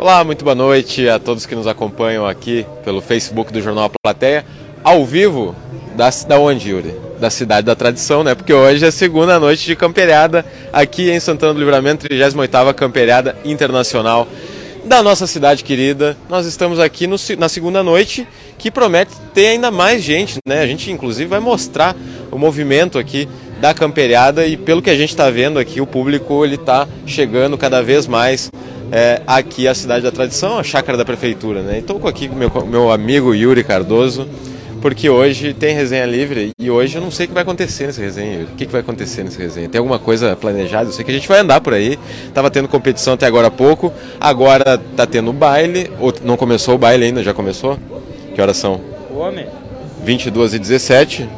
Olá, 0.00 0.24
muito 0.24 0.42
boa 0.42 0.54
noite 0.54 1.06
a 1.10 1.18
todos 1.18 1.44
que 1.44 1.54
nos 1.54 1.66
acompanham 1.66 2.26
aqui 2.26 2.64
pelo 2.82 3.02
Facebook 3.02 3.52
do 3.52 3.60
Jornal 3.60 3.84
A 3.84 3.90
Plateia, 4.02 4.46
ao 4.82 5.04
vivo 5.04 5.54
da, 5.94 6.08
da 6.26 6.38
onde, 6.38 6.70
Yuri? 6.70 6.94
Da 7.20 7.28
cidade 7.28 7.66
da 7.66 7.76
tradição, 7.76 8.24
né? 8.24 8.34
Porque 8.34 8.50
hoje 8.50 8.82
é 8.82 8.90
segunda 8.90 9.38
noite 9.38 9.66
de 9.66 9.76
camperiada 9.76 10.42
aqui 10.72 11.10
em 11.10 11.20
Santana 11.20 11.52
do 11.52 11.60
Livramento, 11.60 12.08
38ª 12.08 12.72
Camperiada 12.72 13.36
Internacional 13.44 14.26
da 14.86 15.02
nossa 15.02 15.26
cidade 15.26 15.62
querida. 15.62 16.16
Nós 16.30 16.46
estamos 16.46 16.80
aqui 16.80 17.06
no, 17.06 17.16
na 17.38 17.50
segunda 17.50 17.82
noite, 17.82 18.26
que 18.56 18.70
promete 18.70 19.12
ter 19.34 19.48
ainda 19.48 19.70
mais 19.70 20.02
gente, 20.02 20.38
né? 20.48 20.62
A 20.62 20.66
gente 20.66 20.90
inclusive 20.90 21.28
vai 21.28 21.40
mostrar 21.40 21.94
o 22.30 22.38
movimento 22.38 22.98
aqui 22.98 23.28
da 23.60 23.74
camperiada 23.74 24.46
e 24.46 24.56
pelo 24.56 24.80
que 24.80 24.88
a 24.88 24.96
gente 24.96 25.10
está 25.10 25.28
vendo 25.28 25.58
aqui, 25.58 25.78
o 25.78 25.86
público 25.86 26.42
ele 26.42 26.54
está 26.54 26.88
chegando 27.04 27.58
cada 27.58 27.82
vez 27.82 28.06
mais 28.06 28.50
é, 28.92 29.22
aqui 29.26 29.68
a 29.68 29.74
cidade 29.74 30.02
da 30.02 30.10
tradição, 30.10 30.58
a 30.58 30.62
chácara 30.62 30.98
da 30.98 31.04
prefeitura, 31.04 31.62
né? 31.62 31.78
Estou 31.78 32.06
aqui 32.06 32.28
com 32.28 32.34
meu, 32.34 32.50
meu 32.66 32.90
amigo 32.90 33.34
Yuri 33.34 33.62
Cardoso, 33.62 34.26
porque 34.82 35.08
hoje 35.08 35.54
tem 35.54 35.74
resenha 35.74 36.06
livre 36.06 36.50
e 36.58 36.70
hoje 36.70 36.96
eu 36.96 37.02
não 37.02 37.10
sei 37.10 37.26
o 37.26 37.28
que 37.28 37.34
vai 37.34 37.42
acontecer 37.42 37.86
nessa 37.86 38.00
resenha, 38.00 38.32
Yuri. 38.32 38.44
O 38.52 38.56
que, 38.56 38.66
que 38.66 38.72
vai 38.72 38.80
acontecer 38.80 39.22
nessa 39.22 39.38
resenha? 39.38 39.68
Tem 39.68 39.78
alguma 39.78 39.98
coisa 39.98 40.34
planejada? 40.34 40.88
Eu 40.88 40.92
sei 40.92 41.04
que 41.04 41.10
a 41.10 41.14
gente 41.14 41.28
vai 41.28 41.40
andar 41.40 41.60
por 41.60 41.74
aí. 41.74 41.98
Tava 42.34 42.50
tendo 42.50 42.68
competição 42.68 43.14
até 43.14 43.26
agora 43.26 43.48
há 43.48 43.50
pouco, 43.50 43.92
agora 44.20 44.78
tá 44.96 45.06
tendo 45.06 45.32
baile, 45.32 45.90
ou 46.00 46.12
não 46.24 46.36
começou 46.36 46.74
o 46.74 46.78
baile 46.78 47.04
ainda, 47.04 47.22
já 47.22 47.32
começou? 47.32 47.78
Que 48.34 48.40
horas 48.40 48.56
são? 48.56 48.80
Homem. 49.14 49.46
22 50.02 50.54
e 50.54 50.58
17 50.58 51.28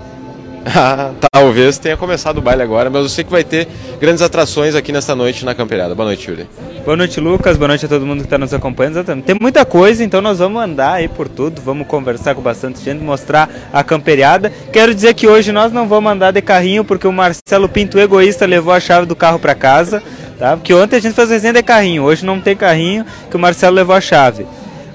Talvez 1.33 1.79
tenha 1.79 1.97
começado 1.97 2.39
o 2.39 2.41
baile 2.41 2.63
agora, 2.63 2.89
mas 2.89 3.03
eu 3.03 3.09
sei 3.09 3.25
que 3.25 3.31
vai 3.31 3.45
ter 3.45 3.67
grandes 4.01 4.23
atrações 4.23 4.75
aqui 4.75 4.93
nesta 4.93 5.15
noite 5.15 5.45
na 5.45 5.55
campeirada. 5.55 5.95
Boa 5.95 6.07
noite, 6.07 6.31
Yuri. 6.31 6.49
Boa 6.85 6.97
noite, 6.97 7.21
Lucas. 7.21 7.57
Boa 7.57 7.69
noite 7.69 7.87
a 7.87 7.89
todo 7.89 8.07
mundo 8.07 8.19
que 8.21 8.27
está 8.27 8.39
nos 8.39 8.55
acompanhando. 8.55 8.95
Exatamente. 8.95 9.25
Tem 9.25 9.37
muita 9.41 9.65
coisa, 9.65 10.05
então 10.05 10.21
nós 10.21 10.39
vamos 10.39 10.63
andar 10.63 10.95
aí 10.95 11.09
por 11.09 11.29
tudo, 11.29 11.61
vamos 11.61 11.87
conversar 11.87 12.35
com 12.35 12.43
bastante 12.43 12.83
gente, 12.83 13.03
mostrar 13.03 13.49
a 13.73 13.83
camperiada. 13.83 14.53
Quero 14.73 14.95
dizer 14.95 15.15
que 15.15 15.27
hoje 15.27 15.53
nós 15.53 15.73
não 15.73 15.89
vamos 15.89 16.13
andar 16.13 16.33
de 16.33 16.43
carrinho, 16.43 16.85
porque 16.85 17.07
o 17.07 17.13
Marcelo 17.13 17.69
Pinto, 17.69 17.99
egoísta, 17.99 18.47
levou 18.47 18.73
a 18.73 18.81
chave 18.81 19.07
do 19.07 19.17
carro 19.17 19.39
para 19.39 19.55
casa. 19.55 20.03
Tá? 20.39 20.57
Porque 20.57 20.75
ontem 20.75 20.97
a 20.97 21.01
gente 21.01 21.15
fez 21.15 21.31
resenha 21.31 21.53
de 21.53 21.63
carrinho, 21.63 22.03
hoje 22.03 22.27
não 22.27 22.41
tem 22.41 22.57
carrinho, 22.57 23.07
que 23.31 23.37
o 23.37 23.39
Marcelo 23.39 23.77
levou 23.77 23.95
a 23.95 24.01
chave. 24.01 24.45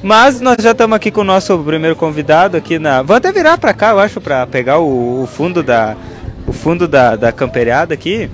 Mas 0.01 0.39
nós 0.39 0.57
já 0.59 0.71
estamos 0.71 0.95
aqui 0.95 1.09
com 1.09 1.21
o 1.21 1.23
nosso 1.23 1.57
primeiro 1.59 1.95
convidado 1.95 2.55
aqui 2.55 2.77
na. 2.77 3.01
Vou 3.01 3.15
até 3.15 3.31
virar 3.31 3.57
para 3.57 3.73
cá, 3.73 3.91
eu 3.91 3.99
acho, 3.99 4.21
para 4.21 4.45
pegar 4.45 4.79
o, 4.79 5.23
o, 5.23 5.27
fundo 5.27 5.63
da 5.63 5.95
o 6.45 6.53
fundo 6.53 6.87
da, 6.87 7.15
da 7.15 7.31
camperiada 7.31 7.93
aqui. 7.93 8.29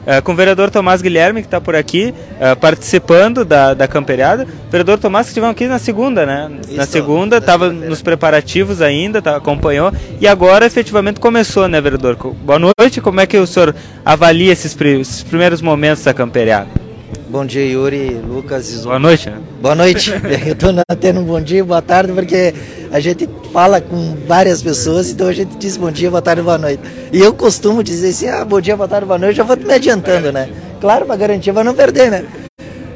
Uh, 0.00 0.22
com 0.22 0.32
o 0.32 0.34
vereador 0.34 0.70
Tomás 0.70 1.02
Guilherme, 1.02 1.42
que 1.42 1.46
está 1.46 1.60
por 1.60 1.76
aqui, 1.76 2.14
uh, 2.36 2.56
participando 2.58 3.44
da, 3.44 3.74
da 3.74 3.86
camperiada. 3.86 4.46
Vereador 4.70 4.98
Tomás, 4.98 5.26
que 5.26 5.30
estivemos 5.30 5.52
aqui 5.52 5.66
na 5.66 5.78
segunda, 5.78 6.24
né? 6.24 6.50
Isso, 6.62 6.76
na 6.76 6.86
segunda, 6.86 7.36
estava 7.36 7.70
nos 7.70 8.00
preparativos 8.00 8.80
ainda, 8.80 9.20
tá, 9.20 9.36
acompanhou. 9.36 9.92
E 10.18 10.26
agora, 10.26 10.64
efetivamente, 10.64 11.20
começou, 11.20 11.68
né, 11.68 11.80
vereador? 11.82 12.16
Boa 12.16 12.58
noite, 12.58 13.00
como 13.02 13.20
é 13.20 13.26
que 13.26 13.36
o 13.36 13.46
senhor 13.46 13.74
avalia 14.02 14.52
esses, 14.52 14.74
esses 14.80 15.22
primeiros 15.22 15.60
momentos 15.60 16.02
da 16.02 16.14
camperiada? 16.14 16.89
Bom 17.30 17.46
dia, 17.46 17.64
Yuri, 17.64 18.20
Lucas. 18.26 18.82
Boa 18.82 18.98
noite. 18.98 19.30
Né? 19.30 19.38
Boa 19.62 19.76
noite. 19.76 20.10
Eu 20.44 20.52
estou 20.52 20.72
tendo 21.00 21.20
um 21.20 21.22
bom 21.22 21.40
dia, 21.40 21.64
boa 21.64 21.80
tarde, 21.80 22.12
porque 22.12 22.52
a 22.90 22.98
gente 22.98 23.28
fala 23.52 23.80
com 23.80 24.16
várias 24.26 24.60
pessoas, 24.60 25.10
então 25.10 25.28
a 25.28 25.32
gente 25.32 25.56
diz 25.56 25.76
bom 25.76 25.92
dia, 25.92 26.10
boa 26.10 26.20
tarde, 26.20 26.42
boa 26.42 26.58
noite. 26.58 26.82
E 27.12 27.20
eu 27.20 27.32
costumo 27.32 27.84
dizer 27.84 28.08
assim, 28.08 28.26
ah, 28.26 28.44
bom 28.44 28.60
dia, 28.60 28.76
boa 28.76 28.88
tarde, 28.88 29.06
boa 29.06 29.16
noite, 29.16 29.36
já 29.36 29.44
vou 29.44 29.56
me 29.56 29.72
adiantando, 29.72 30.32
né? 30.32 30.50
Claro, 30.80 31.06
para 31.06 31.14
garantir, 31.14 31.52
para 31.52 31.62
não 31.62 31.72
perder, 31.72 32.10
né? 32.10 32.24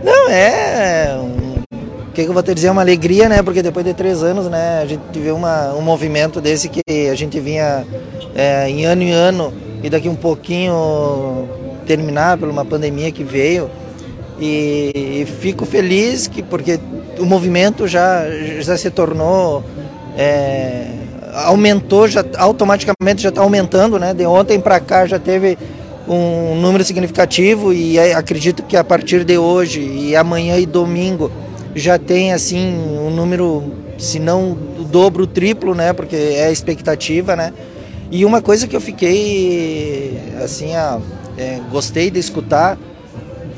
Não, 0.02 0.28
é... 0.28 1.16
O 2.08 2.12
que, 2.12 2.24
que, 2.24 2.28
eu 2.28 2.34
vou 2.34 2.42
te 2.42 2.52
dizer? 2.52 2.66
É 2.66 2.70
uma 2.72 2.82
alegria, 2.82 3.28
né? 3.28 3.40
Porque 3.40 3.62
depois 3.62 3.86
de 3.86 3.94
três 3.94 4.20
anos, 4.24 4.48
né, 4.48 4.80
a 4.82 4.86
gente 4.86 5.00
vê 5.16 5.30
uma, 5.30 5.72
um 5.74 5.80
movimento 5.80 6.40
desse 6.40 6.68
que 6.68 7.08
a 7.08 7.14
gente 7.14 7.38
vinha 7.38 7.86
é, 8.34 8.68
em 8.68 8.84
ano 8.84 9.02
em 9.02 9.12
ano 9.12 9.55
e 9.80 9.89
daqui 9.89 10.08
um 10.08 10.16
pouquinho 10.16 11.48
terminar 11.86 12.36
por 12.36 12.48
uma 12.48 12.64
pandemia 12.64 13.12
que 13.12 13.22
veio 13.22 13.70
e, 14.40 15.27
fico 15.40 15.64
feliz 15.64 16.27
que 16.27 16.42
porque 16.42 16.78
o 17.18 17.24
movimento 17.24 17.86
já, 17.86 18.24
já 18.61 18.77
se 18.77 18.90
tornou 18.90 19.62
é, 20.17 20.86
aumentou 21.45 22.08
já 22.08 22.24
automaticamente 22.36 23.22
já 23.22 23.28
está 23.28 23.42
aumentando 23.42 23.98
né? 23.98 24.12
De 24.12 24.27
ontem 24.27 24.58
para 24.58 24.80
cá 24.80 25.06
já 25.06 25.18
teve 25.18 25.56
um 26.08 26.56
número 26.61 26.84
significativo 26.84 27.72
e 27.72 27.98
acredito 27.98 28.62
que 28.64 28.77
a 28.77 28.84
partir 28.84 29.24
de 29.24 29.39
hoje 29.39 29.80
e 29.80 30.17
amanhã 30.17 30.58
e 30.58 30.66
domingo 30.66 31.30
já 31.74 31.98
tem 31.98 32.33
assim 32.33 32.77
um 32.98 33.11
número 33.11 33.62
se 33.98 34.18
não 34.18 34.52
o 34.52 34.84
dobro 34.84 35.24
o 35.24 35.27
triplo 35.27 35.74
né? 35.74 35.92
Porque 35.92 36.16
é 36.16 36.46
a 36.46 36.51
expectativa 36.51 37.36
né? 37.36 37.52
E 38.11 38.24
uma 38.24 38.42
coisa 38.42 38.66
que 38.66 38.74
eu 38.74 38.80
fiquei 38.80 40.18
assim 40.42 40.74
a, 40.74 41.01
é, 41.39 41.61
gostei 41.70 42.11
de 42.11 42.18
escutar 42.18 42.77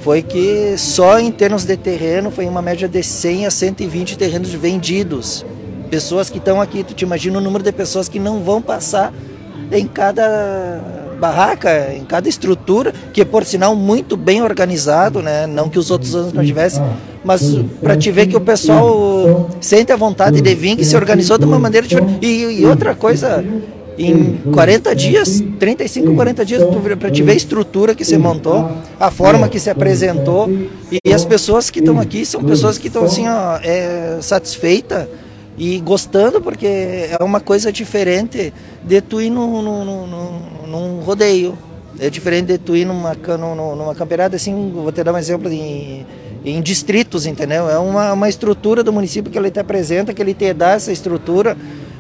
foi 0.07 0.23
que 0.23 0.79
só 0.79 1.19
em 1.19 1.33
termos 1.33 1.65
de 1.65 1.77
terreno 1.77 2.31
foi 2.31 2.47
uma 2.47 2.63
média 2.63 2.87
de 2.87 3.03
100 3.03 3.47
a 3.47 3.51
120 3.51 4.17
terrenos 4.17 4.53
vendidos. 4.53 5.45
Pessoas 5.91 6.31
que 6.31 6.39
estão 6.39 6.61
aqui, 6.61 6.85
tu 6.85 6.95
te 6.95 7.03
imagina 7.03 7.39
o 7.39 7.41
número 7.41 7.65
de 7.65 7.73
pessoas 7.73 8.09
que 8.09 8.21
não 8.21 8.41
vão 8.41 8.63
passar 8.63 9.13
em 9.73 9.85
cada 9.85 10.81
barraca, 11.19 11.93
em 11.93 12.05
cada 12.05 12.29
estrutura, 12.29 12.95
que 13.13 13.21
é 13.21 13.25
por 13.25 13.45
sinal 13.45 13.75
muito 13.75 14.17
bem 14.17 14.45
organizado, 14.45 15.21
né? 15.21 15.45
Não 15.45 15.69
que 15.69 15.77
os 15.77 15.91
outros 15.91 16.15
anos 16.15 16.33
não 16.33 16.45
tivessem, 16.45 16.85
mas 17.25 17.43
para 17.83 17.97
te 17.97 18.13
ver 18.13 18.29
que 18.29 18.37
o 18.37 18.41
pessoal 18.41 19.51
sente 19.61 19.91
a 19.91 19.97
vontade 19.97 20.41
de 20.41 20.55
vir, 20.55 20.77
que 20.77 20.85
se 20.85 20.95
organizou 20.95 21.37
de 21.37 21.47
uma 21.47 21.59
maneira 21.59 21.85
diferente. 21.85 22.25
E, 22.25 22.61
e 22.61 22.65
outra 22.65 22.95
coisa 22.95 23.45
em 23.99 24.37
40 24.53 24.95
dias, 24.95 25.43
35, 25.59 26.15
40 26.15 26.45
dias, 26.45 26.63
para 26.99 27.11
te 27.11 27.23
ver 27.23 27.33
a 27.33 27.35
estrutura 27.35 27.95
que 27.95 28.05
se 28.05 28.19
montou, 28.19 28.71
a 29.01 29.11
forma 29.11 29.49
que 29.49 29.59
se 29.59 29.71
apresentou. 29.71 30.51
E 31.05 31.13
as 31.13 31.25
pessoas 31.25 31.71
que 31.71 31.79
estão 31.79 31.99
aqui 31.99 32.25
são 32.27 32.45
pessoas 32.45 32.79
que 32.79 32.89
estão 32.89 33.05
assim, 33.05 33.27
ó, 33.27 33.59
é, 33.63 34.19
satisfeitas 34.21 35.07
e 35.59 35.79
gostando, 35.81 36.41
porque 36.41 36.67
é 36.67 37.17
uma 37.23 37.41
coisa 37.41 37.73
diferente 37.73 38.53
de 38.85 39.01
tu 39.01 39.21
ir 39.21 39.31
num, 39.31 39.63
num, 39.63 39.85
num, 39.85 40.41
num 40.67 41.01
rodeio. 41.01 41.57
É 41.99 42.11
diferente 42.11 42.49
de 42.49 42.59
tu 42.59 42.77
ir 42.77 42.85
numa, 42.85 43.17
numa 43.39 43.95
campeirada, 43.95 44.37
assim, 44.37 44.71
vou 44.75 44.93
te 44.93 45.03
dar 45.03 45.15
um 45.15 45.19
exemplo 45.19 45.51
em, 45.51 46.05
em 46.45 46.61
distritos, 46.61 47.25
entendeu? 47.25 47.71
É 47.71 47.79
uma, 47.79 48.13
uma 48.13 48.29
estrutura 48.29 48.85
do 48.85 48.93
município 48.93 49.33
que 49.33 49.39
ele 49.39 49.51
te 49.51 49.59
apresenta, 49.59 50.13
que 50.13 50.21
ele 50.21 50.35
te 50.35 50.53
dá 50.53 50.73
essa 50.73 50.93
estrutura 50.93 51.57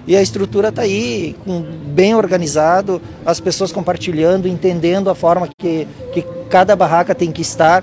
e 0.07 0.17
a 0.17 0.23
estrutura 0.23 0.69
está 0.69 0.83
aí, 0.83 1.35
com, 1.45 1.61
bem 1.61 2.15
organizado, 2.15 3.03
as 3.25 3.41
pessoas 3.41 3.73
compartilhando, 3.73 4.47
entendendo 4.47 5.11
a 5.11 5.15
forma 5.15 5.49
que, 5.59 5.87
que 6.13 6.25
cada 6.49 6.77
barraca 6.77 7.15
tem 7.15 7.33
que 7.33 7.43
estar. 7.43 7.83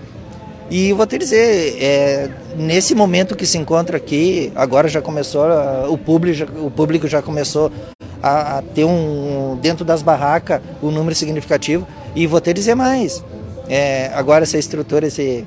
E 0.72 0.94
vou 0.94 1.06
te 1.06 1.18
dizer, 1.18 1.78
é, 1.82 2.30
nesse 2.56 2.96
momento 2.96 3.36
que 3.36 3.46
se 3.46 3.58
encontra 3.58 3.98
aqui, 3.98 4.52
agora 4.56 4.88
já 4.88 5.02
começou, 5.02 5.44
o 5.90 5.98
público 5.98 6.38
já, 6.38 6.46
o 6.46 6.72
público 6.72 7.08
já 7.08 7.22
começou 7.22 7.70
a, 8.22 8.60
a 8.60 8.62
ter 8.62 8.86
um, 8.86 9.60
dentro 9.62 9.84
das 9.84 10.02
barracas, 10.02 10.62
um 10.82 10.90
número 10.90 11.14
significativo. 11.14 11.86
E 12.16 12.26
vou 12.26 12.40
te 12.40 12.54
dizer 12.54 12.74
mais, 12.74 13.22
é, 13.68 14.12
agora 14.16 14.44
essa 14.44 14.58
estrutura, 14.58 15.08
esse, 15.08 15.46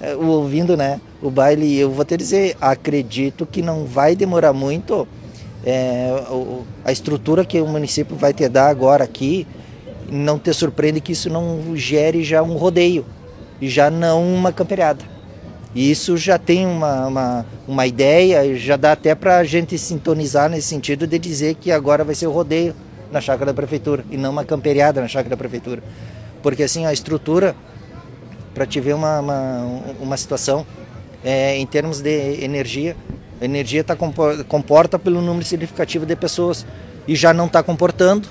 é, 0.00 0.16
ouvindo 0.16 0.76
né, 0.76 1.00
o 1.22 1.30
baile, 1.30 1.78
eu 1.78 1.90
vou 1.90 2.04
te 2.04 2.16
dizer, 2.16 2.56
acredito 2.60 3.46
que 3.46 3.62
não 3.62 3.84
vai 3.84 4.16
demorar 4.16 4.52
muito 4.52 5.06
é, 5.64 6.10
a 6.84 6.92
estrutura 6.92 7.44
que 7.44 7.60
o 7.60 7.66
município 7.66 8.16
vai 8.16 8.32
te 8.32 8.48
dar 8.48 8.68
agora 8.68 9.04
aqui, 9.04 9.46
não 10.10 10.38
te 10.38 10.52
surpreende 10.52 11.00
que 11.00 11.12
isso 11.12 11.28
não 11.28 11.76
gere 11.76 12.22
já 12.24 12.42
um 12.42 12.56
rodeio 12.56 13.04
e 13.60 13.68
já 13.68 13.90
não 13.90 14.22
uma 14.22 14.52
camperiada. 14.52 15.04
Isso 15.74 16.16
já 16.16 16.38
tem 16.38 16.66
uma, 16.66 17.06
uma, 17.06 17.46
uma 17.66 17.86
ideia, 17.86 18.56
já 18.56 18.76
dá 18.76 18.92
até 18.92 19.14
para 19.14 19.38
a 19.38 19.44
gente 19.44 19.76
sintonizar 19.76 20.48
nesse 20.48 20.68
sentido 20.68 21.06
de 21.06 21.18
dizer 21.18 21.54
que 21.56 21.70
agora 21.70 22.02
vai 22.04 22.14
ser 22.14 22.26
o 22.26 22.32
rodeio 22.32 22.74
na 23.12 23.20
chácara 23.20 23.52
da 23.52 23.54
prefeitura 23.54 24.04
e 24.10 24.16
não 24.16 24.30
uma 24.30 24.44
camperiada 24.44 25.00
na 25.00 25.08
chácara 25.08 25.30
da 25.30 25.36
prefeitura. 25.36 25.82
Porque 26.42 26.62
assim, 26.62 26.86
a 26.86 26.92
estrutura, 26.92 27.54
para 28.54 28.66
te 28.66 28.80
ver 28.80 28.94
uma, 28.94 29.20
uma, 29.20 29.84
uma 30.00 30.16
situação, 30.16 30.66
é, 31.22 31.56
em 31.56 31.66
termos 31.66 32.00
de 32.00 32.42
energia, 32.42 32.96
a 33.40 33.44
energia 33.44 33.84
tá, 33.84 33.96
comporta 34.48 34.98
pelo 34.98 35.20
número 35.20 35.44
significativo 35.44 36.04
de 36.04 36.16
pessoas 36.16 36.66
e 37.06 37.14
já 37.14 37.32
não 37.32 37.46
está 37.46 37.62
comportando. 37.62 38.28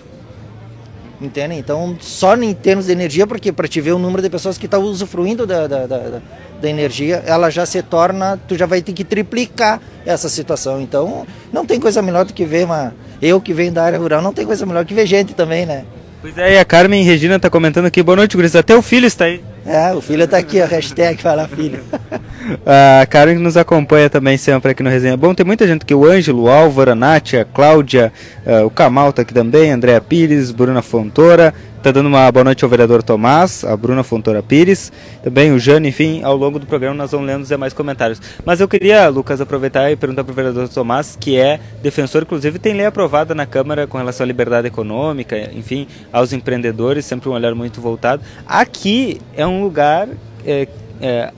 Entende? 1.19 1.55
Então, 1.55 1.97
só 1.99 2.35
em 2.35 2.53
termos 2.53 2.85
de 2.85 2.91
energia, 2.91 3.25
porque 3.25 3.51
para 3.51 3.67
te 3.67 3.81
ver 3.81 3.91
o 3.91 3.97
número 3.97 4.21
de 4.21 4.29
pessoas 4.29 4.55
que 4.55 4.65
estão 4.65 4.81
tá 4.81 4.85
usufruindo 4.85 5.47
da, 5.47 5.65
da, 5.65 5.87
da, 5.87 6.21
da, 6.61 6.69
energia, 6.69 7.23
ela 7.25 7.49
já 7.49 7.65
se 7.65 7.81
torna, 7.81 8.39
tu 8.47 8.55
já 8.55 8.67
vai 8.67 8.83
ter 8.83 8.93
que 8.93 9.03
triplicar 9.03 9.81
essa 10.05 10.29
situação. 10.29 10.79
Então, 10.79 11.25
não 11.51 11.65
tem 11.65 11.79
coisa 11.79 12.03
melhor 12.03 12.23
do 12.23 12.33
que 12.33 12.45
ver 12.45 12.65
uma. 12.65 12.93
Eu 13.19 13.41
que 13.41 13.51
venho 13.51 13.71
da 13.71 13.83
área 13.83 13.97
rural, 13.97 14.21
não 14.21 14.31
tem 14.31 14.45
coisa 14.45 14.63
melhor 14.63 14.85
que 14.85 14.93
ver 14.93 15.07
gente 15.07 15.33
também, 15.33 15.65
né? 15.65 15.85
Pois 16.21 16.37
é, 16.37 16.53
e 16.53 16.59
a 16.59 16.65
Carmen 16.65 17.03
Regina 17.03 17.37
está 17.37 17.49
comentando 17.49 17.85
aqui, 17.85 18.03
boa 18.03 18.15
noite, 18.15 18.37
Gris. 18.37 18.55
Até 18.55 18.75
o 18.75 18.81
filho 18.83 19.07
está 19.07 19.25
aí. 19.25 19.43
É, 19.65 19.93
o 19.93 20.01
filho 20.01 20.23
está 20.23 20.37
aqui, 20.37 20.61
a 20.61 20.67
hashtag 20.67 21.19
fala 21.19 21.47
filho. 21.47 21.83
A 22.65 23.05
Karen 23.05 23.35
que 23.35 23.41
nos 23.41 23.57
acompanha 23.57 24.09
também 24.09 24.37
sempre 24.37 24.71
aqui 24.71 24.81
no 24.81 24.89
Resenha. 24.89 25.17
Bom, 25.17 25.33
tem 25.33 25.45
muita 25.45 25.67
gente 25.67 25.81
aqui, 25.83 25.93
o 25.93 26.05
Ângelo, 26.05 26.47
Álvaro, 26.47 26.91
a 26.91 26.95
Nátia, 26.95 27.41
a 27.41 27.45
Cláudia, 27.45 28.11
uh, 28.45 28.65
o 28.65 28.69
Camal 28.69 29.11
tá 29.11 29.21
aqui 29.21 29.33
também, 29.33 29.71
Andréa 29.71 29.99
Pires, 29.99 30.51
Bruna 30.51 30.81
Fontoura, 30.81 31.53
tá 31.83 31.91
dando 31.91 32.07
uma 32.07 32.31
boa 32.31 32.43
noite 32.43 32.63
ao 32.63 32.69
vereador 32.69 33.03
Tomás, 33.03 33.63
a 33.63 33.75
Bruna 33.75 34.03
Fontoura 34.03 34.41
Pires, 34.41 34.91
também 35.23 35.51
o 35.51 35.59
Jane, 35.59 35.89
enfim, 35.89 36.21
ao 36.23 36.35
longo 36.35 36.57
do 36.59 36.65
programa 36.65 36.95
nós 36.95 37.11
vamos 37.11 37.27
lendo 37.27 37.41
os 37.41 37.49
demais 37.49 37.73
comentários. 37.73 38.21
Mas 38.45 38.59
eu 38.59 38.67
queria, 38.67 39.09
Lucas, 39.09 39.41
aproveitar 39.41 39.91
e 39.91 39.95
perguntar 39.95 40.23
para 40.23 40.31
o 40.31 40.35
vereador 40.35 40.69
Tomás, 40.69 41.17
que 41.19 41.37
é 41.37 41.59
defensor, 41.81 42.23
inclusive 42.23 42.59
tem 42.59 42.73
lei 42.73 42.85
aprovada 42.85 43.35
na 43.35 43.45
Câmara 43.45 43.87
com 43.87 43.97
relação 43.97 44.23
à 44.23 44.27
liberdade 44.27 44.67
econômica, 44.67 45.37
enfim, 45.53 45.87
aos 46.11 46.33
empreendedores, 46.33 47.05
sempre 47.05 47.29
um 47.29 47.33
olhar 47.33 47.53
muito 47.53 47.81
voltado. 47.81 48.23
Aqui 48.45 49.19
é 49.35 49.45
um 49.45 49.61
lugar 49.61 50.07
é, 50.45 50.67
é, 51.01 51.31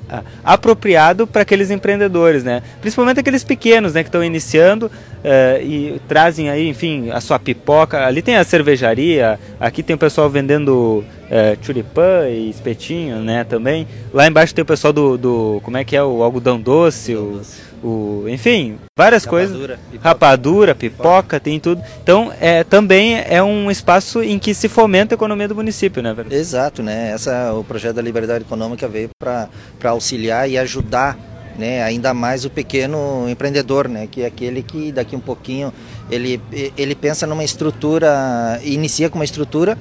apropriado 0.43 1.27
para 1.27 1.41
aqueles 1.41 1.71
empreendedores, 1.71 2.43
né? 2.43 2.61
Principalmente 2.81 3.19
aqueles 3.19 3.43
pequenos, 3.43 3.93
né, 3.93 4.03
que 4.03 4.09
estão 4.09 4.23
iniciando 4.23 4.91
é, 5.23 5.61
e 5.63 6.01
trazem 6.07 6.49
aí, 6.49 6.67
enfim, 6.67 7.09
a 7.11 7.21
sua 7.21 7.39
pipoca. 7.39 8.05
Ali 8.05 8.21
tem 8.21 8.35
a 8.35 8.43
cervejaria, 8.43 9.39
aqui 9.59 9.83
tem 9.83 9.95
o 9.95 9.99
pessoal 9.99 10.29
vendendo 10.29 11.03
é, 11.29 11.57
churipã 11.61 12.27
e 12.29 12.49
espetinho, 12.49 13.17
né, 13.17 13.43
também. 13.43 13.87
Lá 14.13 14.27
embaixo 14.27 14.53
tem 14.53 14.63
o 14.63 14.65
pessoal 14.65 14.93
do, 14.93 15.17
do 15.17 15.61
como 15.63 15.77
é 15.77 15.83
que 15.83 15.95
é 15.95 16.03
o 16.03 16.23
algodão 16.23 16.59
doce, 16.59 17.15
o 17.15 17.41
o, 17.83 18.25
enfim, 18.27 18.77
várias 18.97 19.23
rapadura, 19.23 19.47
coisas. 19.47 19.79
Pipoca. 19.91 20.09
Rapadura, 20.09 20.75
pipoca, 20.75 21.39
tem 21.39 21.59
tudo. 21.59 21.81
Então, 22.01 22.31
é, 22.39 22.63
também 22.63 23.15
é 23.17 23.41
um 23.41 23.69
espaço 23.69 24.21
em 24.21 24.37
que 24.37 24.53
se 24.53 24.67
fomenta 24.67 25.13
a 25.13 25.17
economia 25.17 25.47
do 25.47 25.55
município, 25.55 26.01
né, 26.01 26.13
verdade? 26.13 26.35
Exato, 26.35 26.83
né? 26.83 27.11
Essa, 27.11 27.53
o 27.53 27.63
projeto 27.63 27.95
da 27.95 28.01
Liberdade 28.01 28.43
Econômica 28.43 28.87
veio 28.87 29.09
para 29.19 29.49
auxiliar 29.83 30.49
e 30.49 30.57
ajudar 30.57 31.17
né, 31.57 31.83
ainda 31.83 32.13
mais 32.13 32.45
o 32.45 32.49
pequeno 32.49 33.27
empreendedor, 33.29 33.89
né, 33.89 34.07
que 34.09 34.21
é 34.21 34.25
aquele 34.25 34.63
que 34.63 34.93
daqui 34.93 35.13
um 35.13 35.19
pouquinho 35.19 35.73
ele, 36.09 36.41
ele 36.77 36.95
pensa 36.95 37.27
numa 37.27 37.43
estrutura, 37.43 38.59
inicia 38.63 39.09
com 39.09 39.19
uma 39.19 39.25
estrutura 39.25 39.77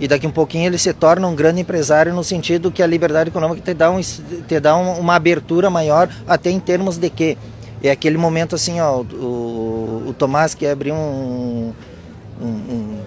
e 0.00 0.08
daqui 0.08 0.26
um 0.26 0.30
pouquinho 0.30 0.66
ele 0.66 0.78
se 0.78 0.92
torna 0.94 1.28
um 1.28 1.34
grande 1.34 1.60
empresário 1.60 2.14
no 2.14 2.24
sentido 2.24 2.72
que 2.72 2.82
a 2.82 2.86
liberdade 2.86 3.28
econômica 3.28 3.60
te 3.60 3.74
dá, 3.74 3.90
um, 3.90 4.00
te 4.00 4.58
dá 4.58 4.74
um, 4.74 4.98
uma 4.98 5.14
abertura 5.14 5.68
maior 5.68 6.08
até 6.26 6.50
em 6.50 6.58
termos 6.58 6.96
de 6.96 7.10
que 7.10 7.36
é 7.82 7.90
aquele 7.90 8.16
momento 8.16 8.54
assim 8.54 8.80
ó 8.80 9.02
o, 9.02 10.04
o 10.08 10.14
Tomás 10.18 10.54
que 10.54 10.66
abriu 10.66 10.94
um, 10.94 11.74
um, 12.40 12.46
um, 12.46 12.98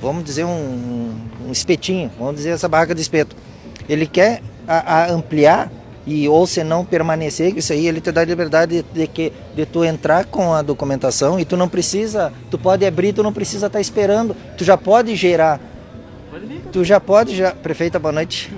vamos 0.00 0.22
dizer 0.22 0.44
um, 0.44 1.14
um 1.48 1.50
espetinho 1.50 2.12
vamos 2.16 2.36
dizer 2.36 2.50
essa 2.50 2.68
barraca 2.68 2.94
de 2.94 3.02
espeto. 3.02 3.34
Ele 3.88 4.06
quer 4.06 4.40
a, 4.68 5.02
a 5.02 5.10
ampliar 5.10 5.70
e 6.06 6.28
ou 6.28 6.46
se 6.46 6.62
não 6.62 6.84
permanecer 6.84 7.56
isso 7.58 7.72
aí 7.72 7.88
ele 7.88 8.00
te 8.00 8.12
dá 8.12 8.20
a 8.20 8.24
liberdade 8.24 8.82
de, 8.82 9.00
de 9.00 9.06
que 9.08 9.32
de 9.56 9.66
tu 9.66 9.84
entrar 9.84 10.24
com 10.26 10.54
a 10.54 10.62
documentação 10.62 11.40
e 11.40 11.44
tu 11.44 11.56
não 11.56 11.68
precisa 11.68 12.32
tu 12.48 12.56
pode 12.56 12.86
abrir 12.86 13.12
tu 13.12 13.24
não 13.24 13.32
precisa 13.32 13.66
estar 13.66 13.78
tá 13.78 13.80
esperando 13.80 14.36
tu 14.56 14.62
já 14.62 14.76
pode 14.76 15.16
gerar 15.16 15.60
tu 16.72 16.84
já 16.84 17.00
pode, 17.00 17.36
já, 17.36 17.52
prefeita, 17.52 17.98
boa 17.98 18.12
noite. 18.12 18.52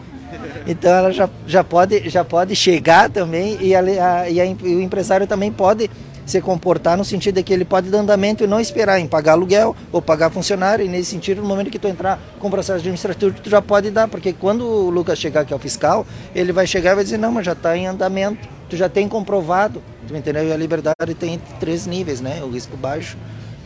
Então 0.66 0.90
ela 0.90 1.12
já, 1.12 1.28
já, 1.46 1.64
pode, 1.64 2.08
já 2.08 2.24
pode 2.24 2.54
chegar 2.54 3.08
também 3.10 3.56
e, 3.60 3.74
a, 3.74 3.80
a, 3.80 4.30
e, 4.30 4.40
a, 4.40 4.44
e 4.44 4.54
o 4.54 4.80
empresário 4.80 5.26
também 5.26 5.50
pode 5.50 5.90
se 6.28 6.42
comportar 6.42 6.96
no 6.96 7.04
sentido 7.04 7.36
de 7.36 7.42
que 7.42 7.54
ele 7.54 7.64
pode 7.64 7.88
dar 7.88 8.00
andamento 8.00 8.44
e 8.44 8.46
não 8.46 8.60
esperar 8.60 9.00
em 9.00 9.06
pagar 9.06 9.32
aluguel 9.32 9.74
ou 9.90 10.02
pagar 10.02 10.28
funcionário. 10.30 10.84
E 10.84 10.88
nesse 10.88 11.10
sentido, 11.10 11.40
no 11.40 11.48
momento 11.48 11.70
que 11.70 11.78
tu 11.78 11.88
entrar 11.88 12.20
com 12.38 12.48
o 12.48 12.50
processo 12.50 12.80
administrativo, 12.80 13.34
tu 13.42 13.48
já 13.48 13.62
pode 13.62 13.90
dar, 13.90 14.08
porque 14.08 14.34
quando 14.34 14.62
o 14.62 14.90
Lucas 14.90 15.18
chegar 15.18 15.40
aqui 15.40 15.54
ao 15.54 15.58
fiscal, 15.58 16.06
ele 16.34 16.52
vai 16.52 16.66
chegar 16.66 16.92
e 16.92 16.94
vai 16.96 17.04
dizer, 17.04 17.16
não, 17.16 17.32
mas 17.32 17.46
já 17.46 17.52
está 17.52 17.74
em 17.76 17.86
andamento, 17.86 18.46
tu 18.68 18.76
já 18.76 18.90
tem 18.90 19.08
comprovado, 19.08 19.82
tu 20.06 20.14
entendeu? 20.14 20.46
E 20.46 20.52
a 20.52 20.56
liberdade 20.56 21.14
tem 21.18 21.40
três 21.58 21.86
níveis, 21.86 22.20
né? 22.20 22.42
O 22.44 22.50
risco 22.50 22.76
baixo, 22.76 23.16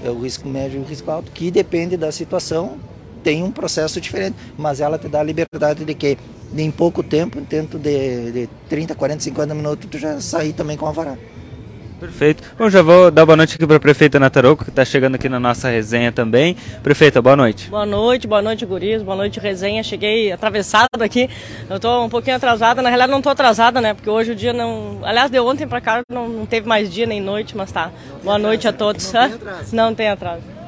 é 0.05 0.09
o 0.09 0.21
risco 0.21 0.49
médio 0.49 0.79
e 0.79 0.85
o 0.85 0.87
risco 0.87 1.11
alto, 1.11 1.33
que 1.33 1.51
depende 1.51 1.97
da 1.97 2.13
situação 2.13 2.77
tem 3.23 3.43
um 3.43 3.51
processo 3.51 4.01
diferente, 4.01 4.37
mas 4.57 4.81
ela 4.81 4.99
te 4.99 5.09
dá 5.09 5.21
a 5.21 5.25
liberdade 5.25 5.85
de 5.85 5.95
que 5.95 6.19
em 6.57 6.71
pouco 6.71 7.03
tempo, 7.03 7.41
dentro 7.41 7.79
de, 7.79 8.33
de 8.33 8.49
30, 8.69 8.95
40, 8.95 9.23
50 9.23 9.55
minutos, 9.55 9.89
tu 9.91 9.99
já 9.99 10.21
sair 10.21 10.53
também 10.53 10.77
com 10.77 10.87
a 10.87 10.93
varada. 10.93 11.19
Perfeito. 12.03 12.43
Bom, 12.59 12.69
já 12.69 12.83
vou 12.83 13.13
dar 13.13 13.25
boa 13.25 13.37
noite 13.37 13.55
aqui 13.55 13.65
para 13.65 13.77
a 13.77 13.81
prefeita 13.81 14.19
Nataroco, 14.19 14.65
que 14.65 14.71
está 14.71 14.85
chegando 14.85 15.15
aqui 15.15 15.29
na 15.29 15.39
nossa 15.39 15.69
resenha 15.69 16.11
também. 16.11 16.57
Prefeita, 16.83 17.23
boa 17.23 17.37
noite. 17.37 17.71
Boa 17.71 17.87
noite, 17.87 18.27
boa 18.27 18.43
noite, 18.43 18.67
guris, 18.67 19.01
boa 19.03 19.17
noite, 19.17 19.39
resenha. 19.39 19.85
Cheguei 19.85 20.33
atravessado 20.33 21.01
aqui, 21.01 21.31
eu 21.71 21.77
estou 21.77 22.05
um 22.05 22.09
pouquinho 22.09 22.35
atrasada, 22.35 22.83
na 22.83 22.89
realidade 22.89 23.13
não 23.13 23.19
estou 23.19 23.31
atrasada, 23.31 23.81
né, 23.81 23.95
porque 23.95 24.11
hoje 24.11 24.33
o 24.33 24.35
dia 24.35 24.53
não... 24.53 24.99
Aliás, 25.05 25.31
de 25.31 25.39
ontem 25.39 25.65
para 25.65 25.81
cá 25.81 26.03
não, 26.11 26.29
não, 26.29 26.45
teve 26.45 26.67
mais 26.67 26.93
dia 26.93 27.07
nem 27.07 27.21
noite, 27.21 27.57
mas 27.57 27.71
tá. 27.71 27.93
Boa 28.25 28.37
noite 28.37 28.67
a 28.67 28.73
todos. 28.73 29.13
Não 29.13 29.23
tem 29.23 29.35
atraso. 29.35 29.71
Não 29.77 29.95
tem 29.95 30.09
atraso. 30.09 30.62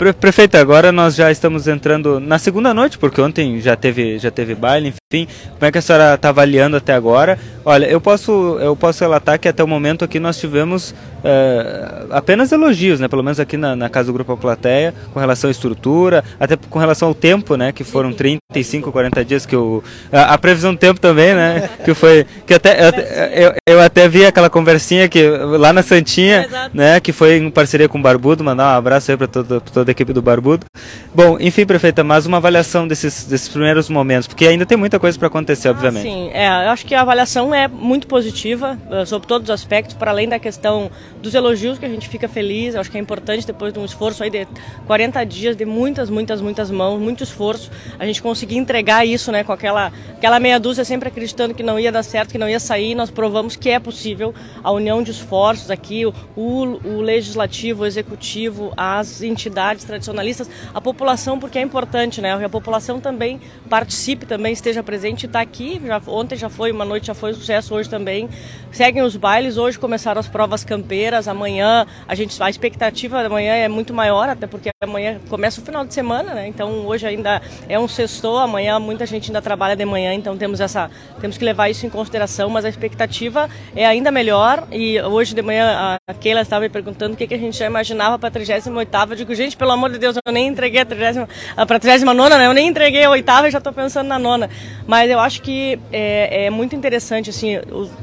Prefeito, 0.00 0.56
agora 0.56 0.90
nós 0.90 1.14
já 1.14 1.30
estamos 1.30 1.68
entrando 1.68 2.18
na 2.18 2.38
segunda 2.38 2.72
noite, 2.72 2.96
porque 2.96 3.20
ontem 3.20 3.60
já 3.60 3.76
teve, 3.76 4.18
já 4.18 4.30
teve 4.30 4.54
baile, 4.54 4.94
enfim. 5.12 5.26
Como 5.54 5.66
é 5.66 5.72
que 5.72 5.78
a 5.78 5.82
senhora 5.82 6.14
está 6.14 6.28
avaliando 6.28 6.76
até 6.76 6.92
agora? 6.92 7.36
Olha, 7.64 7.84
eu 7.86 8.00
posso, 8.00 8.30
eu 8.60 8.76
posso 8.76 9.02
relatar 9.02 9.40
que 9.40 9.48
até 9.48 9.62
o 9.62 9.66
momento 9.66 10.04
aqui 10.04 10.20
nós 10.20 10.38
tivemos 10.38 10.94
é, 11.24 12.06
apenas 12.10 12.52
elogios, 12.52 13.00
né? 13.00 13.08
Pelo 13.08 13.22
menos 13.22 13.40
aqui 13.40 13.56
na, 13.56 13.74
na, 13.74 13.88
casa 13.88 14.06
do 14.06 14.12
Grupo 14.12 14.36
Plateia, 14.36 14.94
com 15.12 15.18
relação 15.18 15.48
à 15.48 15.50
estrutura, 15.50 16.22
até 16.38 16.56
com 16.56 16.78
relação 16.78 17.08
ao 17.08 17.14
tempo, 17.14 17.56
né? 17.56 17.72
Que 17.72 17.82
foram 17.82 18.12
35, 18.12 18.92
40 18.92 19.24
dias 19.24 19.44
que 19.44 19.56
o 19.56 19.82
a, 20.12 20.34
a 20.34 20.38
previsão 20.38 20.72
do 20.72 20.78
tempo 20.78 21.00
também, 21.00 21.34
né? 21.34 21.68
Que 21.84 21.92
foi 21.92 22.24
que 22.46 22.54
até 22.54 22.78
eu, 22.80 22.92
eu, 23.32 23.54
eu 23.66 23.80
até 23.80 24.08
vi 24.08 24.24
aquela 24.24 24.48
conversinha 24.48 25.08
que 25.08 25.28
lá 25.28 25.72
na 25.72 25.82
Santinha, 25.82 26.48
né? 26.72 27.00
Que 27.00 27.12
foi 27.12 27.36
em 27.36 27.50
parceria 27.50 27.88
com 27.88 27.98
o 27.98 28.02
Barbudo, 28.02 28.44
mandar 28.44 28.74
um 28.74 28.78
abraço 28.78 29.10
aí 29.10 29.16
para 29.16 29.26
toda, 29.26 29.60
toda 29.60 29.90
a 29.90 29.92
equipe 29.92 30.12
do 30.12 30.22
Barbudo. 30.22 30.66
Bom, 31.12 31.36
enfim, 31.40 31.66
prefeita, 31.66 32.04
mais 32.04 32.26
uma 32.26 32.36
avaliação 32.36 32.86
desses, 32.86 33.24
desses 33.24 33.48
primeiros 33.48 33.88
momentos, 33.88 34.28
porque 34.28 34.46
ainda 34.46 34.64
tem 34.64 34.78
muita 34.78 34.99
coisa 35.00 35.18
para 35.18 35.28
acontecer, 35.28 35.68
ah, 35.68 35.70
obviamente. 35.70 36.02
Sim, 36.02 36.30
é, 36.32 36.46
eu 36.46 36.70
acho 36.70 36.84
que 36.84 36.94
a 36.94 37.00
avaliação 37.00 37.54
é 37.54 37.66
muito 37.66 38.06
positiva 38.06 38.78
uh, 38.88 39.06
sobre 39.06 39.26
todos 39.26 39.48
os 39.48 39.50
aspectos, 39.50 39.96
para 39.96 40.10
além 40.10 40.28
da 40.28 40.38
questão 40.38 40.90
dos 41.22 41.34
elogios 41.34 41.78
que 41.78 41.86
a 41.86 41.88
gente 41.88 42.08
fica 42.08 42.28
feliz. 42.28 42.74
Eu 42.74 42.80
acho 42.80 42.90
que 42.90 42.98
é 42.98 43.00
importante 43.00 43.46
depois 43.46 43.72
de 43.72 43.78
um 43.78 43.84
esforço 43.84 44.22
aí 44.22 44.28
de 44.28 44.46
40 44.86 45.24
dias, 45.24 45.56
de 45.56 45.64
muitas, 45.64 46.10
muitas, 46.10 46.40
muitas 46.40 46.70
mãos, 46.70 47.00
muito 47.00 47.24
esforço, 47.24 47.70
a 47.98 48.04
gente 48.04 48.20
conseguir 48.20 48.58
entregar 48.58 49.06
isso, 49.06 49.32
né, 49.32 49.42
com 49.42 49.52
aquela, 49.52 49.90
aquela 50.12 50.38
meia 50.38 50.60
dúzia 50.60 50.84
sempre 50.84 51.08
acreditando 51.08 51.54
que 51.54 51.62
não 51.62 51.80
ia 51.80 51.90
dar 51.90 52.02
certo, 52.02 52.30
que 52.30 52.38
não 52.38 52.48
ia 52.48 52.60
sair. 52.60 52.94
Nós 52.94 53.10
provamos 53.10 53.56
que 53.56 53.70
é 53.70 53.80
possível 53.80 54.34
a 54.62 54.70
união 54.70 55.02
de 55.02 55.12
esforços 55.12 55.70
aqui, 55.70 56.04
o, 56.04 56.12
o 56.36 57.00
legislativo, 57.00 57.84
o 57.84 57.86
executivo, 57.86 58.70
as 58.76 59.22
entidades 59.22 59.84
tradicionalistas, 59.84 60.50
a 60.74 60.80
população, 60.80 61.38
porque 61.38 61.58
é 61.58 61.62
importante, 61.62 62.20
né, 62.20 62.44
a 62.44 62.48
população 62.50 63.00
também 63.00 63.40
participe, 63.68 64.26
também 64.26 64.52
esteja 64.52 64.82
presente, 64.90 65.26
está 65.26 65.40
aqui. 65.40 65.80
Já, 65.86 66.02
ontem 66.08 66.36
já 66.36 66.48
foi 66.48 66.72
uma 66.72 66.84
noite, 66.84 67.06
já 67.06 67.14
foi 67.14 67.30
um 67.30 67.34
sucesso, 67.34 67.72
hoje 67.72 67.88
também. 67.88 68.28
Seguem 68.72 69.02
os 69.02 69.14
bailes, 69.14 69.56
hoje 69.56 69.78
começaram 69.78 70.18
as 70.18 70.26
provas 70.26 70.64
campeiras 70.64 71.28
amanhã 71.28 71.86
a 72.08 72.14
gente 72.14 72.40
a 72.42 72.50
expectativa 72.50 73.22
da 73.22 73.28
manhã 73.28 73.54
é 73.54 73.68
muito 73.68 73.94
maior, 73.94 74.28
até 74.28 74.46
porque 74.46 74.70
amanhã 74.82 75.20
começa 75.28 75.60
o 75.60 75.64
final 75.64 75.84
de 75.84 75.94
semana, 75.94 76.34
né? 76.34 76.48
Então 76.48 76.86
hoje 76.86 77.06
ainda 77.06 77.40
é 77.68 77.78
um 77.78 77.86
sexto, 77.86 78.36
amanhã 78.36 78.80
muita 78.80 79.06
gente 79.06 79.30
ainda 79.30 79.40
trabalha 79.40 79.76
de 79.76 79.84
manhã, 79.84 80.12
então 80.12 80.36
temos 80.36 80.60
essa 80.60 80.90
temos 81.20 81.38
que 81.38 81.44
levar 81.44 81.68
isso 81.68 81.86
em 81.86 81.90
consideração, 81.90 82.50
mas 82.50 82.64
a 82.64 82.68
expectativa 82.68 83.48
é 83.76 83.86
ainda 83.86 84.10
melhor 84.10 84.66
e 84.72 85.00
hoje 85.00 85.34
de 85.34 85.42
manhã 85.42 85.98
a 86.08 86.14
Keila 86.14 86.40
estava 86.40 86.62
me 86.62 86.68
perguntando 86.68 87.14
o 87.14 87.16
que, 87.16 87.26
que 87.26 87.34
a 87.34 87.38
gente 87.38 87.56
já 87.56 87.66
imaginava 87.66 88.18
para 88.18 88.28
a 88.28 88.32
38 88.32 88.68
eu 89.10 89.16
digo, 89.16 89.34
gente, 89.34 89.56
pelo 89.56 89.70
amor 89.70 89.90
de 89.90 89.98
Deus, 89.98 90.16
eu 90.24 90.32
nem 90.32 90.48
entreguei 90.48 90.80
a 90.80 90.84
30 90.84 91.28
para 91.66 91.76
a 91.76 91.80
39 91.80 92.30
né? 92.30 92.46
Eu 92.46 92.52
nem 92.52 92.68
entreguei 92.68 93.04
a 93.04 93.10
oitava 93.10 93.48
e 93.48 93.50
já 93.50 93.58
estou 93.58 93.72
pensando 93.72 94.06
na 94.08 94.18
nona. 94.18 94.48
Mas 94.90 95.08
eu 95.08 95.20
acho 95.20 95.40
que 95.40 95.78
é, 95.92 96.46
é 96.46 96.50
muito 96.50 96.74
interessante 96.74 97.30
assim, 97.30 97.52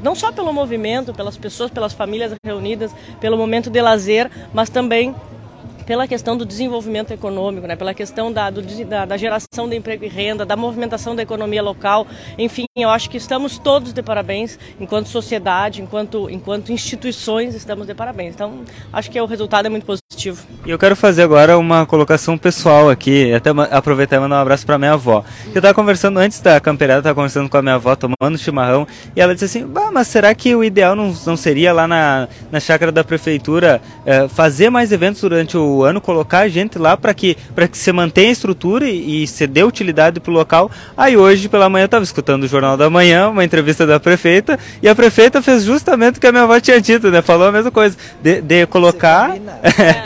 não 0.02 0.14
só 0.14 0.32
pelo 0.32 0.50
movimento, 0.54 1.12
pelas 1.12 1.36
pessoas, 1.36 1.70
pelas 1.70 1.92
famílias 1.92 2.32
reunidas, 2.42 2.90
pelo 3.20 3.36
momento 3.36 3.68
de 3.68 3.78
lazer, 3.82 4.30
mas 4.54 4.70
também 4.70 5.14
pela 5.88 6.06
questão 6.06 6.36
do 6.36 6.44
desenvolvimento 6.44 7.14
econômico, 7.14 7.66
né, 7.66 7.74
pela 7.74 7.94
questão 7.94 8.30
da, 8.30 8.50
do, 8.50 8.60
da, 8.84 9.06
da, 9.06 9.16
geração 9.16 9.66
de 9.66 9.74
emprego 9.74 10.04
e 10.04 10.08
renda, 10.08 10.44
da 10.44 10.54
movimentação 10.54 11.16
da 11.16 11.22
economia 11.22 11.62
local. 11.62 12.06
Enfim, 12.36 12.66
eu 12.76 12.90
acho 12.90 13.08
que 13.08 13.16
estamos 13.16 13.58
todos 13.58 13.94
de 13.94 14.02
parabéns, 14.02 14.58
enquanto 14.78 15.06
sociedade, 15.06 15.80
enquanto, 15.80 16.28
enquanto 16.28 16.72
instituições, 16.72 17.54
estamos 17.54 17.86
de 17.86 17.94
parabéns. 17.94 18.34
Então, 18.34 18.64
acho 18.92 19.10
que 19.10 19.18
o 19.18 19.24
resultado 19.24 19.64
é 19.64 19.70
muito 19.70 19.86
positivo. 19.86 20.46
E 20.66 20.70
eu 20.70 20.78
quero 20.78 20.94
fazer 20.94 21.22
agora 21.22 21.56
uma 21.56 21.86
colocação 21.86 22.36
pessoal 22.36 22.90
aqui, 22.90 23.32
até 23.32 23.48
aproveitar 23.70 24.16
e 24.16 24.20
mandar 24.20 24.36
um 24.36 24.42
abraço 24.42 24.66
para 24.66 24.76
minha 24.76 24.92
avó. 24.92 25.24
Eu 25.46 25.58
estava 25.58 25.72
conversando 25.72 26.18
antes 26.18 26.38
da 26.40 26.60
campeirada, 26.60 27.00
estava 27.00 27.14
conversando 27.14 27.48
com 27.48 27.56
a 27.56 27.62
minha 27.62 27.76
avó, 27.76 27.96
tomando 27.96 28.36
chimarrão, 28.36 28.86
e 29.16 29.22
ela 29.22 29.32
disse 29.32 29.46
assim: 29.46 29.66
mas 29.90 30.08
será 30.08 30.34
que 30.34 30.54
o 30.54 30.62
ideal 30.62 30.94
não, 30.94 31.14
não 31.24 31.36
seria 31.36 31.72
lá 31.72 31.88
na, 31.88 32.28
na 32.52 32.60
chácara 32.60 32.92
da 32.92 33.02
prefeitura 33.02 33.80
é, 34.04 34.28
fazer 34.28 34.68
mais 34.68 34.92
eventos 34.92 35.22
durante 35.22 35.56
o 35.56 35.77
o 35.78 35.84
ano, 35.84 36.00
colocar 36.00 36.48
gente 36.48 36.78
lá 36.78 36.96
para 36.96 37.14
que, 37.14 37.36
que 37.70 37.78
se 37.78 37.92
mantenha 37.92 38.28
a 38.28 38.32
estrutura 38.32 38.88
e, 38.88 39.22
e 39.22 39.26
se 39.26 39.46
dê 39.46 39.62
utilidade 39.62 40.20
para 40.20 40.30
o 40.30 40.34
local. 40.34 40.70
Aí 40.96 41.16
hoje 41.16 41.48
pela 41.48 41.68
manhã 41.68 41.84
eu 41.84 41.86
estava 41.86 42.04
escutando 42.04 42.44
o 42.44 42.48
Jornal 42.48 42.76
da 42.76 42.90
Manhã, 42.90 43.28
uma 43.28 43.44
entrevista 43.44 43.86
da 43.86 43.98
prefeita, 43.98 44.58
e 44.82 44.88
a 44.88 44.94
prefeita 44.94 45.40
fez 45.42 45.64
justamente 45.64 46.18
o 46.18 46.20
que 46.20 46.26
a 46.26 46.32
minha 46.32 46.44
avó 46.44 46.58
tinha 46.60 46.80
dito, 46.80 47.10
né? 47.10 47.22
Falou 47.22 47.48
a 47.48 47.52
mesma 47.52 47.70
coisa, 47.70 47.96
de, 48.22 48.40
de 48.40 48.66
colocar 48.66 49.34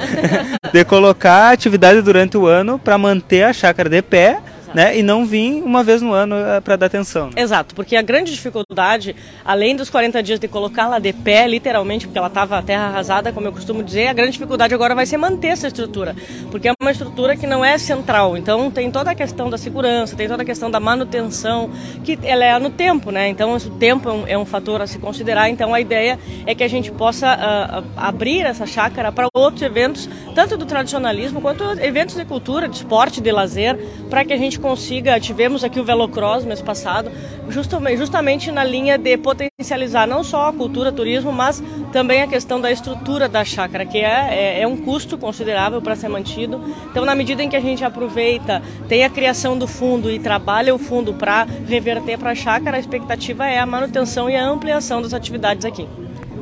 de 0.73 0.85
colocar 0.85 1.52
atividade 1.52 2.00
durante 2.00 2.37
o 2.37 2.47
ano 2.47 2.79
para 2.79 2.97
manter 2.97 3.45
a 3.45 3.52
chácara 3.52 3.88
de 3.88 4.02
pé 4.02 4.38
né? 4.75 4.97
E 4.99 5.02
não 5.02 5.25
vir 5.25 5.62
uma 5.62 5.83
vez 5.83 6.02
no 6.02 6.12
ano 6.12 6.37
eh, 6.37 6.61
para 6.61 6.76
dar 6.76 6.87
atenção. 6.87 7.26
Né? 7.26 7.33
Exato, 7.37 7.75
porque 7.75 7.97
a 7.97 8.02
grande 8.02 8.33
dificuldade, 8.33 9.14
além 9.45 9.76
dos 9.76 9.91
40 9.91 10.23
dias 10.23 10.41
de 10.41 10.49
colocá-la 10.49 10.99
de 10.99 11.12
pé, 11.12 11.47
literalmente, 11.47 12.07
porque 12.07 12.19
ela 12.19 12.29
estava 12.29 12.62
terra 12.62 12.87
arrasada, 12.87 13.33
como 13.33 13.47
eu 13.47 13.52
costumo 13.52 13.83
dizer, 13.83 14.09
a 14.09 14.12
grande 14.12 14.33
dificuldade 14.33 14.75
agora 14.75 14.95
vai 14.95 15.07
ser 15.07 15.17
manter 15.17 15.49
essa 15.49 15.67
estrutura, 15.67 16.14
porque 16.50 16.69
é 16.69 16.73
uma 16.81 16.91
estrutura 16.91 17.37
que 17.37 17.47
não 17.47 17.64
é 17.64 17.76
central. 17.79 18.37
Então 18.37 18.71
tem 18.71 18.91
toda 18.91 19.11
a 19.11 19.14
questão 19.14 19.50
da 19.50 19.59
segurança, 19.59 20.17
tem 20.17 20.29
toda 20.29 20.43
a 20.43 20.47
questão 20.47 20.71
da 20.71 20.81
manutenção, 20.81 21.71
que 22.05 22.19
ela 22.23 22.45
é 22.45 22.59
no 22.59 22.71
tempo, 22.71 23.11
né? 23.11 23.29
Então 23.29 23.55
o 23.55 23.61
tempo 23.71 24.09
é 24.09 24.12
um, 24.12 24.26
é 24.29 24.38
um 24.38 24.45
fator 24.45 24.81
a 24.81 24.87
se 24.87 24.99
considerar. 24.99 25.49
Então 25.49 25.75
a 25.75 25.81
ideia 25.81 26.19
é 26.47 26.55
que 26.55 26.62
a 26.62 26.69
gente 26.69 26.91
possa 26.91 27.35
uh, 27.35 27.85
abrir 27.97 28.41
essa 28.41 28.67
chácara 28.67 29.12
para 29.12 29.29
outros 29.35 29.62
eventos, 29.62 30.09
tanto 30.35 30.57
do 30.57 30.64
tradicionalismo 30.64 31.41
quanto 31.41 31.62
eventos 31.81 32.17
de 32.17 32.25
cultura, 32.25 32.69
de 32.69 32.76
esporte, 32.76 33.21
de 33.21 33.31
lazer, 33.31 33.79
para 34.09 34.25
que 34.25 34.33
a 34.33 34.37
gente 34.37 34.59
consiga, 34.62 35.19
tivemos 35.21 35.64
aqui 35.64 35.81
o 35.81 35.85
Velocross 35.85 36.45
mês 36.45 36.62
passado, 36.62 37.11
justamente, 37.49 37.99
justamente 37.99 38.52
na 38.52 38.62
linha 38.62 38.97
de 38.97 39.19
potencializar 39.19 40.07
não 40.07 40.23
só 40.23 40.49
a 40.49 40.52
cultura, 40.52 40.92
turismo, 40.92 41.33
mas 41.33 41.62
também 41.92 42.23
a 42.23 42.26
questão 42.28 42.61
da 42.61 42.71
estrutura 42.71 43.28
da 43.28 43.45
chácara, 43.45 43.85
que 43.85 43.99
é, 43.99 44.28
é, 44.31 44.61
é 44.62 44.66
um 44.66 44.76
custo 44.76 45.19
considerável 45.19 45.83
para 45.83 45.97
ser 45.97 46.09
mantido. 46.09 46.62
Então, 46.90 47.04
na 47.04 47.14
medida 47.14 47.42
em 47.42 47.49
que 47.49 47.57
a 47.57 47.61
gente 47.61 47.85
aproveita, 47.85 48.62
tem 48.88 49.04
a 49.04 49.11
criação 49.11 49.59
do 49.59 49.66
fundo 49.66 50.11
e 50.11 50.19
trabalha 50.19 50.75
o 50.75 50.78
fundo 50.78 51.12
para 51.12 51.47
reverter 51.66 52.16
para 52.16 52.31
a 52.31 52.35
chácara, 52.35 52.76
a 52.76 52.81
expectativa 52.81 53.47
é 53.47 53.59
a 53.59 53.66
manutenção 53.66 54.31
e 54.31 54.37
a 54.37 54.47
ampliação 54.47 55.02
das 55.02 55.12
atividades 55.12 55.64
aqui. 55.64 55.87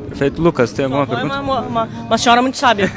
Perfeito. 0.08 0.42
Lucas, 0.42 0.72
tem 0.72 0.84
alguma 0.84 1.06
pergunta? 1.06 1.40
Uma, 1.40 1.60
uma, 1.60 1.84
uma 1.84 2.18
senhora 2.18 2.42
muito 2.42 2.58
sábia. 2.58 2.90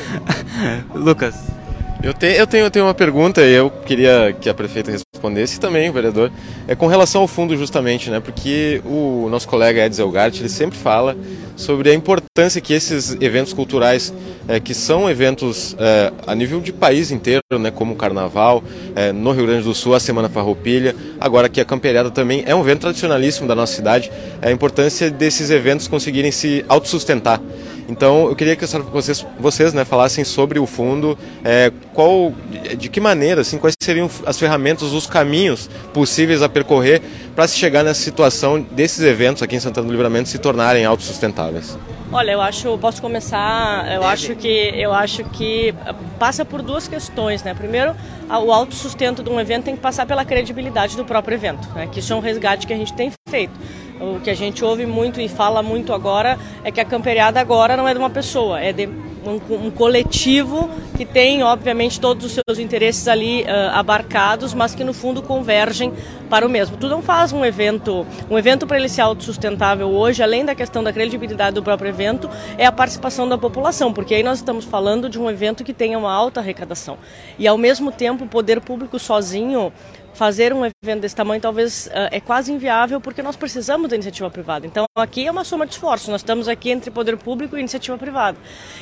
Lucas. 0.94 1.57
Eu, 2.00 2.14
te, 2.14 2.26
eu, 2.26 2.46
tenho, 2.46 2.64
eu 2.64 2.70
tenho 2.70 2.84
uma 2.84 2.94
pergunta 2.94 3.42
e 3.42 3.52
eu 3.52 3.70
queria 3.70 4.32
que 4.40 4.48
a 4.48 4.54
prefeita 4.54 4.88
respondesse 4.88 5.58
também, 5.58 5.90
o 5.90 5.92
vereador. 5.92 6.30
É 6.68 6.76
com 6.76 6.86
relação 6.86 7.22
ao 7.22 7.26
fundo, 7.26 7.56
justamente, 7.56 8.08
né? 8.08 8.20
Porque 8.20 8.80
o 8.84 9.26
nosso 9.28 9.48
colega 9.48 9.84
Ed 9.84 9.96
Zelgart, 9.96 10.38
ele 10.38 10.48
sempre 10.48 10.78
fala 10.78 11.16
sobre 11.56 11.90
a 11.90 11.94
importância 11.94 12.60
que 12.60 12.72
esses 12.72 13.16
eventos 13.20 13.52
culturais, 13.52 14.14
é, 14.46 14.60
que 14.60 14.74
são 14.74 15.10
eventos 15.10 15.74
é, 15.76 16.12
a 16.24 16.36
nível 16.36 16.60
de 16.60 16.72
país 16.72 17.10
inteiro, 17.10 17.42
né? 17.58 17.72
Como 17.72 17.94
o 17.94 17.96
Carnaval, 17.96 18.62
é, 18.94 19.10
no 19.10 19.32
Rio 19.32 19.46
Grande 19.46 19.64
do 19.64 19.74
Sul, 19.74 19.92
a 19.92 20.00
Semana 20.00 20.28
Farroupilha, 20.28 20.94
agora 21.18 21.48
que 21.48 21.60
a 21.60 21.64
Camperiada 21.64 22.12
também 22.12 22.44
é 22.46 22.54
um 22.54 22.60
evento 22.60 22.82
tradicionalíssimo 22.82 23.48
da 23.48 23.56
nossa 23.56 23.74
cidade, 23.74 24.08
é 24.40 24.50
a 24.50 24.52
importância 24.52 25.10
desses 25.10 25.50
eventos 25.50 25.88
conseguirem 25.88 26.30
se 26.30 26.64
autossustentar. 26.68 27.40
Então, 27.88 28.28
eu 28.28 28.36
queria 28.36 28.54
que 28.54 28.66
vocês, 28.66 29.26
vocês 29.40 29.72
né, 29.72 29.84
falassem 29.84 30.22
sobre 30.22 30.58
o 30.58 30.66
fundo, 30.66 31.18
é, 31.42 31.72
qual, 31.94 32.34
de 32.76 32.88
que 32.90 33.00
maneira, 33.00 33.40
assim, 33.40 33.56
quais 33.56 33.74
seriam 33.80 34.10
as 34.26 34.38
ferramentas, 34.38 34.92
os 34.92 35.06
caminhos 35.06 35.70
possíveis 35.94 36.42
a 36.42 36.48
percorrer 36.48 37.00
para 37.34 37.48
se 37.48 37.56
chegar 37.56 37.82
nessa 37.82 38.02
situação 38.02 38.60
desses 38.60 39.00
eventos 39.00 39.42
aqui 39.42 39.56
em 39.56 39.60
Santana 39.60 39.86
do 39.86 39.92
Livramento 39.92 40.28
se 40.28 40.38
tornarem 40.38 40.84
autossustentáveis. 40.84 41.78
Olha, 42.10 42.32
eu 42.32 42.40
acho, 42.40 42.76
posso 42.78 43.02
começar, 43.02 43.86
eu 43.92 44.02
acho 44.02 44.34
que 44.34 44.48
eu 44.74 44.94
acho 44.94 45.24
que 45.24 45.74
passa 46.18 46.42
por 46.42 46.62
duas 46.62 46.88
questões, 46.88 47.42
né? 47.42 47.52
Primeiro, 47.52 47.94
o 48.30 48.50
autossustento 48.50 49.22
de 49.22 49.28
um 49.28 49.38
evento 49.38 49.64
tem 49.64 49.76
que 49.76 49.82
passar 49.82 50.06
pela 50.06 50.24
credibilidade 50.24 50.96
do 50.96 51.04
próprio 51.04 51.34
evento, 51.34 51.68
né? 51.74 51.86
Que 51.86 52.00
isso 52.00 52.10
é 52.14 52.16
um 52.16 52.20
resgate 52.20 52.66
que 52.66 52.72
a 52.72 52.76
gente 52.76 52.94
tem 52.94 53.12
feito. 53.28 53.52
O 54.00 54.20
que 54.20 54.30
a 54.30 54.34
gente 54.34 54.64
ouve 54.64 54.86
muito 54.86 55.20
e 55.20 55.28
fala 55.28 55.62
muito 55.62 55.92
agora 55.92 56.38
é 56.62 56.70
que 56.70 56.80
a 56.80 56.84
camperiada 56.84 57.40
agora 57.40 57.76
não 57.76 57.88
é 57.88 57.92
de 57.92 57.98
uma 57.98 58.10
pessoa, 58.10 58.60
é 58.60 58.72
de 58.72 58.86
um, 58.86 59.66
um 59.66 59.70
coletivo 59.70 60.70
que 60.96 61.04
tem, 61.04 61.42
obviamente, 61.42 62.00
todos 62.00 62.24
os 62.24 62.32
seus 62.32 62.58
interesses 62.58 63.06
ali 63.06 63.42
uh, 63.42 63.46
abarcados, 63.72 64.54
mas 64.54 64.74
que 64.74 64.82
no 64.82 64.92
fundo 64.92 65.22
convergem 65.22 65.92
para 66.28 66.46
o 66.46 66.48
mesmo. 66.48 66.76
Tu 66.76 66.88
não 66.88 67.02
faz 67.02 67.32
um 67.32 67.44
evento, 67.44 68.06
um 68.30 68.38
evento 68.38 68.66
para 68.66 68.78
ele 68.78 68.88
ser 68.88 69.02
autossustentável 69.02 69.88
hoje, 69.88 70.22
além 70.22 70.44
da 70.44 70.54
questão 70.54 70.82
da 70.82 70.92
credibilidade 70.92 71.54
do 71.54 71.62
próprio 71.62 71.88
evento, 71.88 72.28
é 72.56 72.66
a 72.66 72.72
participação 72.72 73.28
da 73.28 73.38
população, 73.38 73.92
porque 73.92 74.14
aí 74.14 74.22
nós 74.22 74.38
estamos 74.38 74.64
falando 74.64 75.08
de 75.08 75.18
um 75.18 75.30
evento 75.30 75.64
que 75.64 75.72
tenha 75.72 75.98
uma 75.98 76.12
alta 76.12 76.40
arrecadação. 76.40 76.98
E 77.38 77.46
ao 77.46 77.58
mesmo 77.58 77.92
tempo, 77.92 78.24
o 78.24 78.28
poder 78.28 78.60
público 78.60 78.98
sozinho 78.98 79.72
fazer 80.18 80.52
um 80.52 80.64
evento 80.66 81.00
desse 81.00 81.14
tamanho 81.14 81.40
talvez 81.40 81.86
uh, 81.86 82.10
é 82.10 82.20
quase 82.20 82.52
inviável 82.52 83.00
porque 83.00 83.22
nós 83.22 83.36
precisamos 83.36 83.88
da 83.88 83.94
iniciativa 83.94 84.28
privada. 84.28 84.66
Então 84.66 84.84
aqui 84.96 85.24
é 85.24 85.30
uma 85.30 85.44
soma 85.44 85.64
de 85.64 85.74
esforços. 85.74 86.08
Nós 86.08 86.22
estamos 86.22 86.48
aqui 86.48 86.70
entre 86.70 86.90
poder 86.90 87.16
público 87.16 87.56
e 87.56 87.60
iniciativa 87.60 87.96
privada. 87.96 88.36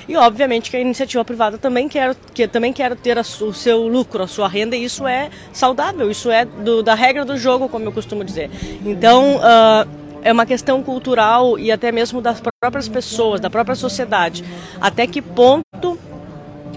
E 0.09 0.17
obviamente 0.17 0.71
que 0.71 0.79
a 0.79 0.81
iniciativa 0.81 1.23
privada 1.27 1.59
também 1.59 1.91
quer, 1.91 2.17
que 2.33 2.49
também 2.49 2.73
quer 2.73 2.97
ter 2.97 3.19
a, 3.19 3.21
o 3.21 3.53
seu 3.53 3.87
lucro, 3.87 4.23
a 4.23 4.27
sua 4.27 4.49
renda. 4.49 4.75
E 4.75 4.85
isso 4.85 5.07
é 5.07 5.29
saudável. 5.53 6.11
Isso 6.11 6.31
é 6.31 6.47
do, 6.47 6.83
da 6.83 6.95
regra 6.95 7.23
do 7.23 7.37
jogo, 7.37 7.69
como 7.69 7.85
eu 7.85 7.93
costumo 7.93 8.25
dizer. 8.25 8.51
Então 8.83 9.37
uh, 9.37 10.07
é 10.23 10.33
uma 10.33 10.47
questão 10.47 10.83
cultural 10.83 11.59
e 11.59 11.71
até 11.71 11.93
mesmo 11.93 12.23
das 12.23 12.41
próprias 12.41 12.89
pessoas, 12.89 13.43
da 13.43 13.51
própria 13.51 13.77
sociedade. 13.77 14.43
Até 14.81 15.07
que 15.07 15.21
ponto 15.21 15.99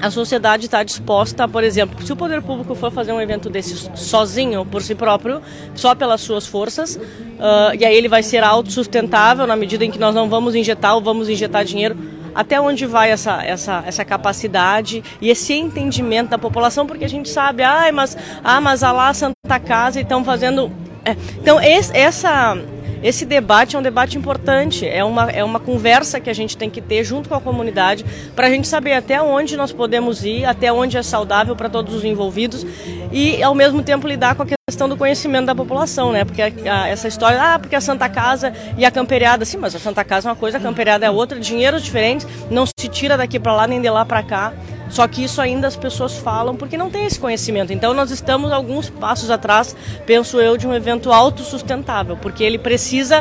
a 0.01 0.09
sociedade 0.09 0.65
está 0.65 0.83
disposta, 0.83 1.47
por 1.47 1.63
exemplo, 1.63 2.01
se 2.05 2.11
o 2.11 2.15
poder 2.15 2.41
público 2.41 2.73
for 2.75 2.91
fazer 2.91 3.11
um 3.11 3.21
evento 3.21 3.49
desse 3.49 3.89
sozinho, 3.95 4.65
por 4.65 4.81
si 4.81 4.95
próprio, 4.95 5.41
só 5.75 5.93
pelas 5.93 6.21
suas 6.21 6.45
forças, 6.45 6.95
uh, 6.95 7.75
e 7.77 7.85
aí 7.85 7.95
ele 7.95 8.07
vai 8.07 8.23
ser 8.23 8.43
autossustentável 8.43 9.45
na 9.45 9.55
medida 9.55 9.83
em 9.83 9.91
que 9.91 9.99
nós 9.99 10.15
não 10.15 10.29
vamos 10.29 10.55
injetar 10.55 10.95
ou 10.95 11.01
vamos 11.01 11.29
injetar 11.29 11.65
dinheiro, 11.65 11.97
até 12.33 12.59
onde 12.61 12.85
vai 12.85 13.11
essa, 13.11 13.43
essa, 13.43 13.83
essa 13.85 14.05
capacidade 14.05 15.03
e 15.19 15.29
esse 15.29 15.53
entendimento 15.53 16.29
da 16.29 16.37
população, 16.37 16.85
porque 16.85 17.05
a 17.05 17.09
gente 17.09 17.29
sabe, 17.29 17.63
ah, 17.63 17.89
mas, 17.93 18.17
ah, 18.43 18.61
mas 18.61 18.83
a 18.83 18.91
lá 18.91 19.13
Santa 19.13 19.59
Casa 19.59 19.99
estão 19.99 20.23
fazendo. 20.23 20.71
É. 21.03 21.15
Então, 21.41 21.59
esse, 21.59 21.95
essa 21.95 22.57
esse 23.01 23.25
debate 23.25 23.75
é 23.75 23.79
um 23.79 23.81
debate 23.81 24.17
importante, 24.17 24.87
é 24.87 25.03
uma, 25.03 25.29
é 25.29 25.43
uma 25.43 25.59
conversa 25.59 26.19
que 26.19 26.29
a 26.29 26.33
gente 26.33 26.57
tem 26.57 26.69
que 26.69 26.81
ter 26.81 27.03
junto 27.03 27.29
com 27.29 27.35
a 27.35 27.41
comunidade 27.41 28.05
para 28.35 28.47
a 28.47 28.49
gente 28.49 28.67
saber 28.67 28.93
até 28.93 29.21
onde 29.21 29.55
nós 29.55 29.71
podemos 29.71 30.23
ir, 30.25 30.45
até 30.45 30.71
onde 30.71 30.97
é 30.97 31.03
saudável 31.03 31.55
para 31.55 31.69
todos 31.69 31.93
os 31.93 32.03
envolvidos 32.03 32.65
e, 33.11 33.41
ao 33.41 33.55
mesmo 33.55 33.81
tempo, 33.81 34.07
lidar 34.07 34.35
com 34.35 34.43
a 34.43 34.45
questão 34.45 34.87
do 34.87 34.97
conhecimento 34.97 35.45
da 35.45 35.55
população, 35.55 36.11
né? 36.11 36.23
Porque 36.23 36.41
a, 36.41 36.87
essa 36.87 37.07
história, 37.07 37.41
ah, 37.41 37.59
porque 37.59 37.75
a 37.75 37.81
Santa 37.81 38.07
Casa 38.07 38.53
e 38.77 38.85
a 38.85 38.91
camperiada, 38.91 39.43
sim, 39.45 39.57
mas 39.57 39.75
a 39.75 39.79
Santa 39.79 40.03
Casa 40.03 40.27
é 40.27 40.31
uma 40.31 40.35
coisa, 40.35 40.57
a 40.57 40.61
camperiada 40.61 41.05
é 41.05 41.09
outra, 41.09 41.39
dinheiros 41.39 41.83
diferentes, 41.83 42.27
não 42.51 42.65
se 42.65 42.87
tira 42.87 43.17
daqui 43.17 43.39
para 43.39 43.53
lá 43.53 43.67
nem 43.67 43.81
de 43.81 43.89
lá 43.89 44.05
para 44.05 44.21
cá. 44.21 44.53
Só 44.89 45.07
que 45.07 45.23
isso 45.23 45.39
ainda 45.39 45.67
as 45.67 45.75
pessoas 45.75 46.17
falam 46.17 46.55
porque 46.55 46.77
não 46.77 46.89
tem 46.89 47.05
esse 47.05 47.19
conhecimento. 47.19 47.71
Então 47.71 47.93
nós 47.93 48.11
estamos 48.11 48.51
alguns 48.51 48.89
passos 48.89 49.29
atrás, 49.29 49.75
penso 50.05 50.39
eu, 50.41 50.57
de 50.57 50.67
um 50.67 50.73
evento 50.73 51.11
autossustentável, 51.11 52.17
porque 52.17 52.43
ele 52.43 52.57
precisa 52.57 53.19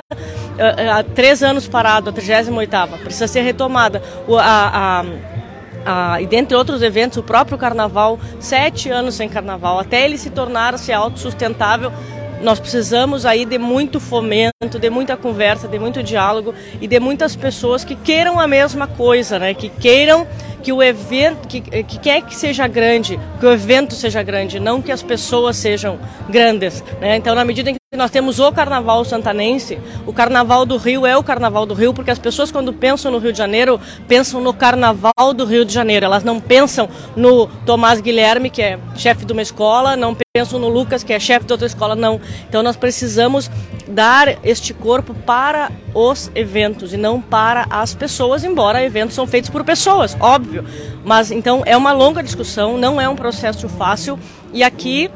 eh, 0.58 0.74
eh, 0.76 0.88
há 0.88 1.02
três 1.02 1.42
anos 1.42 1.68
parado, 1.68 2.10
a 2.10 2.12
38 2.12 2.98
precisa 3.02 3.28
ser 3.28 3.42
retomada. 3.42 4.02
a, 4.38 5.00
a 5.00 5.04
ah, 5.90 6.20
e 6.20 6.26
dentre 6.26 6.54
outros 6.54 6.82
eventos, 6.82 7.16
o 7.16 7.22
próprio 7.22 7.56
carnaval, 7.56 8.18
sete 8.38 8.90
anos 8.90 9.14
sem 9.14 9.26
carnaval, 9.26 9.78
até 9.78 10.04
ele 10.04 10.18
se 10.18 10.28
tornar 10.28 10.78
se 10.78 10.92
autossustentável, 10.92 11.90
nós 12.42 12.60
precisamos 12.60 13.24
aí 13.24 13.44
de 13.44 13.58
muito 13.58 13.98
fomento, 13.98 14.78
de 14.78 14.90
muita 14.90 15.16
conversa, 15.16 15.66
de 15.66 15.78
muito 15.78 16.02
diálogo 16.02 16.54
e 16.80 16.86
de 16.86 17.00
muitas 17.00 17.34
pessoas 17.34 17.84
que 17.84 17.96
queiram 17.96 18.38
a 18.38 18.46
mesma 18.46 18.86
coisa, 18.86 19.38
né? 19.38 19.54
Que 19.54 19.68
queiram 19.68 20.26
que 20.68 20.72
o 20.72 20.82
evento, 20.82 21.48
que, 21.48 21.62
que 21.62 21.98
quer 21.98 22.20
que 22.20 22.36
seja 22.36 22.68
grande, 22.68 23.18
que 23.40 23.46
o 23.46 23.50
evento 23.50 23.94
seja 23.94 24.22
grande, 24.22 24.60
não 24.60 24.82
que 24.82 24.92
as 24.92 25.02
pessoas 25.02 25.56
sejam 25.56 25.98
grandes, 26.28 26.84
né? 27.00 27.16
Então, 27.16 27.34
na 27.34 27.42
medida 27.42 27.70
em 27.70 27.72
que 27.72 27.96
nós 27.96 28.10
temos 28.10 28.38
o 28.38 28.52
Carnaval 28.52 29.02
Santanense. 29.02 29.78
O 30.06 30.12
Carnaval 30.12 30.66
do 30.66 30.76
Rio 30.76 31.06
é 31.06 31.16
o 31.16 31.22
Carnaval 31.22 31.64
do 31.64 31.72
Rio, 31.72 31.94
porque 31.94 32.10
as 32.10 32.18
pessoas, 32.18 32.52
quando 32.52 32.70
pensam 32.70 33.10
no 33.10 33.16
Rio 33.16 33.32
de 33.32 33.38
Janeiro, 33.38 33.80
pensam 34.06 34.42
no 34.42 34.52
Carnaval 34.52 35.32
do 35.34 35.46
Rio 35.46 35.64
de 35.64 35.72
Janeiro. 35.72 36.04
Elas 36.04 36.22
não 36.22 36.38
pensam 36.38 36.86
no 37.16 37.46
Tomás 37.64 37.98
Guilherme, 37.98 38.50
que 38.50 38.60
é 38.60 38.78
chefe 38.94 39.24
de 39.24 39.32
uma 39.32 39.40
escola, 39.40 39.96
não 39.96 40.14
pensam 40.34 40.58
no 40.58 40.68
Lucas, 40.68 41.02
que 41.02 41.14
é 41.14 41.18
chefe 41.18 41.46
de 41.46 41.52
outra 41.52 41.66
escola, 41.66 41.96
não. 41.96 42.20
Então, 42.46 42.62
nós 42.62 42.76
precisamos 42.76 43.50
dar 43.88 44.38
este 44.44 44.74
corpo 44.74 45.14
para 45.14 45.70
os 45.94 46.30
eventos 46.34 46.92
e 46.92 46.96
não 46.96 47.20
para 47.20 47.66
as 47.70 47.94
pessoas, 47.94 48.44
embora 48.44 48.84
eventos 48.84 49.14
são 49.14 49.26
feitos 49.26 49.50
por 49.50 49.64
pessoas, 49.64 50.16
óbvio. 50.20 50.64
Mas, 51.04 51.30
então, 51.30 51.62
é 51.64 51.76
uma 51.76 51.92
longa 51.92 52.22
discussão, 52.22 52.76
não 52.76 53.00
é 53.00 53.08
um 53.08 53.16
processo 53.16 53.68
fácil. 53.68 54.18
E 54.52 54.62
aqui 54.62 55.10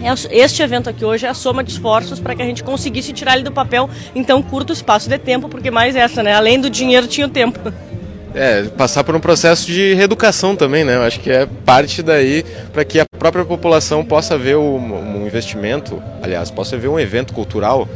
é 0.00 0.36
este 0.36 0.62
evento 0.62 0.88
aqui 0.88 1.04
hoje 1.04 1.26
é 1.26 1.28
a 1.28 1.34
soma 1.34 1.64
de 1.64 1.72
esforços 1.72 2.20
para 2.20 2.34
que 2.34 2.42
a 2.42 2.44
gente 2.44 2.62
conseguisse 2.62 3.12
tirar 3.12 3.34
ele 3.34 3.42
do 3.42 3.52
papel 3.52 3.90
em 4.14 4.22
tão 4.22 4.40
curto 4.42 4.72
espaço 4.72 5.08
de 5.08 5.18
tempo, 5.18 5.48
porque 5.48 5.70
mais 5.70 5.96
essa, 5.96 6.22
né? 6.22 6.34
Além 6.34 6.60
do 6.60 6.70
dinheiro, 6.70 7.06
tinha 7.06 7.26
o 7.26 7.30
tempo. 7.30 7.58
É, 8.34 8.64
passar 8.64 9.04
por 9.04 9.16
um 9.16 9.20
processo 9.20 9.66
de 9.66 9.94
reeducação 9.94 10.54
também, 10.54 10.84
né? 10.84 10.96
Eu 10.96 11.02
acho 11.02 11.18
que 11.20 11.30
é 11.30 11.46
parte 11.46 12.02
daí 12.02 12.44
para 12.72 12.84
que 12.84 13.00
a 13.00 13.04
própria 13.18 13.44
população 13.44 14.04
possa 14.04 14.36
ver 14.36 14.56
um, 14.56 15.26
investimento, 15.26 16.02
aliás, 16.22 16.50
possa 16.50 16.76
ver 16.76 16.88
um 16.88 17.00
evento 17.00 17.32
cultural 17.32 17.88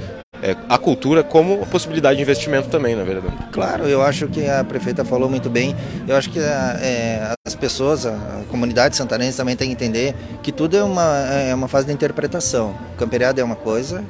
é, 0.43 0.57
a 0.69 0.77
cultura 0.77 1.23
como 1.23 1.65
possibilidade 1.67 2.17
de 2.17 2.23
investimento 2.23 2.69
também, 2.69 2.97
na 2.97 3.05
verdade. 3.05 3.33
Claro, 3.53 3.87
eu 3.87 4.03
acho 4.03 4.27
que 4.27 4.49
a 4.49 4.65
prefeita 4.65 5.05
falou 5.05 5.31
muito 5.31 5.49
bem. 5.49 5.77
Eu 6.09 6.17
acho 6.17 6.29
que 6.31 6.41
é, 6.41 7.33
as 7.47 7.55
pessoas, 7.55 8.05
a 8.05 8.43
comunidade 8.51 8.97
santanense 8.97 9.37
também 9.37 9.55
tem 9.55 9.69
que 9.69 9.75
entender 9.75 10.17
que 10.43 10.51
tudo 10.51 10.77
é 10.77 10.83
uma, 10.83 11.17
é 11.29 11.55
uma 11.55 11.69
fase 11.69 11.87
de 11.87 11.93
interpretação. 11.93 12.75
Camperiada 12.99 13.41
é 13.41 13.45
uma 13.45 13.55
coisa, 13.55 14.05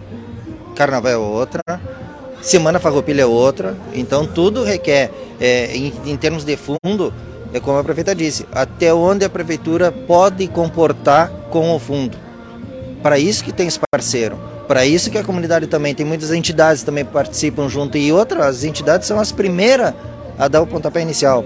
carnaval 0.74 1.12
é 1.12 1.16
outra, 1.18 1.60
semana 2.42 2.78
farroupilha 2.78 3.22
é 3.22 3.26
outra. 3.26 3.75
Então 3.94 4.26
tudo 4.26 4.62
requer, 4.62 5.11
é, 5.40 5.75
em, 5.75 5.92
em 6.04 6.16
termos 6.16 6.44
de 6.44 6.56
fundo, 6.56 7.14
é 7.54 7.61
como 7.61 7.78
a 7.78 7.84
prefeita 7.84 8.14
disse, 8.14 8.46
até 8.52 8.92
onde 8.92 9.25
a 9.25 9.30
prefeitura 9.30 9.90
pode 9.90 10.46
comportar 10.49 11.30
com 11.50 11.75
o 11.75 11.78
fundo. 11.78 12.18
Para 13.02 13.18
isso 13.18 13.42
que 13.42 13.52
tem 13.52 13.66
esse 13.66 13.80
parceiro 13.90 14.52
para 14.72 14.87
isso 14.87 15.11
que 15.11 15.18
a 15.18 15.22
comunidade 15.22 15.66
também 15.66 15.94
tem 15.94 16.06
muitas 16.06 16.32
entidades 16.32 16.82
também 16.82 17.04
participam 17.04 17.68
junto 17.68 17.99
e 17.99 18.11
outras 18.11 18.64
entidades 18.64 19.06
são 19.06 19.20
as 19.20 19.30
primeiras 19.30 19.92
a 20.38 20.49
dar 20.49 20.62
o 20.62 20.66
pontapé 20.66 21.02
inicial. 21.02 21.44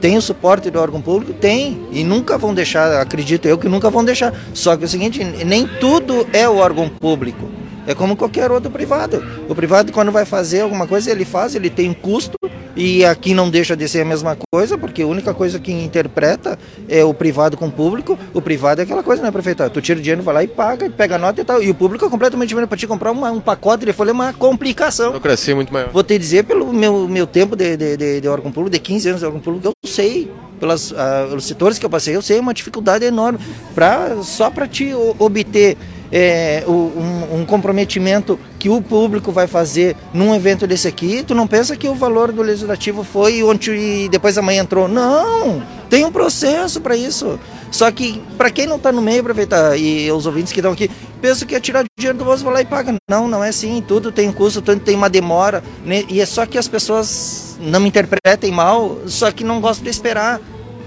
Tem 0.00 0.16
o 0.16 0.22
suporte 0.22 0.68
do 0.68 0.80
órgão 0.80 1.00
público? 1.00 1.32
Tem. 1.32 1.86
E 1.92 2.02
nunca 2.02 2.36
vão 2.36 2.52
deixar, 2.52 3.00
acredito 3.00 3.46
eu 3.46 3.56
que 3.56 3.68
nunca 3.68 3.88
vão 3.88 4.04
deixar. 4.04 4.34
Só 4.52 4.76
que 4.76 4.82
é 4.82 4.86
o 4.86 4.88
seguinte, 4.88 5.22
nem 5.22 5.66
tudo 5.78 6.26
é 6.32 6.48
o 6.48 6.56
órgão 6.56 6.88
público. 6.88 7.48
É 7.86 7.94
como 7.94 8.16
qualquer 8.16 8.50
outro 8.50 8.70
privado. 8.70 9.22
O 9.48 9.54
privado, 9.54 9.92
quando 9.92 10.10
vai 10.10 10.24
fazer 10.24 10.60
alguma 10.60 10.86
coisa, 10.86 11.10
ele 11.10 11.24
faz, 11.24 11.54
ele 11.54 11.70
tem 11.70 11.92
custo, 11.92 12.36
e 12.76 13.06
aqui 13.06 13.32
não 13.32 13.48
deixa 13.48 13.74
de 13.74 13.88
ser 13.88 14.02
a 14.02 14.04
mesma 14.04 14.36
coisa, 14.52 14.76
porque 14.76 15.00
a 15.00 15.06
única 15.06 15.32
coisa 15.32 15.58
que 15.58 15.72
interpreta 15.72 16.58
é 16.86 17.02
o 17.02 17.14
privado 17.14 17.56
com 17.56 17.68
o 17.68 17.72
público. 17.72 18.18
O 18.34 18.42
privado 18.42 18.82
é 18.82 18.84
aquela 18.84 19.02
coisa, 19.02 19.22
né, 19.22 19.30
prefeito? 19.30 19.68
Tu 19.70 19.80
tira 19.80 19.98
o 19.98 20.02
dinheiro, 20.02 20.22
vai 20.22 20.34
lá 20.34 20.44
e 20.44 20.46
paga, 20.46 20.90
pega 20.90 21.14
a 21.14 21.18
nota 21.18 21.40
e 21.40 21.44
tal. 21.44 21.62
E 21.62 21.70
o 21.70 21.74
público 21.74 22.04
é 22.04 22.10
completamente 22.10 22.50
diferente. 22.50 22.68
Para 22.68 22.76
te 22.76 22.86
comprar 22.86 23.12
uma, 23.12 23.30
um 23.30 23.40
pacote 23.40 23.86
de 23.86 23.94
folha 23.94 24.10
é 24.10 24.12
uma 24.12 24.32
complicação. 24.34 25.08
Burocracia 25.08 25.56
muito 25.56 25.72
maior. 25.72 25.90
Vou 25.90 26.02
te 26.02 26.18
dizer, 26.18 26.44
pelo 26.44 26.70
meu, 26.70 27.08
meu 27.08 27.26
tempo 27.26 27.56
de, 27.56 27.78
de, 27.78 27.96
de, 27.96 28.20
de 28.20 28.28
órgão 28.28 28.52
público, 28.52 28.74
de 28.74 28.78
15 28.78 29.08
anos 29.08 29.20
de 29.20 29.26
órgão 29.26 29.40
público, 29.40 29.68
eu 29.68 29.88
sei 29.88 30.30
pelas, 30.60 30.92
pelos 31.28 31.46
setores 31.46 31.78
que 31.78 31.86
eu 31.86 31.90
passei, 31.90 32.14
eu 32.14 32.22
sei 32.22 32.38
uma 32.38 32.52
dificuldade 32.52 33.04
enorme 33.04 33.38
pra, 33.74 34.16
só 34.22 34.50
para 34.50 34.66
te 34.66 34.92
obter 35.18 35.76
é, 36.10 36.64
um, 36.66 37.40
um, 37.40 37.46
comprometimento 37.46 38.38
que 38.58 38.68
o 38.68 38.80
público 38.80 39.32
vai 39.32 39.46
fazer 39.46 39.96
num 40.12 40.34
evento 40.34 40.66
desse 40.66 40.88
aqui, 40.88 41.22
tu 41.22 41.34
não 41.34 41.46
pensa 41.46 41.76
que 41.76 41.88
o 41.88 41.94
valor 41.94 42.32
do 42.32 42.42
legislativo 42.42 43.04
foi 43.04 43.42
ontem 43.42 44.04
e 44.04 44.08
depois 44.08 44.38
amanhã 44.38 44.62
entrou. 44.62 44.88
Não! 44.88 45.62
Tem 45.88 46.04
um 46.04 46.12
processo 46.12 46.80
para 46.80 46.96
isso. 46.96 47.38
Só 47.70 47.90
que, 47.90 48.22
para 48.38 48.50
quem 48.50 48.66
não 48.66 48.76
está 48.76 48.90
no 48.90 49.02
meio, 49.02 49.20
aproveitar, 49.20 49.76
e 49.76 50.10
os 50.10 50.26
ouvintes 50.26 50.52
que 50.52 50.60
estão 50.60 50.72
aqui, 50.72 50.90
pensam 51.20 51.46
que 51.46 51.54
é 51.54 51.60
tirar 51.60 51.84
dinheiro 51.98 52.16
do 52.16 52.24
bolso, 52.24 52.44
vai 52.44 52.54
lá 52.54 52.60
e 52.62 52.64
paga. 52.64 52.94
Não, 53.08 53.28
não 53.28 53.42
é 53.42 53.48
assim. 53.48 53.82
Tudo 53.86 54.10
tem 54.10 54.32
custo, 54.32 54.62
tudo 54.62 54.80
tem 54.80 54.96
uma 54.96 55.10
demora. 55.10 55.62
Né? 55.84 56.04
E 56.08 56.20
é 56.20 56.26
só 56.26 56.46
que 56.46 56.58
as 56.58 56.68
pessoas 56.68 57.56
não 57.60 57.80
me 57.80 57.88
interpretem 57.88 58.50
mal, 58.52 58.98
só 59.06 59.30
que 59.30 59.44
não 59.44 59.60
gostam 59.60 59.84
de 59.84 59.90
esperar 59.90 60.40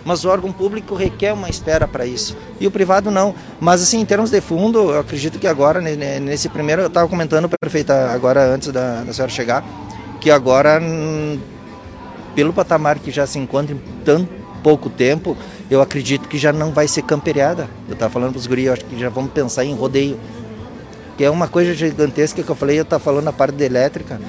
mas 0.09 0.25
o 0.25 0.29
órgão 0.29 0.51
público 0.51 0.95
requer 0.95 1.31
uma 1.33 1.51
espera 1.51 1.87
para 1.87 2.03
isso. 2.03 2.35
E 2.59 2.65
o 2.65 2.71
privado 2.71 3.11
não. 3.11 3.35
Mas 3.59 3.83
assim, 3.83 3.99
em 3.99 4.05
termos 4.05 4.31
de 4.31 4.41
fundo, 4.41 4.89
eu 4.89 4.99
acredito 4.99 5.37
que 5.37 5.45
agora, 5.45 5.79
nesse 5.79 6.49
primeiro, 6.49 6.81
eu 6.81 6.87
estava 6.87 7.07
comentando, 7.07 7.47
prefeita, 7.47 8.09
agora 8.09 8.43
antes 8.43 8.69
da, 8.69 9.03
da 9.03 9.13
senhora 9.13 9.31
chegar, 9.31 9.63
que 10.19 10.31
agora, 10.31 10.81
pelo 12.33 12.51
patamar 12.51 12.97
que 12.97 13.11
já 13.11 13.27
se 13.27 13.37
encontra 13.37 13.75
em 13.75 13.79
tão 14.03 14.27
pouco 14.63 14.89
tempo, 14.89 15.37
eu 15.69 15.79
acredito 15.79 16.27
que 16.27 16.39
já 16.39 16.51
não 16.51 16.71
vai 16.71 16.87
ser 16.87 17.03
camperiada. 17.03 17.69
Eu 17.87 17.93
estava 17.93 18.11
falando 18.11 18.31
para 18.31 18.39
os 18.39 18.47
guris, 18.47 18.65
eu 18.65 18.73
acho 18.73 18.85
que 18.85 18.99
já 18.99 19.09
vamos 19.09 19.31
pensar 19.31 19.63
em 19.63 19.75
rodeio. 19.75 20.19
Que 21.19 21.23
é 21.23 21.29
uma 21.29 21.47
coisa 21.47 21.75
gigantesca 21.75 22.41
que 22.41 22.49
eu 22.49 22.55
falei, 22.55 22.79
eu 22.79 22.83
estava 22.83 23.03
falando 23.03 23.25
na 23.25 23.33
parte 23.33 23.53
da 23.53 23.63
elétrica 23.63 24.19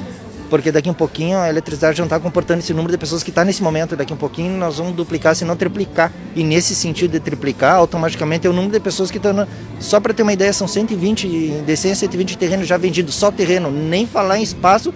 porque 0.51 0.73
daqui 0.73 0.91
um 0.91 0.95
pouquinho 0.95 1.39
a 1.39 1.49
eletricidade 1.49 1.97
já 1.97 2.05
está 2.05 2.19
comportando 2.19 2.59
esse 2.59 2.75
número 2.75 2.91
de 2.91 2.99
pessoas 2.99 3.23
que 3.23 3.31
está 3.31 3.45
nesse 3.45 3.63
momento. 3.63 3.95
Daqui 3.95 4.13
um 4.13 4.17
pouquinho 4.17 4.59
nós 4.59 4.79
vamos 4.79 4.95
duplicar, 4.95 5.35
se 5.37 5.45
não 5.45 5.57
triplicar. 5.57 6.13
E 6.35 6.43
nesse 6.43 6.75
sentido 6.75 7.13
de 7.13 7.21
triplicar, 7.21 7.77
automaticamente 7.77 8.47
é 8.47 8.51
o 8.51 8.53
número 8.53 8.73
de 8.73 8.81
pessoas 8.81 9.11
que 9.11 9.17
estão. 9.17 9.47
Só 9.79 10.01
para 10.01 10.13
ter 10.13 10.25
uma 10.25 10.33
ideia, 10.33 10.53
são 10.53 10.67
120, 10.67 11.63
de 11.65 11.77
100 11.77 11.93
a 11.93 11.95
120 11.95 12.37
terrenos 12.37 12.67
já 12.67 12.77
vendidos, 12.77 13.15
só 13.15 13.31
terreno, 13.31 13.71
nem 13.71 14.07
falar 14.07 14.39
em 14.39 14.43
espaço, 14.43 14.93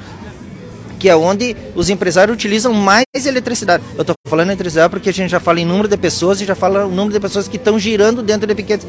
que 0.99 1.09
é 1.09 1.15
onde 1.15 1.57
os 1.75 1.89
empresários 1.89 2.35
utilizam 2.35 2.75
mais 2.75 3.05
eletricidade. 3.25 3.85
Eu 3.95 4.01
estou 4.01 4.17
falando 4.27 4.49
eletricidade 4.49 4.91
porque 4.91 5.11
a 5.11 5.13
gente 5.13 5.31
já 5.31 5.39
fala 5.39 5.61
em 5.61 5.65
número 5.65 5.87
de 5.87 5.97
pessoas 5.97 6.41
e 6.41 6.45
já 6.45 6.57
fala 6.57 6.85
o 6.85 6.91
número 6.91 7.13
de 7.13 7.21
pessoas 7.21 7.47
que 7.47 7.57
estão 7.57 7.79
girando 7.79 8.23
dentro 8.23 8.47
de 8.47 8.55
pequenos. 8.57 8.87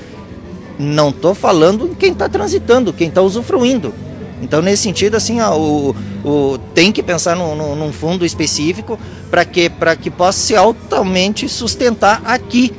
Não 0.79 1.09
estou 1.09 1.35
falando 1.35 1.95
quem 1.95 2.11
está 2.11 2.27
transitando, 2.27 2.91
quem 2.91 3.07
está 3.07 3.21
usufruindo. 3.21 3.93
Então, 4.41 4.61
nesse 4.61 4.83
sentido, 4.83 5.15
assim, 5.15 5.39
ó, 5.41 5.57
o, 5.57 5.95
o, 6.23 6.57
tem 6.73 6.91
que 6.91 7.01
pensar 7.01 7.35
no, 7.35 7.55
no, 7.55 7.75
num 7.75 7.91
fundo 7.91 8.25
específico 8.25 8.99
para 9.29 9.45
que, 9.45 9.71
que 10.01 10.09
possa 10.09 10.39
se 10.39 10.55
altamente 10.55 11.47
sustentar 11.47 12.21
aqui. 12.25 12.73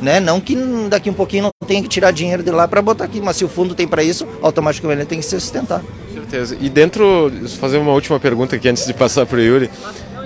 Né? 0.00 0.18
Não 0.18 0.40
que 0.40 0.56
daqui 0.88 1.10
um 1.10 1.14
pouquinho 1.14 1.44
não 1.44 1.50
tenha 1.66 1.82
que 1.82 1.88
tirar 1.88 2.10
dinheiro 2.10 2.42
de 2.42 2.50
lá 2.50 2.66
para 2.66 2.80
botar 2.80 3.04
aqui, 3.04 3.20
mas 3.20 3.36
se 3.36 3.44
o 3.44 3.48
fundo 3.48 3.74
tem 3.74 3.86
para 3.86 4.02
isso, 4.02 4.26
automaticamente 4.40 5.00
ele 5.00 5.06
tem 5.06 5.18
que 5.18 5.24
se 5.24 5.38
sustentar. 5.38 5.80
Com 5.80 6.14
certeza. 6.14 6.56
E 6.58 6.70
dentro, 6.70 7.30
fazer 7.58 7.76
uma 7.76 7.92
última 7.92 8.18
pergunta 8.18 8.56
aqui 8.56 8.68
antes 8.68 8.86
de 8.86 8.94
passar 8.94 9.26
para 9.26 9.38
o 9.38 9.42
Yuri. 9.42 9.70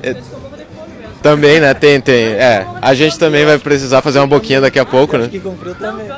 É, 0.03 0.15
também, 1.21 1.59
né? 1.59 1.73
Tem, 1.73 2.01
tem. 2.01 2.35
É, 2.35 2.67
a 2.83 2.95
gente 2.95 3.19
também 3.19 3.47
vai 3.47 3.59
precisar 3.59 4.03
fazer 4.03 4.19
uma 4.19 4.27
boquinha 4.27 4.61
daqui 4.61 4.79
a 4.79 4.85
pouco, 4.85 5.17
né? 5.17 5.27
Que 5.29 5.41
comprou 5.41 5.75
também. 5.75 6.07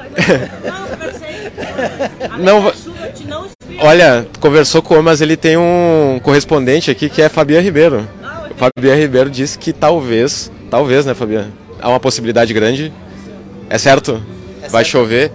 Não, 2.38 2.60
não, 2.60 2.72
Olha, 3.78 4.26
conversou 4.40 4.80
com 4.80 4.98
o 4.98 5.02
mas 5.02 5.20
ele 5.20 5.36
tem 5.36 5.56
um 5.56 6.20
correspondente 6.22 6.90
aqui 6.90 7.08
que 7.08 7.20
é 7.20 7.28
Fabiano 7.28 7.64
Ribeiro. 7.64 8.08
Fabiano 8.56 9.00
Ribeiro 9.00 9.28
disse 9.28 9.58
que 9.58 9.72
talvez, 9.72 10.50
talvez, 10.70 11.04
né, 11.04 11.14
Fabiano? 11.14 11.52
Há 11.80 11.88
uma 11.88 12.00
possibilidade 12.00 12.54
grande. 12.54 12.92
É 13.68 13.76
certo? 13.78 14.22
É 14.62 14.68
Vai 14.68 14.84
certo. 14.84 14.92
chover. 14.92 15.32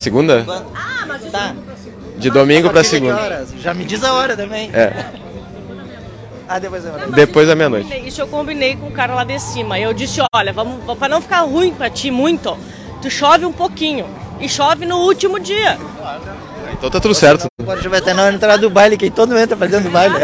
Segunda? 0.00 0.46
Ah, 0.74 1.04
mas 1.06 1.22
tá. 1.30 1.54
De 2.16 2.30
domingo 2.30 2.70
para 2.70 2.84
segunda. 2.84 3.44
Já 3.60 3.74
me 3.74 3.84
diz 3.84 4.02
a 4.04 4.12
hora 4.14 4.36
também. 4.36 4.70
É. 4.72 4.92
ah, 6.48 6.58
depois 6.58 6.82
da 6.84 6.90
meia-noite. 6.90 7.14
Depois 7.14 7.48
da 7.48 7.54
meia-noite. 7.54 8.06
Isso 8.06 8.20
eu 8.20 8.28
combinei 8.28 8.76
com 8.76 8.86
o 8.86 8.92
cara 8.92 9.14
lá 9.14 9.24
de 9.24 9.38
cima. 9.38 9.78
Eu 9.78 9.92
disse, 9.92 10.20
olha, 10.32 10.52
vamos, 10.52 10.96
para 10.96 11.08
não 11.08 11.20
ficar 11.20 11.40
ruim 11.40 11.74
para 11.74 11.90
ti 11.90 12.10
muito, 12.10 12.56
tu 13.02 13.10
chove 13.10 13.44
um 13.44 13.52
pouquinho. 13.52 14.06
E 14.40 14.48
chove 14.48 14.86
no 14.86 14.98
último 14.98 15.38
dia. 15.38 15.78
Então 16.82 16.90
tá 16.90 16.98
tudo 16.98 17.14
certo. 17.14 17.46
Agora 17.60 17.80
já 17.80 17.88
vai 17.88 18.00
ter 18.00 18.12
na 18.12 18.32
entrada 18.32 18.58
do 18.58 18.68
baile, 18.68 18.96
que 18.96 19.08
todo 19.08 19.28
mundo 19.28 19.38
entra 19.38 19.56
fazendo 19.56 19.88
baile. 19.88 20.16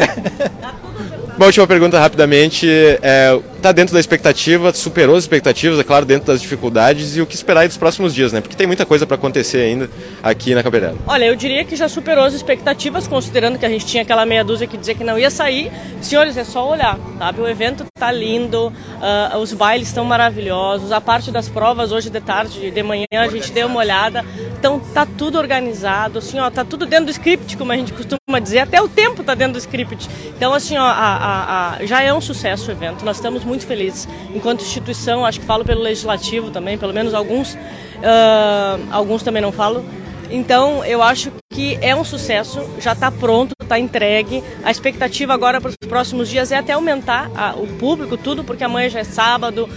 Uma 1.36 1.46
última 1.46 1.68
pergunta 1.68 2.00
rapidamente. 2.00 2.68
É, 3.00 3.38
tá 3.60 3.72
dentro 3.72 3.94
da 3.94 4.00
expectativa, 4.00 4.72
superou 4.72 5.16
as 5.16 5.24
expectativas, 5.24 5.78
é 5.78 5.84
claro, 5.84 6.04
dentro 6.06 6.26
das 6.26 6.40
dificuldades 6.40 7.16
e 7.16 7.20
o 7.20 7.26
que 7.26 7.34
esperar 7.34 7.60
aí 7.60 7.68
dos 7.68 7.76
próximos 7.76 8.14
dias, 8.14 8.32
né? 8.32 8.40
Porque 8.40 8.56
tem 8.56 8.66
muita 8.66 8.86
coisa 8.86 9.06
para 9.06 9.16
acontecer 9.16 9.58
ainda 9.58 9.90
aqui 10.22 10.54
na 10.54 10.62
Camperiada. 10.62 10.96
Olha, 11.06 11.24
eu 11.24 11.34
diria 11.34 11.64
que 11.64 11.74
já 11.74 11.88
superou 11.88 12.24
as 12.24 12.34
expectativas, 12.34 13.08
considerando 13.08 13.58
que 13.58 13.66
a 13.66 13.68
gente 13.68 13.84
tinha 13.84 14.02
aquela 14.02 14.24
meia 14.24 14.44
dúzia 14.44 14.66
que 14.66 14.76
dizia 14.76 14.94
que 14.94 15.04
não 15.04 15.18
ia 15.18 15.30
sair. 15.30 15.70
Senhores, 16.00 16.36
é 16.36 16.44
só 16.44 16.68
olhar, 16.68 16.98
sabe? 17.18 17.40
O 17.40 17.48
evento 17.48 17.84
tá 17.94 18.12
lindo, 18.12 18.68
uh, 18.68 19.38
os 19.38 19.52
bailes 19.52 19.88
estão 19.88 20.04
maravilhosos, 20.04 20.92
a 20.92 21.00
parte 21.00 21.30
das 21.30 21.48
provas 21.48 21.90
hoje 21.90 22.10
de 22.10 22.20
tarde, 22.20 22.70
de 22.70 22.82
manhã, 22.82 23.06
a 23.12 23.28
gente 23.28 23.50
deu 23.50 23.66
uma 23.66 23.80
olhada. 23.80 24.24
Então 24.58 24.80
tá 24.80 25.06
tudo 25.06 25.38
organizado, 25.38 26.18
assim, 26.18 26.38
ó, 26.38 26.50
tá 26.50 26.64
tudo 26.64 26.86
dentro 26.86 27.06
do 27.06 27.10
script, 27.10 27.56
como 27.56 27.72
a 27.72 27.76
gente 27.76 27.92
costuma 27.92 28.38
dizer, 28.40 28.60
até 28.60 28.80
o 28.80 28.88
tempo 28.88 29.22
tá 29.22 29.34
dentro 29.34 29.54
do 29.54 29.58
script. 29.58 30.08
Então, 30.36 30.52
assim, 30.52 30.76
ó, 30.76 30.82
a, 30.82 30.92
a, 30.92 31.76
a, 31.76 31.86
já 31.86 32.02
é 32.02 32.12
um 32.12 32.20
sucesso 32.20 32.68
o 32.68 32.72
evento, 32.72 33.04
nós 33.04 33.16
estamos 33.16 33.44
muito 33.48 33.66
felizes. 33.66 34.06
Enquanto 34.34 34.62
instituição, 34.62 35.24
acho 35.24 35.40
que 35.40 35.46
falo 35.46 35.64
pelo 35.64 35.80
legislativo 35.80 36.50
também, 36.50 36.78
pelo 36.78 36.92
menos 36.92 37.14
alguns, 37.14 37.54
uh, 37.54 38.88
alguns 38.90 39.22
também 39.22 39.42
não 39.42 39.50
falo. 39.50 39.84
Então, 40.30 40.84
eu 40.84 41.02
acho 41.02 41.32
que 41.50 41.78
é 41.80 41.96
um 41.96 42.04
sucesso, 42.04 42.60
já 42.78 42.92
está 42.92 43.10
pronto, 43.10 43.54
está 43.62 43.78
entregue. 43.78 44.44
A 44.62 44.70
expectativa 44.70 45.32
agora 45.32 45.60
para 45.60 45.70
os 45.70 45.88
próximos 45.88 46.28
dias 46.28 46.52
é 46.52 46.56
até 46.56 46.74
aumentar 46.74 47.30
a, 47.34 47.54
o 47.54 47.66
público, 47.66 48.16
tudo, 48.16 48.44
porque 48.44 48.62
amanhã 48.62 48.90
já 48.90 49.00
é 49.00 49.04
sábado. 49.04 49.68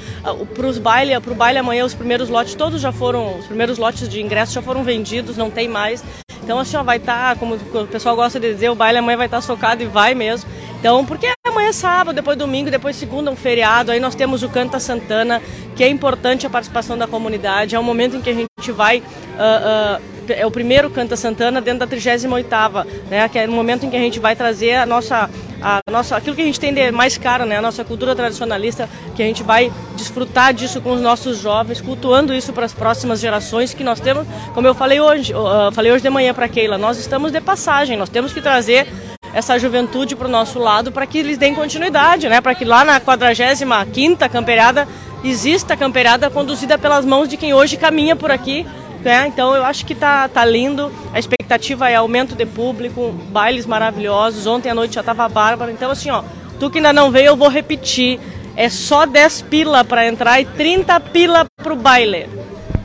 Para 0.53 0.67
o 0.67 0.79
baile, 0.79 1.19
pro 1.21 1.33
baile 1.33 1.59
amanhã, 1.59 1.85
os 1.85 1.93
primeiros 1.93 2.27
lotes, 2.27 2.53
todos 2.53 2.81
já 2.81 2.91
foram, 2.91 3.39
os 3.39 3.45
primeiros 3.45 3.77
lotes 3.77 4.09
de 4.09 4.21
ingressos 4.21 4.53
já 4.53 4.61
foram 4.61 4.83
vendidos, 4.83 5.37
não 5.37 5.49
tem 5.49 5.69
mais. 5.69 6.03
Então, 6.43 6.59
assim, 6.59 6.75
ó, 6.75 6.83
vai 6.83 6.97
estar, 6.97 7.33
tá, 7.33 7.39
como 7.39 7.55
o 7.55 7.87
pessoal 7.87 8.15
gosta 8.15 8.39
de 8.39 8.53
dizer, 8.53 8.69
o 8.69 8.75
baile 8.75 8.97
amanhã 8.97 9.17
vai 9.17 9.27
estar 9.27 9.37
tá 9.37 9.41
socado 9.41 9.81
e 9.81 9.85
vai 9.85 10.13
mesmo. 10.13 10.49
Então, 10.79 11.05
porque 11.05 11.27
amanhã 11.27 11.40
é 11.71 11.73
sábado, 11.73 12.13
depois 12.13 12.37
domingo, 12.37 12.69
depois 12.69 12.97
segunda, 12.97 13.31
um 13.31 13.35
feriado, 13.35 13.91
aí 13.91 13.99
nós 13.99 14.13
temos 14.13 14.43
o 14.43 14.49
Canta 14.49 14.77
Santana, 14.77 15.41
que 15.73 15.83
é 15.83 15.87
importante 15.87 16.45
a 16.45 16.49
participação 16.49 16.97
da 16.97 17.07
comunidade, 17.07 17.75
é 17.75 17.79
um 17.79 17.83
momento 17.83 18.17
em 18.17 18.21
que 18.21 18.29
a 18.29 18.33
gente 18.33 18.71
vai 18.73 18.99
uh, 18.99 19.97
uh, 19.97 20.11
é 20.29 20.45
o 20.45 20.51
primeiro 20.51 20.89
Canta 20.89 21.15
Santana 21.15 21.61
dentro 21.61 21.85
da 21.85 21.95
38ª, 21.95 22.85
né, 23.09 23.27
que 23.29 23.39
é 23.39 23.47
o 23.47 23.51
momento 23.51 23.85
em 23.85 23.89
que 23.89 23.95
a 23.95 23.99
gente 23.99 24.19
vai 24.19 24.35
trazer 24.35 24.75
a 24.75 24.85
nossa, 24.85 25.29
a 25.61 25.79
nossa, 25.89 26.15
aquilo 26.17 26.35
que 26.35 26.41
a 26.41 26.45
gente 26.45 26.59
tem 26.59 26.73
de 26.73 26.91
mais 26.91 27.17
caro, 27.17 27.45
né, 27.45 27.57
a 27.57 27.61
nossa 27.61 27.83
cultura 27.85 28.13
tradicionalista, 28.15 28.89
que 29.15 29.23
a 29.23 29.25
gente 29.25 29.41
vai 29.41 29.71
desfrutar 29.95 30.53
disso 30.53 30.81
com 30.81 30.91
os 30.91 31.01
nossos 31.01 31.39
jovens, 31.39 31.79
cultuando 31.79 32.33
isso 32.33 32.51
para 32.53 32.65
as 32.65 32.73
próximas 32.73 33.19
gerações 33.21 33.73
que 33.73 33.83
nós 33.83 33.99
temos, 33.99 34.27
como 34.53 34.67
eu 34.67 34.75
falei 34.75 34.99
hoje, 34.99 35.33
uh, 35.33 35.71
falei 35.71 35.91
hoje 35.91 36.03
de 36.03 36.09
manhã 36.09 36.33
para 36.33 36.49
Keila, 36.49 36.77
nós 36.77 36.97
estamos 36.97 37.31
de 37.31 37.39
passagem, 37.39 37.97
nós 37.97 38.09
temos 38.09 38.33
que 38.33 38.41
trazer 38.41 38.87
essa 39.33 39.57
juventude 39.57 40.15
para 40.15 40.27
o 40.27 40.31
nosso 40.31 40.59
lado 40.59 40.91
para 40.91 41.05
que 41.05 41.17
eles 41.17 41.37
deem 41.37 41.55
continuidade, 41.55 42.27
né? 42.27 42.41
Para 42.41 42.55
que 42.55 42.65
lá 42.65 42.83
na 42.83 42.99
45ª 42.99 44.29
camperiada 44.29 44.87
exista 45.23 45.73
a 45.73 45.77
camperiada 45.77 46.29
conduzida 46.29 46.77
pelas 46.77 47.05
mãos 47.05 47.27
de 47.27 47.37
quem 47.37 47.53
hoje 47.53 47.77
caminha 47.77 48.15
por 48.15 48.31
aqui, 48.31 48.65
né? 49.03 49.27
Então 49.27 49.55
eu 49.55 49.63
acho 49.63 49.85
que 49.85 49.95
tá, 49.95 50.27
tá 50.27 50.43
lindo, 50.43 50.91
a 51.13 51.19
expectativa 51.19 51.89
é 51.89 51.95
aumento 51.95 52.35
de 52.35 52.45
público, 52.45 53.11
bailes 53.29 53.65
maravilhosos, 53.65 54.47
ontem 54.47 54.69
à 54.69 54.75
noite 54.75 54.95
já 54.95 55.01
estava 55.01 55.27
bárbaro, 55.29 55.71
então 55.71 55.91
assim, 55.91 56.09
ó, 56.09 56.23
tu 56.59 56.69
que 56.69 56.79
ainda 56.79 56.93
não 56.93 57.11
veio, 57.11 57.27
eu 57.27 57.35
vou 57.35 57.49
repetir, 57.49 58.19
é 58.55 58.69
só 58.69 59.05
10 59.05 59.43
pila 59.43 59.83
para 59.83 60.07
entrar 60.07 60.41
e 60.41 60.45
30 60.45 60.99
pila 60.99 61.45
pro 61.63 61.75
baile. 61.75 62.27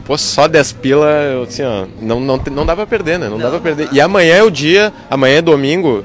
Pô, 0.04 0.16
só 0.16 0.46
10 0.46 0.72
pila, 0.74 1.08
assim, 1.46 1.64
ó, 1.64 1.84
não, 2.00 2.20
não, 2.20 2.36
não 2.52 2.64
dá 2.64 2.76
pra 2.76 2.86
perder, 2.86 3.18
né? 3.18 3.28
Não, 3.28 3.38
não 3.38 3.44
dá 3.44 3.50
pra 3.50 3.58
perder. 3.58 3.88
E 3.90 4.00
amanhã 4.00 4.36
é 4.36 4.42
o 4.42 4.50
dia, 4.50 4.92
amanhã 5.10 5.38
é 5.38 5.42
domingo, 5.42 6.04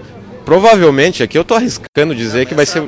provavelmente, 0.52 1.24
aqui 1.24 1.38
eu 1.38 1.46
tô 1.46 1.56
arriscando 1.56 2.14
dizer 2.14 2.46
que 2.46 2.54
vai 2.54 2.66
ser. 2.66 2.84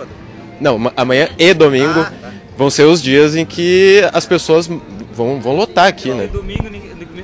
Não, 0.59 0.91
amanhã 0.97 1.29
e 1.39 1.53
domingo 1.53 2.01
ah, 2.01 2.11
tá. 2.21 2.31
vão 2.57 2.69
ser 2.69 2.83
os 2.83 3.01
dias 3.01 3.37
em 3.37 3.45
que 3.45 4.01
as 4.11 4.25
pessoas 4.25 4.67
vão, 4.67 5.39
vão 5.39 5.55
lotar 5.55 5.87
aqui, 5.87 6.09
né? 6.09 6.27
Domingo, 6.27 6.69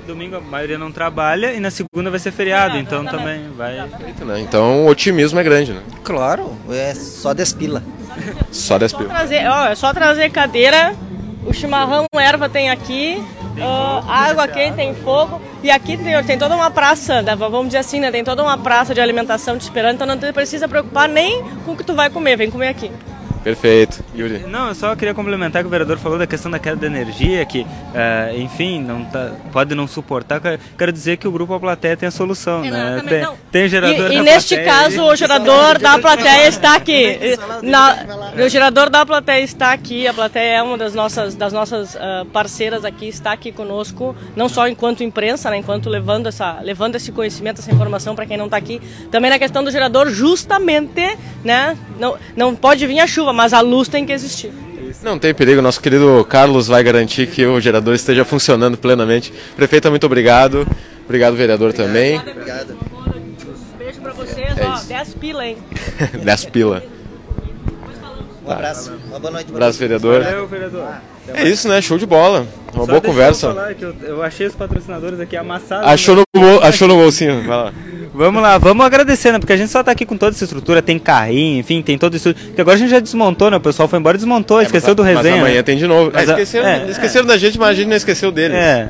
domingo 0.08 0.38
a 0.38 0.40
maioria 0.40 0.78
não 0.78 0.94
trabalha 0.94 1.52
e 1.52 1.60
na 1.60 1.70
segunda 1.70 2.10
vai 2.10 2.22
ser 2.22 2.32
feriado, 2.32 2.78
é, 2.78 2.80
então 2.80 3.04
também 3.06 3.50
vai. 3.58 3.76
Né? 3.76 4.40
Então 4.40 4.86
o 4.86 4.88
otimismo 4.88 5.38
é 5.42 5.44
grande, 5.44 5.74
né? 5.74 5.82
Claro, 6.06 6.58
é 6.70 6.96
só 6.96 7.34
despila. 7.34 7.84
só 8.50 8.78
despila. 8.78 9.10
Ó, 9.12 9.68
é 9.68 9.76
só 9.76 9.94
trazer 9.94 10.30
cadeira, 10.32 10.96
o 11.46 11.54
chimarrão 11.54 12.06
erva 12.14 12.48
tem 12.48 12.70
aqui, 12.70 13.22
uh, 13.60 14.10
água 14.10 14.48
quente, 14.48 14.76
tem 14.76 14.94
fogo. 14.96 15.42
E 15.62 15.70
aqui 15.70 15.98
tem, 15.98 16.24
tem 16.24 16.38
toda 16.38 16.56
uma 16.56 16.72
praça, 16.72 17.24
vamos 17.38 17.68
dizer 17.68 17.80
assim, 17.80 18.00
né? 18.00 18.12
Tem 18.12 18.24
toda 18.24 18.42
uma 18.44 18.58
praça 18.58 18.94
de 18.94 19.02
alimentação 19.02 19.58
te 19.58 19.62
esperando, 19.62 19.96
então 19.96 20.08
não 20.08 20.18
precisa 20.34 20.68
preocupar 20.68 21.08
nem 21.08 21.44
com 21.66 21.74
o 21.74 21.78
que 21.78 21.84
tu 21.84 21.94
vai 21.94 22.10
comer, 22.10 22.38
vem 22.38 22.50
comer 22.50 22.70
aqui. 22.70 22.92
Perfeito. 23.44 24.04
Yuri. 24.16 24.40
Não, 24.48 24.70
eu 24.70 24.76
só 24.76 24.96
queria 24.96 25.14
complementar 25.14 25.62
que 25.62 25.68
o 25.68 25.70
vereador 25.70 25.98
falou 25.98 26.18
da 26.18 26.28
questão 26.28 26.52
da 26.52 26.60
queda 26.60 26.76
de 26.76 26.86
energia, 26.86 27.46
que, 27.46 27.62
uh, 27.62 28.38
enfim, 28.38 28.82
não 28.82 29.06
tá, 29.06 29.32
pode 29.52 29.74
não 29.74 29.88
suportar. 29.88 30.42
Quero 30.78 30.92
dizer 30.92 31.18
que 31.18 31.28
o 31.28 31.32
Grupo 31.32 31.54
A 31.54 31.60
Plateia 31.60 31.96
tem 31.96 32.08
a 32.08 32.12
solução, 32.12 32.62
né? 32.62 33.02
Tem, 33.08 33.28
tem 33.52 33.70
gerador 33.70 34.12
E, 34.12 34.16
e 34.16 34.22
neste 34.22 34.58
caso, 34.64 35.04
o 35.04 35.16
gerador 35.16 35.80
da 35.80 35.98
plateia 35.98 36.48
está 36.48 36.76
aqui. 36.76 37.38
Na, 37.64 37.98
o 38.46 38.50
gerador 38.50 38.90
da 38.90 39.06
plateia 39.06 39.44
está 39.44 39.72
aqui. 39.72 40.08
A 40.08 40.14
plateia 40.14 40.58
é 40.58 40.64
uma 40.64 40.78
das 40.78 40.94
nossas, 40.94 41.36
das 41.36 41.54
nossas 41.54 41.96
uh, 41.96 42.26
parceiras 42.34 42.84
aqui, 42.84 43.08
está 43.08 43.32
aqui 43.32 43.52
conosco, 43.52 44.16
não 44.36 44.50
só 44.50 44.68
enquanto 44.68 45.04
imprensa, 45.04 45.50
né, 45.50 45.58
enquanto 45.58 45.90
levando, 45.90 46.28
essa, 46.28 46.60
levando 46.62 46.96
esse 46.96 47.12
conhecimento, 47.12 47.60
essa 47.60 47.72
informação 47.72 48.16
para 48.16 48.26
quem 48.26 48.38
não 48.38 48.46
está 48.46 48.58
aqui. 48.58 48.82
Também 49.12 49.30
na 49.30 49.40
questão 49.40 49.64
do 49.64 49.72
gerador, 49.72 50.10
justamente, 50.10 51.18
né? 51.44 51.78
Não, 52.00 52.18
não 52.36 52.56
pode 52.56 52.86
vir 52.86 53.00
a 53.00 53.08
chuva 53.08 53.29
mas 53.34 53.54
a 53.54 53.62
luz 53.62 53.88
tem 53.88 54.06
que 54.06 54.12
existir. 54.12 54.52
Não 55.04 55.18
tem 55.18 55.34
perigo, 55.34 55.62
nosso 55.62 55.82
querido 55.82 56.26
Carlos 56.28 56.68
vai 56.68 56.84
garantir 56.84 57.28
que 57.28 57.46
o 57.46 57.60
gerador 57.60 57.96
esteja 57.96 58.26
funcionando 58.26 58.78
plenamente. 58.78 59.32
Prefeita, 59.56 59.90
muito 59.90 60.06
obrigado. 60.06 60.68
Obrigado, 61.06 61.36
vereador 61.36 61.70
obrigado. 61.70 61.88
também. 61.88 62.18
Obrigado. 62.18 62.78
Beijo 63.78 64.02
pra 64.02 64.14
vocês, 64.14 64.58
é 64.58 64.66
ó, 64.66 64.80
10 64.80 65.14
pila, 65.16 65.46
hein? 65.46 65.58
10 66.24 66.46
pila. 66.46 66.84
Um 68.46 68.52
abraço, 68.52 68.92
uma 69.08 69.20
boa 69.20 69.32
noite. 69.32 69.52
Um 69.52 69.56
abraço, 69.56 69.78
vereador. 69.78 70.24
Valeu, 70.24 70.48
vereador. 70.48 70.88
É 71.28 71.48
isso, 71.48 71.68
né? 71.68 71.82
Show 71.82 71.98
de 71.98 72.06
bola. 72.06 72.48
Uma 72.74 72.86
Só 72.86 72.92
boa 72.92 73.02
conversa. 73.02 73.48
Eu, 73.80 73.90
eu, 73.90 73.96
eu, 74.02 74.24
achei 74.24 74.48
os 74.48 74.56
patrocinadores 74.56 75.20
aqui 75.20 75.38
amassados. 75.38 75.88
Achou, 75.88 76.16
no, 76.16 76.60
achou 76.62 76.88
no 76.88 76.96
bolsinho, 76.96 77.44
vai 77.44 77.58
lá. 77.58 77.74
Vamos 78.20 78.42
lá, 78.42 78.58
vamos 78.58 78.86
agradecendo, 78.86 79.36
né? 79.36 79.40
porque 79.40 79.54
a 79.54 79.56
gente 79.56 79.72
só 79.72 79.82
tá 79.82 79.94
aqui 79.94 80.06
com 80.06 80.18
toda 80.18 80.36
essa 80.36 80.44
estrutura, 80.44 80.82
tem 80.82 81.00
carrinho, 81.00 81.58
enfim, 81.58 81.82
tem 81.82 81.98
todo 81.98 82.18
isso. 82.18 82.34
Que 82.34 82.60
agora 82.60 82.76
a 82.76 82.78
gente 82.78 82.90
já 82.90 83.00
desmontou, 83.00 83.50
né? 83.50 83.56
O 83.56 83.62
pessoal 83.62 83.88
foi 83.88 83.98
embora 83.98 84.18
e 84.18 84.20
desmontou, 84.20 84.60
é, 84.60 84.66
esqueceu 84.66 84.94
do 84.94 85.02
resenha. 85.02 85.36
Mas 85.36 85.42
amanhã 85.42 85.56
né? 85.56 85.64
tem 85.64 85.78
de 85.78 85.88
novo. 85.88 86.12
Mas, 86.14 86.28
é, 86.28 86.34
esqueceram, 86.34 86.68
é, 86.68 86.90
esqueceram 86.90 87.26
da 87.26 87.38
gente, 87.38 87.58
mas 87.58 87.70
a 87.70 87.74
gente 87.76 87.88
não 87.88 87.96
esqueceu 87.96 88.30
deles. 88.30 88.58
É. 88.58 88.90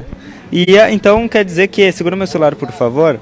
E 0.51 0.65
então 0.89 1.27
quer 1.27 1.45
dizer 1.45 1.67
que, 1.67 1.91
segura 1.91 2.15
meu 2.15 2.25
celular, 2.25 2.55
por 2.55 2.71
favor. 2.71 3.19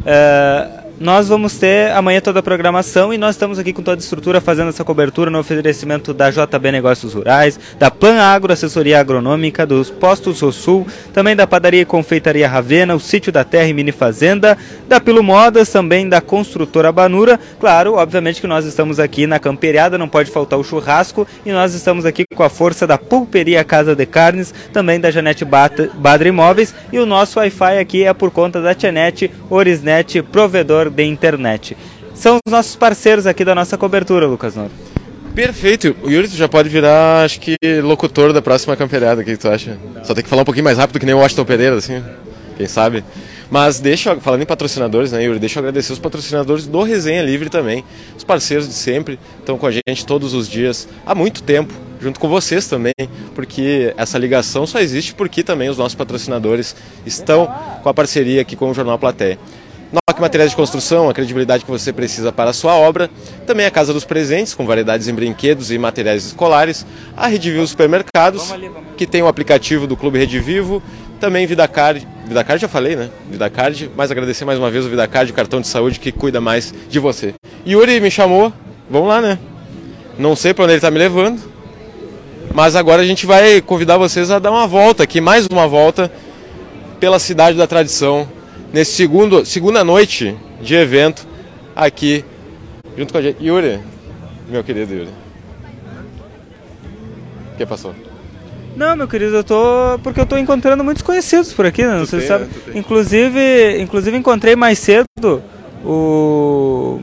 Uh, 0.00 0.83
nós 1.00 1.28
vamos 1.28 1.58
ter 1.58 1.90
amanhã 1.90 2.20
toda 2.20 2.38
a 2.38 2.42
programação 2.42 3.12
e 3.12 3.18
nós 3.18 3.34
estamos 3.34 3.58
aqui 3.58 3.72
com 3.72 3.82
toda 3.82 3.98
a 3.98 4.02
estrutura 4.02 4.40
fazendo 4.40 4.68
essa 4.68 4.84
cobertura 4.84 5.28
no 5.28 5.40
oferecimento 5.40 6.14
da 6.14 6.30
JB 6.30 6.70
Negócios 6.70 7.14
Rurais, 7.14 7.58
da 7.78 7.90
Plan 7.90 8.20
Agro 8.20 8.52
Assessoria 8.52 9.00
Agronômica, 9.00 9.66
dos 9.66 9.90
Postos 9.90 10.38
Sul, 10.54 10.86
também 11.12 11.34
da 11.34 11.46
Padaria 11.46 11.80
e 11.80 11.84
Confeitaria 11.84 12.48
Ravena, 12.48 12.94
o 12.94 13.00
Sítio 13.00 13.32
da 13.32 13.42
Terra 13.42 13.68
e 13.68 13.74
Mini 13.74 13.90
Fazenda, 13.90 14.56
da 14.88 15.00
Pilo 15.00 15.22
Modas, 15.22 15.68
também 15.68 16.08
da 16.08 16.20
Construtora 16.20 16.92
Banura. 16.92 17.40
Claro, 17.58 17.94
obviamente 17.94 18.40
que 18.40 18.46
nós 18.46 18.64
estamos 18.64 19.00
aqui 19.00 19.26
na 19.26 19.40
camperiada, 19.40 19.98
não 19.98 20.08
pode 20.08 20.30
faltar 20.30 20.58
o 20.58 20.64
churrasco 20.64 21.26
e 21.44 21.50
nós 21.50 21.74
estamos 21.74 22.06
aqui 22.06 22.24
com 22.34 22.42
a 22.42 22.48
força 22.48 22.86
da 22.86 22.96
Pulperia 22.96 23.64
Casa 23.64 23.96
de 23.96 24.06
Carnes, 24.06 24.54
também 24.72 25.00
da 25.00 25.10
Janete 25.10 25.44
Badra 25.44 26.28
Imóveis 26.28 26.72
e 26.92 26.98
o 27.00 27.06
nosso 27.06 27.40
Wi-Fi 27.40 27.78
aqui 27.78 28.04
é 28.04 28.12
por 28.12 28.30
conta 28.30 28.60
da 28.60 28.74
Tianet 28.74 29.30
Orisnet, 29.50 30.22
provedor 30.22 30.84
de 30.94 31.04
internet. 31.04 31.76
São 32.14 32.38
os 32.46 32.52
nossos 32.52 32.76
parceiros 32.76 33.26
aqui 33.26 33.44
da 33.44 33.54
nossa 33.54 33.76
cobertura, 33.76 34.26
Lucas 34.26 34.54
Noro. 34.54 34.70
Perfeito. 35.34 35.96
O 36.02 36.10
Yuri, 36.10 36.28
tu 36.28 36.36
já 36.36 36.48
pode 36.48 36.68
virar, 36.68 37.24
acho 37.24 37.40
que, 37.40 37.56
locutor 37.82 38.32
da 38.32 38.40
próxima 38.40 38.76
campeonato. 38.76 39.20
O 39.20 39.24
que 39.24 39.36
tu 39.36 39.48
acha? 39.48 39.76
Só 40.04 40.14
tem 40.14 40.22
que 40.22 40.30
falar 40.30 40.42
um 40.42 40.44
pouquinho 40.44 40.64
mais 40.64 40.78
rápido 40.78 41.00
que 41.00 41.06
nem 41.06 41.14
o 41.14 41.18
Washington 41.18 41.44
Pereira, 41.44 41.76
assim. 41.76 42.02
Quem 42.56 42.68
sabe? 42.68 43.02
Mas 43.50 43.80
deixa, 43.80 44.16
falando 44.16 44.42
em 44.42 44.46
patrocinadores, 44.46 45.12
né, 45.12 45.22
Yuri, 45.22 45.38
deixa 45.38 45.58
eu 45.58 45.60
agradecer 45.60 45.92
os 45.92 45.98
patrocinadores 45.98 46.66
do 46.66 46.82
Resenha 46.82 47.22
Livre 47.22 47.50
também. 47.50 47.84
Os 48.16 48.24
parceiros 48.24 48.66
de 48.66 48.74
sempre 48.74 49.18
estão 49.38 49.58
com 49.58 49.66
a 49.66 49.70
gente 49.70 50.06
todos 50.06 50.34
os 50.34 50.48
dias, 50.48 50.88
há 51.04 51.14
muito 51.14 51.42
tempo, 51.42 51.74
junto 52.00 52.18
com 52.18 52.28
vocês 52.28 52.66
também, 52.66 52.94
porque 53.34 53.92
essa 53.96 54.18
ligação 54.18 54.66
só 54.66 54.80
existe 54.80 55.14
porque 55.14 55.42
também 55.42 55.68
os 55.68 55.78
nossos 55.78 55.94
patrocinadores 55.94 56.74
estão 57.04 57.46
com 57.82 57.88
a 57.88 57.94
parceria 57.94 58.40
aqui 58.40 58.56
com 58.56 58.70
o 58.70 58.74
Jornal 58.74 58.98
Plateia. 58.98 59.38
NOC 59.94 60.20
Materiais 60.20 60.50
de 60.50 60.56
Construção, 60.56 61.08
a 61.08 61.14
credibilidade 61.14 61.64
que 61.64 61.70
você 61.70 61.92
precisa 61.92 62.32
para 62.32 62.50
a 62.50 62.52
sua 62.52 62.74
obra. 62.74 63.08
Também 63.46 63.64
a 63.64 63.70
Casa 63.70 63.92
dos 63.92 64.04
Presentes, 64.04 64.52
com 64.52 64.66
variedades 64.66 65.06
em 65.06 65.14
brinquedos 65.14 65.70
e 65.70 65.78
materiais 65.78 66.26
escolares. 66.26 66.84
A 67.16 67.28
Redivivo 67.28 67.64
Supermercados, 67.64 68.52
que 68.96 69.06
tem 69.06 69.22
o 69.22 69.28
aplicativo 69.28 69.86
do 69.86 69.96
Clube 69.96 70.18
Redivivo. 70.18 70.82
Também 71.20 71.46
VidaCard, 71.46 72.06
VidaCard 72.26 72.60
já 72.60 72.68
falei, 72.68 72.96
né? 72.96 73.08
VidaCard, 73.30 73.90
mas 73.96 74.10
agradecer 74.10 74.44
mais 74.44 74.58
uma 74.58 74.68
vez 74.68 74.84
o 74.84 74.88
VidaCard, 74.88 75.30
o 75.30 75.34
cartão 75.34 75.60
de 75.60 75.68
saúde 75.68 76.00
que 76.00 76.10
cuida 76.10 76.40
mais 76.40 76.74
de 76.88 76.98
você. 76.98 77.32
Yuri 77.64 78.00
me 78.00 78.10
chamou, 78.10 78.52
vamos 78.90 79.08
lá, 79.08 79.20
né? 79.20 79.38
Não 80.18 80.34
sei 80.34 80.52
para 80.52 80.64
onde 80.64 80.72
ele 80.72 80.78
está 80.78 80.90
me 80.90 80.98
levando, 80.98 81.40
mas 82.52 82.74
agora 82.74 83.00
a 83.00 83.06
gente 83.06 83.26
vai 83.26 83.60
convidar 83.60 83.96
vocês 83.96 84.30
a 84.30 84.40
dar 84.40 84.50
uma 84.50 84.66
volta 84.66 85.04
aqui, 85.04 85.20
mais 85.20 85.46
uma 85.50 85.68
volta 85.68 86.10
pela 86.98 87.18
cidade 87.18 87.56
da 87.56 87.66
tradição, 87.66 88.28
nesse 88.74 88.90
segundo, 88.90 89.46
segunda 89.46 89.84
noite 89.84 90.36
de 90.60 90.74
evento 90.74 91.24
aqui 91.76 92.24
junto 92.98 93.12
com 93.12 93.18
a 93.18 93.22
gente. 93.22 93.42
Yuri, 93.42 93.78
meu 94.48 94.64
querido 94.64 94.92
Yuri. 94.92 95.10
O 97.52 97.56
que 97.56 97.64
passou? 97.64 97.94
Não, 98.76 98.96
meu 98.96 99.06
querido, 99.06 99.36
eu 99.36 99.44
tô. 99.44 100.00
Porque 100.02 100.20
eu 100.20 100.26
tô 100.26 100.36
encontrando 100.36 100.82
muitos 100.82 101.04
conhecidos 101.04 101.52
por 101.52 101.64
aqui, 101.64 101.84
né? 101.84 102.00
Você 102.00 102.20
sabe. 102.22 102.48
Inclusive, 102.74 103.80
inclusive 103.80 104.16
encontrei 104.16 104.56
mais 104.56 104.80
cedo 104.80 105.40
o. 105.84 107.00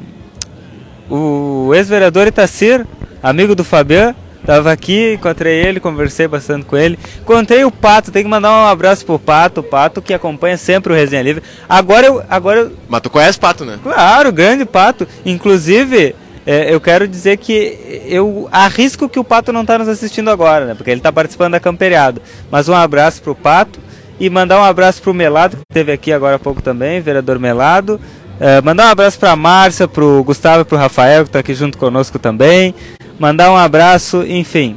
O 1.09 1.73
ex-vereador 1.73 2.27
Itacir, 2.27 2.85
amigo 3.23 3.55
do 3.55 3.63
Fabiano 3.63 4.15
Tava 4.45 4.71
aqui, 4.71 5.13
encontrei 5.13 5.65
ele, 5.65 5.79
conversei 5.79 6.27
bastante 6.27 6.65
com 6.65 6.75
ele. 6.75 6.97
Encontrei 7.21 7.63
o 7.63 7.71
Pato, 7.71 8.11
tem 8.11 8.23
que 8.23 8.29
mandar 8.29 8.51
um 8.51 8.67
abraço 8.67 9.05
pro 9.05 9.19
Pato, 9.19 9.61
o 9.61 9.63
Pato 9.63 10.01
que 10.01 10.13
acompanha 10.13 10.57
sempre 10.57 10.91
o 10.91 10.95
Resenha 10.95 11.21
Livre. 11.21 11.43
Agora 11.69 12.07
eu. 12.07 12.23
Agora 12.29 12.59
eu... 12.61 12.71
Mas 12.89 13.01
tu 13.01 13.09
conhece 13.09 13.39
Pato, 13.39 13.63
né? 13.65 13.79
Claro, 13.83 14.31
grande 14.31 14.65
Pato. 14.65 15.07
Inclusive, 15.25 16.15
é, 16.45 16.73
eu 16.73 16.81
quero 16.81 17.07
dizer 17.07 17.37
que 17.37 18.03
eu 18.07 18.49
arrisco 18.51 19.07
que 19.07 19.19
o 19.19 19.23
Pato 19.23 19.53
não 19.53 19.65
tá 19.65 19.77
nos 19.77 19.87
assistindo 19.87 20.29
agora, 20.31 20.65
né? 20.65 20.73
Porque 20.75 20.89
ele 20.89 21.01
tá 21.01 21.11
participando 21.11 21.51
da 21.51 21.59
camperiada. 21.59 22.21
Mas 22.49 22.67
um 22.67 22.73
abraço 22.73 23.21
pro 23.21 23.35
Pato 23.35 23.79
e 24.19 24.29
mandar 24.29 24.59
um 24.59 24.63
abraço 24.63 25.01
pro 25.01 25.13
Melado, 25.13 25.57
que 25.57 25.63
esteve 25.69 25.91
aqui 25.91 26.11
agora 26.11 26.35
há 26.35 26.39
pouco 26.39 26.61
também, 26.61 27.01
vereador 27.01 27.39
Melado. 27.39 27.99
É, 28.39 28.61
mandar 28.61 28.87
um 28.87 28.91
abraço 28.91 29.19
para 29.19 29.31
a 29.31 29.35
Márcia, 29.35 29.87
para 29.87 30.03
o 30.03 30.23
Gustavo 30.23 30.61
e 30.61 30.65
para 30.65 30.75
o 30.75 30.79
Rafael, 30.79 31.23
que 31.23 31.29
está 31.29 31.39
aqui 31.39 31.53
junto 31.53 31.77
conosco 31.77 32.17
também 32.17 32.73
mandar 33.21 33.51
um 33.51 33.55
abraço, 33.55 34.25
enfim. 34.27 34.75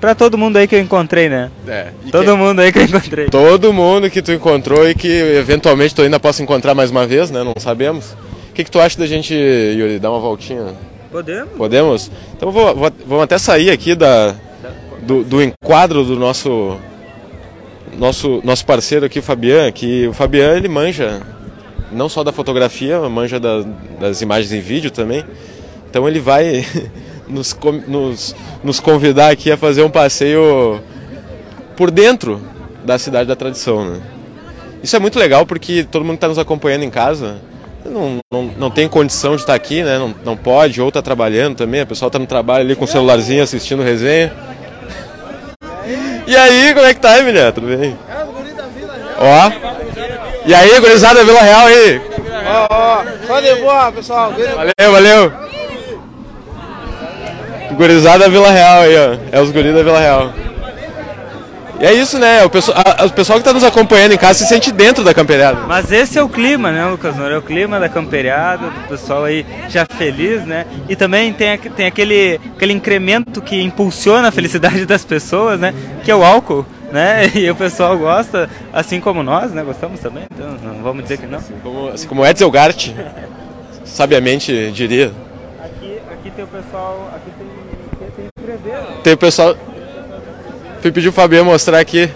Pra 0.00 0.12
todo 0.12 0.36
mundo 0.36 0.56
aí 0.56 0.66
que 0.66 0.74
eu 0.74 0.80
encontrei, 0.80 1.28
né? 1.28 1.52
É. 1.68 1.88
Todo 2.10 2.36
mundo 2.36 2.58
aí 2.58 2.72
que 2.72 2.80
eu 2.80 2.82
encontrei. 2.82 3.26
Todo 3.28 3.72
mundo 3.72 4.10
que 4.10 4.20
tu 4.20 4.32
encontrou 4.32 4.88
e 4.88 4.94
que 4.94 5.06
eventualmente 5.06 5.94
tu 5.94 6.02
ainda 6.02 6.18
possa 6.18 6.42
encontrar 6.42 6.74
mais 6.74 6.90
uma 6.90 7.06
vez, 7.06 7.30
né? 7.30 7.44
Não 7.44 7.54
sabemos. 7.58 8.16
O 8.50 8.52
que, 8.54 8.64
que 8.64 8.70
tu 8.70 8.80
acha 8.80 8.98
da 8.98 9.06
gente, 9.06 9.32
Yuri, 9.32 10.00
dar 10.00 10.10
uma 10.10 10.18
voltinha? 10.18 10.74
Podemos? 11.12 11.50
Podemos? 11.56 12.10
Então 12.36 12.50
vou, 12.50 12.74
vou, 12.74 12.90
vamos 13.06 13.24
até 13.24 13.38
sair 13.38 13.70
aqui 13.70 13.94
da, 13.94 14.34
do, 15.02 15.22
do 15.22 15.40
enquadro 15.40 16.02
do 16.02 16.16
nosso, 16.16 16.76
nosso 17.96 18.40
nosso 18.42 18.66
parceiro 18.66 19.06
aqui, 19.06 19.20
o 19.20 19.22
Fabian, 19.22 19.70
que 19.70 20.08
o 20.08 20.12
Fabian 20.12 20.56
ele 20.56 20.68
manja 20.68 21.20
não 21.92 22.08
só 22.08 22.22
da 22.22 22.32
fotografia, 22.32 23.00
manja 23.08 23.38
da, 23.38 23.64
das 23.98 24.20
imagens 24.22 24.52
em 24.52 24.60
vídeo 24.60 24.90
também. 24.90 25.24
Então 25.88 26.08
ele 26.08 26.20
vai 26.20 26.64
nos, 27.28 27.56
nos, 27.86 28.34
nos 28.62 28.80
convidar 28.80 29.30
aqui 29.30 29.50
a 29.50 29.56
fazer 29.56 29.82
um 29.82 29.90
passeio 29.90 30.80
por 31.76 31.90
dentro 31.90 32.40
da 32.84 32.98
cidade 32.98 33.28
da 33.28 33.36
tradição, 33.36 33.84
né? 33.84 34.00
Isso 34.82 34.96
é 34.96 34.98
muito 34.98 35.18
legal 35.18 35.44
porque 35.44 35.84
todo 35.84 36.02
mundo 36.02 36.12
que 36.12 36.16
está 36.18 36.28
nos 36.28 36.38
acompanhando 36.38 36.84
em 36.84 36.90
casa 36.90 37.38
não, 37.84 38.18
não, 38.32 38.44
não 38.58 38.70
tem 38.70 38.88
condição 38.88 39.34
de 39.36 39.42
estar 39.42 39.54
aqui, 39.54 39.82
né? 39.82 39.98
Não, 39.98 40.14
não 40.24 40.36
pode, 40.36 40.80
ou 40.80 40.88
está 40.88 41.02
trabalhando 41.02 41.56
também. 41.56 41.80
A 41.80 41.86
pessoa 41.86 42.06
está 42.06 42.18
no 42.18 42.26
trabalho 42.26 42.64
ali 42.64 42.76
com 42.76 42.84
o 42.84 42.88
celularzinho 42.88 43.42
assistindo 43.42 43.82
resenha. 43.82 44.32
E 46.26 46.36
aí, 46.36 46.72
como 46.74 46.86
é 46.86 46.94
que 46.94 47.00
tá, 47.00 47.18
Emiliano? 47.18 47.52
Tudo 47.52 47.66
bem? 47.66 47.98
Ó. 49.18 49.79
E 50.46 50.54
aí, 50.54 50.80
gurizada 50.80 51.24
Vila 51.24 51.40
Real 51.42 51.66
aí? 51.66 52.00
Ó, 52.46 52.66
ó, 52.70 53.04
só 53.26 53.40
de 53.40 53.54
boa, 53.56 53.92
pessoal. 53.92 54.32
Valeu, 54.32 54.92
valeu. 54.92 55.32
Gurizada 57.76 58.28
Vila 58.28 58.50
Real 58.50 58.82
aí, 58.82 58.96
ó. 58.96 59.16
É 59.32 59.40
os 59.40 59.50
guris 59.50 59.74
da 59.74 59.82
Vila 59.82 59.98
Real. 60.00 60.32
E 61.80 61.86
é 61.86 61.94
isso, 61.94 62.18
né? 62.18 62.44
O 62.44 62.50
pessoal, 62.50 62.76
a- 62.98 63.06
o 63.06 63.10
pessoal 63.10 63.38
que 63.38 63.40
está 63.40 63.54
nos 63.54 63.64
acompanhando 63.64 64.12
em 64.12 64.18
casa 64.18 64.40
se 64.40 64.46
sente 64.46 64.70
dentro 64.70 65.02
da 65.02 65.14
camperiada. 65.14 65.60
Mas 65.66 65.90
esse 65.90 66.18
é 66.18 66.22
o 66.22 66.28
clima, 66.28 66.70
né, 66.70 66.84
Lucas? 66.86 67.18
É 67.18 67.38
o 67.38 67.40
clima 67.42 67.80
da 67.80 67.88
camperiada, 67.88 68.66
do 68.66 68.88
pessoal 68.88 69.24
aí 69.24 69.46
já 69.68 69.86
feliz, 69.86 70.44
né? 70.44 70.66
E 70.90 70.96
também 70.96 71.32
tem, 71.32 71.56
tem 71.56 71.86
aquele, 71.86 72.38
aquele 72.54 72.74
incremento 72.74 73.40
que 73.40 73.62
impulsiona 73.62 74.28
a 74.28 74.32
felicidade 74.32 74.84
das 74.84 75.04
pessoas, 75.06 75.58
né? 75.58 75.72
Que 76.04 76.10
é 76.10 76.14
o 76.14 76.22
álcool, 76.22 76.66
né? 76.92 77.30
E 77.34 77.50
o 77.50 77.54
pessoal 77.54 77.96
gosta, 77.98 78.48
assim 78.72 79.00
como 79.00 79.22
nós, 79.22 79.52
né? 79.52 79.62
Gostamos 79.62 80.00
também, 80.00 80.24
então 80.32 80.56
não 80.62 80.82
vamos 80.82 81.02
dizer 81.02 81.18
que 81.18 81.26
não. 81.26 81.40
Como, 81.62 81.88
assim 81.88 82.06
como 82.08 82.24
Edsel 82.26 82.50
Gart 82.50 82.88
sabiamente 83.84 84.70
diria. 84.72 85.12
Aqui, 85.62 85.98
aqui 86.10 86.30
tem 86.30 86.44
o 86.44 86.48
pessoal, 86.48 87.10
aqui 87.14 87.30
tem, 87.38 88.10
tem 88.16 88.26
entreveiro. 88.38 88.86
Tem 89.02 89.12
o 89.12 89.16
pessoal. 89.16 89.56
Fui 90.80 90.90
pedir 90.90 91.08
o 91.08 91.12
Fabiano 91.12 91.44
mostrar 91.50 91.78
aqui 91.78 92.10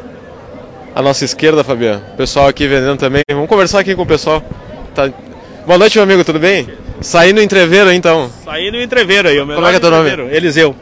a 0.94 1.02
nossa 1.02 1.24
esquerda, 1.24 1.62
Fabiano. 1.64 2.02
O 2.14 2.16
pessoal 2.16 2.48
aqui 2.48 2.66
vendendo 2.66 2.96
também. 2.98 3.22
Vamos 3.30 3.48
conversar 3.48 3.80
aqui 3.80 3.94
com 3.94 4.02
o 4.02 4.06
pessoal. 4.06 4.42
Tá- 4.94 5.10
Boa 5.66 5.78
noite, 5.78 5.96
meu 5.96 6.04
amigo, 6.04 6.22
tudo 6.24 6.38
bem? 6.38 6.68
Saindo 7.00 7.40
entreveiro 7.42 7.88
aí, 7.90 7.96
então. 7.96 8.30
Saí 8.44 8.70
no 8.70 8.80
entreveiro 8.80 9.28
aí, 9.28 9.38
Como 9.38 9.52
é 9.66 9.70
que 9.70 9.76
é 9.76 9.80
teu 9.80 9.90
nome? 9.90 10.08
entreveiro, 10.08 10.34
Eliseu. 10.34 10.76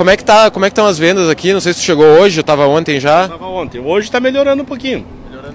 Como 0.00 0.08
é 0.08 0.16
que 0.16 0.24
tá? 0.24 0.50
Como 0.50 0.64
é 0.64 0.70
que 0.70 0.72
estão 0.72 0.86
as 0.86 0.98
vendas 0.98 1.28
aqui? 1.28 1.52
Não 1.52 1.60
sei 1.60 1.74
se 1.74 1.82
chegou 1.82 2.06
hoje, 2.06 2.40
eu 2.40 2.42
tava 2.42 2.66
ontem 2.66 2.98
já. 2.98 3.28
Tava 3.28 3.44
ontem. 3.44 3.82
Hoje 3.82 4.10
tá 4.10 4.18
melhorando 4.18 4.62
um 4.62 4.64
pouquinho. 4.64 5.06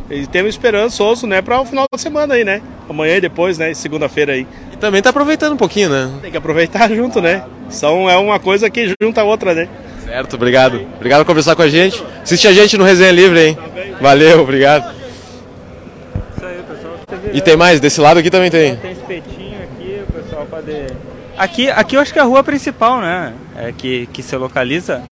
E 0.08 0.27
temos 0.27 0.53
esperançoso, 0.53 1.25
né, 1.25 1.41
para 1.41 1.60
o 1.60 1.65
final 1.65 1.88
da 1.91 1.97
semana 1.97 2.36
aí, 2.36 2.45
né? 2.45 2.62
Amanhã 2.88 3.15
e 3.15 3.21
depois, 3.21 3.58
né, 3.58 3.73
segunda-feira 3.73 4.34
aí. 4.34 4.45
E 4.71 4.77
também 4.77 5.01
tá 5.01 5.10
aproveitando 5.10 5.53
um 5.53 5.58
pouquinho, 5.58 5.89
né? 5.89 6.12
Tem 6.21 6.29
que 6.29 6.38
aproveitar 6.38 6.88
junto, 6.93 7.19
né? 7.19 7.43
São, 7.69 8.08
é 8.08 8.15
uma 8.17 8.38
coisa 8.38 8.69
que 8.69 8.93
junta 9.01 9.21
a 9.21 9.23
outra, 9.23 9.55
né? 9.55 9.67
Certo, 10.03 10.36
obrigado. 10.36 10.79
Obrigado 10.95 11.21
por 11.21 11.29
conversar 11.29 11.55
com 11.55 11.63
a 11.63 11.67
gente. 11.67 12.03
Assiste 12.21 12.47
a 12.47 12.53
gente 12.53 12.77
no 12.77 12.84
Resenha 12.84 13.12
Livre, 13.12 13.47
hein? 13.47 13.58
Valeu, 13.99 14.41
obrigado. 14.41 14.93
Isso 16.38 16.45
aí, 16.45 16.60
pessoal. 16.69 16.93
E 17.34 17.41
tem 17.41 17.58
mais? 17.58 17.79
Desse 17.79 17.99
lado 17.99 18.19
aqui 18.19 18.29
também 18.29 18.51
tem. 18.51 18.75
Tem 18.75 18.91
espetinho 18.91 19.58
aqui, 19.63 20.01
o 20.08 20.13
pessoal 20.13 20.45
pode. 20.45 20.86
Aqui, 21.38 21.69
aqui 21.69 21.95
eu 21.95 22.00
acho 22.02 22.13
que 22.13 22.19
é 22.19 22.21
a 22.21 22.26
rua 22.26 22.43
principal, 22.43 23.02
né? 23.02 23.34
É 23.58 23.74
que, 23.78 24.08
que 24.08 24.24
se 24.24 24.36
localiza. 24.38 25.04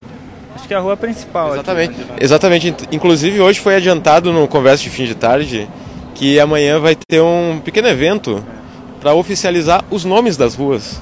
Acho 0.55 0.67
que 0.67 0.73
é 0.73 0.77
a 0.77 0.79
rua 0.79 0.95
principal. 0.95 1.47
aqui. 1.47 1.55
Exatamente. 1.55 1.95
Exatamente. 2.19 2.67
Int- 2.69 2.87
Inclusive 2.93 3.41
hoje 3.41 3.59
foi 3.59 3.75
adiantado 3.75 4.31
no 4.31 4.47
conversa 4.47 4.83
de 4.83 4.89
fim 4.89 5.05
de 5.05 5.15
tarde 5.15 5.67
que 6.15 6.39
amanhã 6.39 6.79
vai 6.79 6.95
ter 6.95 7.19
um 7.21 7.59
pequeno 7.63 7.87
evento 7.89 8.43
para 9.01 9.13
oficializar 9.13 9.83
os 9.91 10.05
nomes 10.05 10.37
das 10.37 10.55
ruas. 10.55 11.01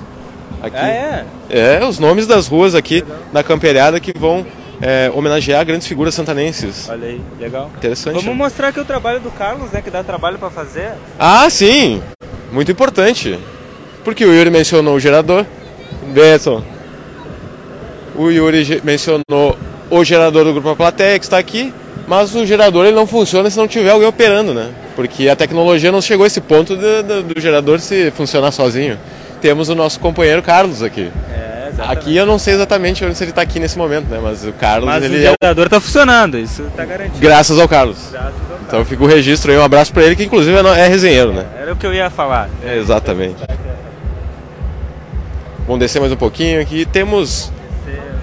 Aqui. 0.64 0.76
Ah, 0.78 0.88
é? 0.88 1.26
É, 1.50 1.86
os 1.86 2.00
nomes 2.00 2.26
das 2.26 2.48
ruas 2.48 2.74
aqui 2.74 3.04
na 3.32 3.44
camperiada 3.44 4.00
que 4.00 4.14
vão 4.18 4.46
é, 4.82 5.12
homenagear 5.14 5.64
grandes 5.66 5.88
figuras 5.88 6.16
santanenses. 6.16 6.90
Olha 6.90 7.08
aí, 7.10 7.22
legal. 7.40 7.70
Interessante. 7.78 8.14
Vamos 8.16 8.26
né? 8.30 8.34
mostrar 8.34 8.70
aqui 8.70 8.80
o 8.80 8.86
trabalho 8.86 9.20
do 9.20 9.30
Carlos, 9.30 9.70
né? 9.72 9.82
Que 9.82 9.92
dá 9.92 10.04
trabalho 10.04 10.40
pra 10.40 10.50
fazer. 10.50 10.94
Ah, 11.20 11.48
sim! 11.50 12.02
Muito 12.52 12.72
importante. 12.72 13.38
Porque 14.04 14.26
o 14.26 14.34
Yuri 14.34 14.50
mencionou 14.50 14.96
o 14.96 15.00
gerador. 15.00 15.46
Benção. 16.14 16.64
O 18.16 18.30
Yuri 18.30 18.82
mencionou 18.84 19.58
o 19.90 20.04
gerador 20.04 20.44
do 20.44 20.54
Grupo 20.54 20.70
A 20.70 20.76
Plateia, 20.76 21.18
que 21.20 21.26
está 21.26 21.38
aqui. 21.38 21.74
Mas 22.08 22.34
o 22.36 22.46
gerador 22.46 22.86
ele 22.86 22.96
não 22.96 23.08
funciona 23.08 23.50
se 23.50 23.58
não 23.58 23.68
tiver 23.68 23.92
alguém 23.92 24.08
operando, 24.08 24.54
né? 24.54 24.70
Porque 24.96 25.30
a 25.30 25.36
tecnologia 25.36 25.92
não 25.92 26.02
chegou 26.02 26.24
a 26.26 26.28
esse 26.28 26.42
ponto 26.42 26.76
do, 26.76 27.04
do- 27.04 27.24
do 27.24 27.40
gerador 27.40 27.80
se 27.80 28.12
funcionar 28.12 28.52
sozinho. 28.52 28.98
Temos 29.40 29.70
o 29.70 29.76
nosso 29.76 30.00
companheiro 30.00 30.42
Carlos 30.42 30.84
aqui. 30.84 31.10
É, 31.32 31.52
Aqui 31.80 32.16
eu 32.18 32.26
não 32.26 32.38
sei 32.38 32.54
exatamente 32.56 33.04
onde 33.06 33.16
ele 33.24 33.30
está 33.32 33.42
aqui 33.42 33.60
nesse 33.60 33.78
momento, 33.78 34.08
né? 34.10 34.20
Mas 34.22 34.44
o 34.46 34.52
Carlos, 34.52 34.86
Mas 34.86 35.04
ele 35.06 35.24
é 35.26 35.32
o... 35.32 35.36
gerador 35.42 35.70
tá 35.70 35.80
funcionando, 35.80 36.38
isso 36.38 36.64
tá 36.76 36.84
garantido. 36.84 37.20
Graças 37.20 37.58
ao 37.58 37.68
Carlos. 37.68 37.98
Graças 38.12 38.34
ao 38.52 38.58
Então 38.68 38.86
fica 38.86 39.04
o 39.04 39.08
registro 39.08 39.52
aí, 39.52 39.58
um 39.58 39.64
abraço 39.64 39.94
para 39.94 40.04
ele, 40.04 40.16
que 40.16 40.24
inclusive 40.26 40.56
é 40.58 40.80
é 40.82 40.88
resenheiro, 40.88 41.32
né? 41.32 41.46
Era 41.60 41.72
o 41.72 41.76
que 41.78 41.86
eu 41.88 41.94
ia 41.94 42.10
falar. 42.10 42.50
É, 42.64 42.78
exatamente. 42.78 43.36
Vamos 45.67 45.80
descer 45.80 46.00
mais 46.00 46.12
um 46.12 46.17
pouquinho 46.17 46.60
aqui. 46.60 46.86
Temos, 46.86 47.52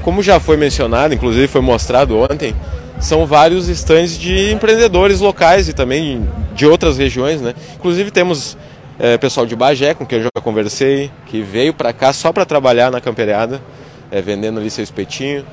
como 0.02 0.22
já 0.22 0.40
foi 0.40 0.56
mencionado, 0.56 1.14
inclusive 1.14 1.46
foi 1.46 1.60
mostrado 1.60 2.18
ontem, 2.18 2.54
são 2.98 3.24
vários 3.26 3.68
estandes 3.68 4.18
de 4.18 4.50
empreendedores 4.50 5.20
locais 5.20 5.68
e 5.68 5.72
também 5.72 6.28
de 6.54 6.66
outras 6.66 6.98
regiões, 6.98 7.40
né? 7.40 7.54
Inclusive 7.76 8.10
temos 8.10 8.56
é, 8.98 9.16
pessoal 9.16 9.46
de 9.46 9.54
Bagé, 9.54 9.94
com 9.94 10.04
quem 10.04 10.18
eu 10.18 10.24
já 10.24 10.42
conversei, 10.42 11.12
que 11.26 11.40
veio 11.40 11.72
para 11.72 11.92
cá 11.92 12.12
só 12.12 12.32
para 12.32 12.44
trabalhar 12.44 12.90
na 12.90 13.00
camperiada, 13.00 13.62
é, 14.10 14.20
vendendo 14.20 14.58
ali 14.58 14.68
seu 14.68 14.82
espetinho. 14.82 15.46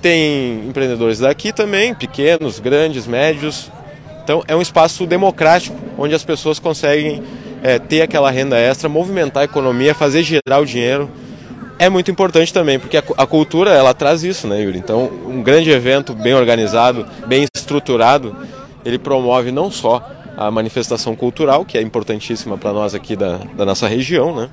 Tem 0.00 0.66
empreendedores 0.66 1.18
daqui 1.18 1.52
também, 1.52 1.94
pequenos, 1.94 2.58
grandes, 2.58 3.06
médios. 3.06 3.70
Então 4.24 4.42
é 4.48 4.56
um 4.56 4.62
espaço 4.62 5.06
democrático 5.06 5.76
onde 5.98 6.14
as 6.14 6.24
pessoas 6.24 6.58
conseguem 6.58 7.22
é, 7.62 7.78
ter 7.78 8.00
aquela 8.00 8.30
renda 8.30 8.58
extra, 8.58 8.88
movimentar 8.88 9.42
a 9.42 9.44
economia, 9.44 9.94
fazer 9.94 10.22
girar 10.22 10.60
o 10.62 10.64
dinheiro. 10.64 11.10
É 11.78 11.90
muito 11.90 12.10
importante 12.10 12.52
também, 12.52 12.78
porque 12.78 12.96
a, 12.96 13.02
a 13.18 13.26
cultura 13.26 13.70
ela 13.70 13.92
traz 13.92 14.24
isso, 14.24 14.46
né, 14.46 14.62
Yuri? 14.62 14.78
Então, 14.78 15.10
um 15.26 15.42
grande 15.42 15.70
evento 15.70 16.14
bem 16.14 16.32
organizado, 16.32 17.06
bem 17.26 17.46
estruturado, 17.54 18.34
ele 18.84 18.98
promove 18.98 19.52
não 19.52 19.70
só 19.70 20.02
a 20.36 20.50
manifestação 20.50 21.14
cultural, 21.14 21.64
que 21.64 21.76
é 21.76 21.82
importantíssima 21.82 22.56
para 22.56 22.72
nós 22.72 22.94
aqui 22.94 23.14
da, 23.14 23.38
da 23.54 23.66
nossa 23.66 23.86
região, 23.86 24.34
né? 24.34 24.48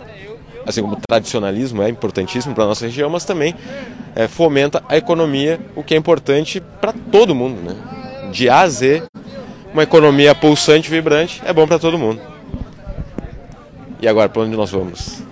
Assim 0.66 0.82
como 0.82 0.96
o 0.96 1.00
tradicionalismo 1.08 1.82
é 1.82 1.90
importantíssimo 1.90 2.54
para 2.54 2.66
nossa 2.66 2.86
região, 2.86 3.10
mas 3.10 3.24
também 3.24 3.56
é, 4.16 4.28
fomenta 4.28 4.84
a 4.90 4.98
economia, 4.98 5.60
o 5.76 5.84
que 5.84 5.94
é 5.94 5.98
importante 5.98 6.62
para 6.82 6.94
todo 7.12 7.34
mundo, 7.34 7.62
né? 7.62 7.76
De 8.32 8.50
A 8.50 8.62
a 8.62 8.70
Z, 8.70 9.04
uma 9.74 9.84
economia 9.84 10.36
pulsante, 10.36 10.90
vibrante, 10.90 11.42
é 11.46 11.54
bom 11.54 11.66
para 11.66 11.80
todo 11.80 11.98
mundo. 11.98 12.22
E 14.02 14.08
agora, 14.08 14.28
para 14.28 14.42
onde 14.42 14.56
nós 14.58 14.70
vamos? 14.70 15.23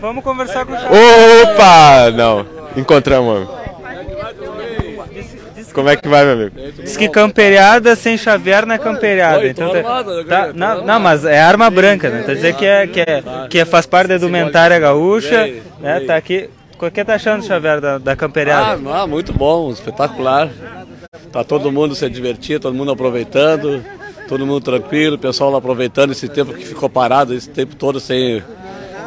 Vamos 0.00 0.22
conversar 0.24 0.64
com 0.66 0.72
o 0.72 0.76
Opa! 0.76 2.10
Não, 2.16 2.46
encontramos. 2.76 3.48
Como 5.72 5.88
é 5.88 5.96
que 5.96 6.08
vai, 6.08 6.24
meu 6.24 6.32
amigo? 6.34 6.56
Diz 6.82 6.96
que 6.96 7.08
camperiada 7.08 7.94
sem 7.94 8.16
Xavier 8.18 8.66
não 8.66 8.74
é 8.74 8.78
camperiada. 8.78 9.46
Então 9.46 9.70
tá, 9.70 10.04
tá- 10.28 10.52
não, 10.52 10.84
não, 10.84 10.98
mas 11.00 11.24
é 11.24 11.40
arma 11.40 11.70
branca, 11.70 12.08
né? 12.10 12.20
Então 12.22 12.34
dizer 12.34 12.54
que 12.54 12.66
é, 12.66 12.86
que 12.86 13.00
é, 13.00 13.22
que 13.48 13.58
é, 13.60 13.64
faz 13.64 13.86
parte 13.86 14.08
da 14.08 14.16
indumentária 14.16 14.78
gaúcha, 14.78 15.48
né? 15.78 16.00
Tá 16.00 16.16
aqui. 16.16 16.50
O 16.80 16.90
que 16.90 17.04
tá 17.04 17.14
achando, 17.14 17.44
Xavier, 17.44 17.80
da, 17.80 17.98
da 17.98 18.12
Ah, 18.12 18.16
camperiada? 18.16 18.80
ah, 18.92 19.06
muito 19.06 19.32
bom, 19.32 19.70
espetacular. 19.70 20.48
Tá 21.32 21.42
todo 21.44 21.70
mundo 21.72 21.94
se 21.94 22.08
divertindo, 22.08 22.60
todo 22.60 22.74
mundo 22.74 22.92
aproveitando, 22.92 23.84
todo 24.28 24.46
mundo 24.46 24.60
tranquilo, 24.60 25.16
o 25.16 25.18
pessoal 25.18 25.50
lá 25.50 25.58
aproveitando 25.58 26.12
esse 26.12 26.28
tempo 26.28 26.52
que 26.54 26.64
ficou 26.64 26.88
parado, 26.88 27.34
esse 27.34 27.48
tempo 27.50 27.74
todo 27.74 27.98
sem, 27.98 28.42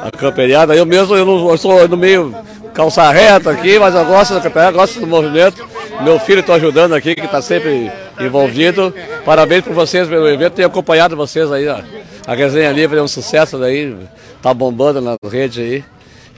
a 0.02 0.12
camperiada. 0.12 0.76
Eu 0.76 0.86
mesmo, 0.86 1.16
eu, 1.16 1.26
não, 1.26 1.50
eu 1.50 1.58
sou 1.58 1.88
no 1.88 1.98
meio 1.98 2.36
calça 2.74 3.10
reta 3.12 3.52
aqui, 3.52 3.78
mas 3.78 3.94
eu 3.94 4.06
gosto 4.06 4.34
da 4.34 4.42
camperiada, 4.42 4.78
gosto 4.78 5.00
do 5.00 5.08
movimento. 5.08 5.66
Meu 6.02 6.20
filho 6.20 6.40
está 6.40 6.56
ajudando 6.56 6.94
aqui, 6.94 7.14
que 7.14 7.22
está 7.22 7.42
sempre 7.42 7.92
envolvido. 8.20 8.94
Parabéns 9.24 9.64
por 9.64 9.74
vocês 9.74 10.08
pelo 10.08 10.28
evento, 10.28 10.54
tenho 10.54 10.68
acompanhado 10.68 11.16
vocês 11.16 11.52
aí, 11.52 11.68
ó. 11.68 11.80
A 12.26 12.36
resenha 12.36 12.72
livre 12.72 12.98
é 12.98 13.02
um 13.02 13.08
sucesso 13.08 13.58
daí, 13.58 13.96
tá 14.42 14.54
bombando 14.54 15.02
na 15.02 15.16
rede 15.30 15.62
aí. 15.62 15.84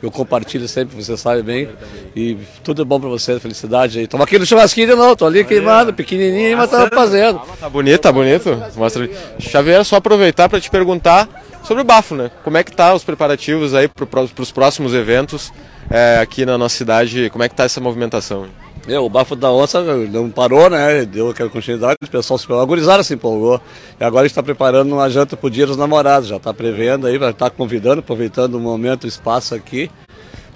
Eu 0.01 0.11
compartilho 0.11 0.67
sempre, 0.67 1.01
você 1.01 1.15
sabe 1.15 1.41
bem. 1.41 1.69
E 2.13 2.37
tudo 2.61 2.81
é 2.81 2.85
bom 2.85 2.99
pra 2.99 3.07
vocês, 3.07 3.41
felicidade 3.41 3.99
aí. 3.99 4.05
Toma 4.05 4.25
aqui 4.25 4.37
no 4.37 4.45
churrasquinho 4.45 4.97
novo, 4.97 5.15
tô 5.15 5.25
ali 5.25 5.45
queimado, 5.45 5.93
pequenininho, 5.93 6.57
mas 6.57 6.69
tá 6.69 6.89
fazendo. 6.93 7.39
Tá 7.57 7.69
bonito, 7.69 8.01
tá 8.01 8.11
bonito. 8.11 8.61
Mostra. 8.75 9.09
Xavier, 9.39 9.85
só 9.85 9.95
aproveitar 9.95 10.49
para 10.49 10.59
te 10.59 10.69
perguntar 10.69 11.29
sobre 11.63 11.81
o 11.81 11.85
bafo, 11.85 12.15
né? 12.15 12.29
Como 12.43 12.57
é 12.57 12.63
que 12.63 12.71
tá 12.71 12.93
os 12.93 13.03
preparativos 13.03 13.73
aí 13.73 13.87
para 13.87 14.21
os 14.21 14.51
próximos 14.51 14.93
eventos 14.93 15.51
é, 15.89 16.19
aqui 16.19 16.45
na 16.45 16.57
nossa 16.57 16.75
cidade? 16.75 17.29
Como 17.29 17.43
é 17.43 17.49
que 17.49 17.55
tá 17.55 17.63
essa 17.63 17.81
movimentação? 17.81 18.45
É, 18.87 18.99
o 18.99 19.09
bafo 19.09 19.35
da 19.35 19.49
onça 19.49 19.81
não 19.81 20.29
parou, 20.29 20.69
né? 20.69 21.05
Deu 21.05 21.29
aquela 21.29 21.49
continuidade, 21.49 21.95
o 22.03 22.07
pessoal 22.07 22.37
se 22.37 22.43
empolgou, 22.43 22.63
a 22.63 22.67
gurizada 22.67 23.03
se 23.03 23.13
empolgou. 23.13 23.61
E 23.99 24.03
agora 24.03 24.23
a 24.23 24.27
gente 24.27 24.31
está 24.31 24.43
preparando 24.43 24.91
uma 24.91 25.09
janta 25.09 25.37
pro 25.37 25.49
dia 25.49 25.65
dos 25.65 25.77
namorados, 25.77 26.27
já 26.27 26.35
está 26.35 26.53
prevendo 26.53 27.07
aí, 27.07 27.17
vai 27.17 27.31
estar 27.31 27.49
tá 27.49 27.55
convidando, 27.55 27.99
aproveitando 27.99 28.55
o 28.55 28.59
momento, 28.59 29.05
o 29.05 29.07
espaço 29.07 29.55
aqui 29.55 29.89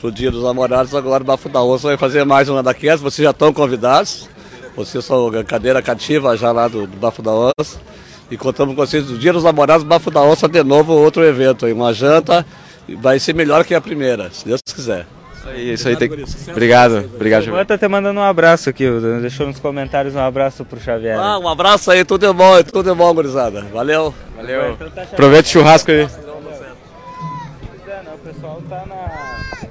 pro 0.01 0.11
dia 0.11 0.29
dos 0.29 0.43
namorados. 0.43 0.93
Agora 0.93 1.23
o 1.23 1.25
bafo 1.25 1.47
da 1.47 1.63
onça 1.63 1.87
vai 1.87 1.97
fazer 1.97 2.25
mais 2.25 2.49
uma 2.49 2.61
daquelas, 2.61 2.99
vocês 2.99 3.23
já 3.23 3.31
estão 3.31 3.53
convidados. 3.53 4.27
Vocês 4.75 5.03
são 5.03 5.31
cadeira 5.43 5.81
cativa 5.81 6.37
já 6.37 6.51
lá 6.51 6.67
do, 6.67 6.85
do 6.85 6.97
bafo 6.97 7.23
da 7.23 7.31
onça. 7.31 7.79
E 8.29 8.37
contamos 8.37 8.75
com 8.75 8.85
vocês 8.85 9.05
do 9.05 9.17
dia 9.17 9.31
dos 9.31 9.43
namorados, 9.43 9.85
bafo 9.85 10.11
da 10.11 10.21
onça 10.21 10.47
de 10.47 10.63
novo, 10.63 10.93
outro 10.93 11.23
evento 11.23 11.65
aí, 11.65 11.73
uma 11.73 11.93
janta. 11.93 12.45
Vai 12.99 13.19
ser 13.19 13.33
melhor 13.33 13.65
que 13.65 13.73
a 13.73 13.81
primeira, 13.81 14.29
se 14.31 14.45
Deus 14.45 14.61
quiser. 14.63 15.05
Isso 15.55 15.87
aí, 15.87 15.95
tem... 15.95 16.09
Obrigado, 16.49 17.09
obrigado, 17.15 17.45
Xavier. 17.45 17.65
tá 17.65 17.75
até 17.75 17.87
mandando 17.87 18.19
um 18.19 18.23
abraço 18.23 18.69
aqui, 18.69 18.85
deixou 19.21 19.47
nos 19.47 19.59
comentários 19.59 20.13
um 20.13 20.19
abraço 20.19 20.65
pro 20.65 20.79
Xavier. 20.79 21.17
Ah, 21.17 21.39
um 21.39 21.47
abraço 21.47 21.89
aí, 21.89 22.03
tudo 22.03 22.25
é 22.25 22.33
bom, 22.33 22.61
tudo 22.63 22.89
é 22.89 22.93
bom, 22.93 23.13
gurizada. 23.13 23.61
Valeu. 23.73 24.13
Valeu. 24.35 24.73
Então 24.73 24.89
tá 24.89 25.03
Aproveita 25.03 25.47
o 25.47 25.51
churrasco 25.51 25.89
aí. 25.91 26.03
O 28.13 28.17
pessoal 28.33 28.61
tá 28.69 28.83
na. 28.85 29.67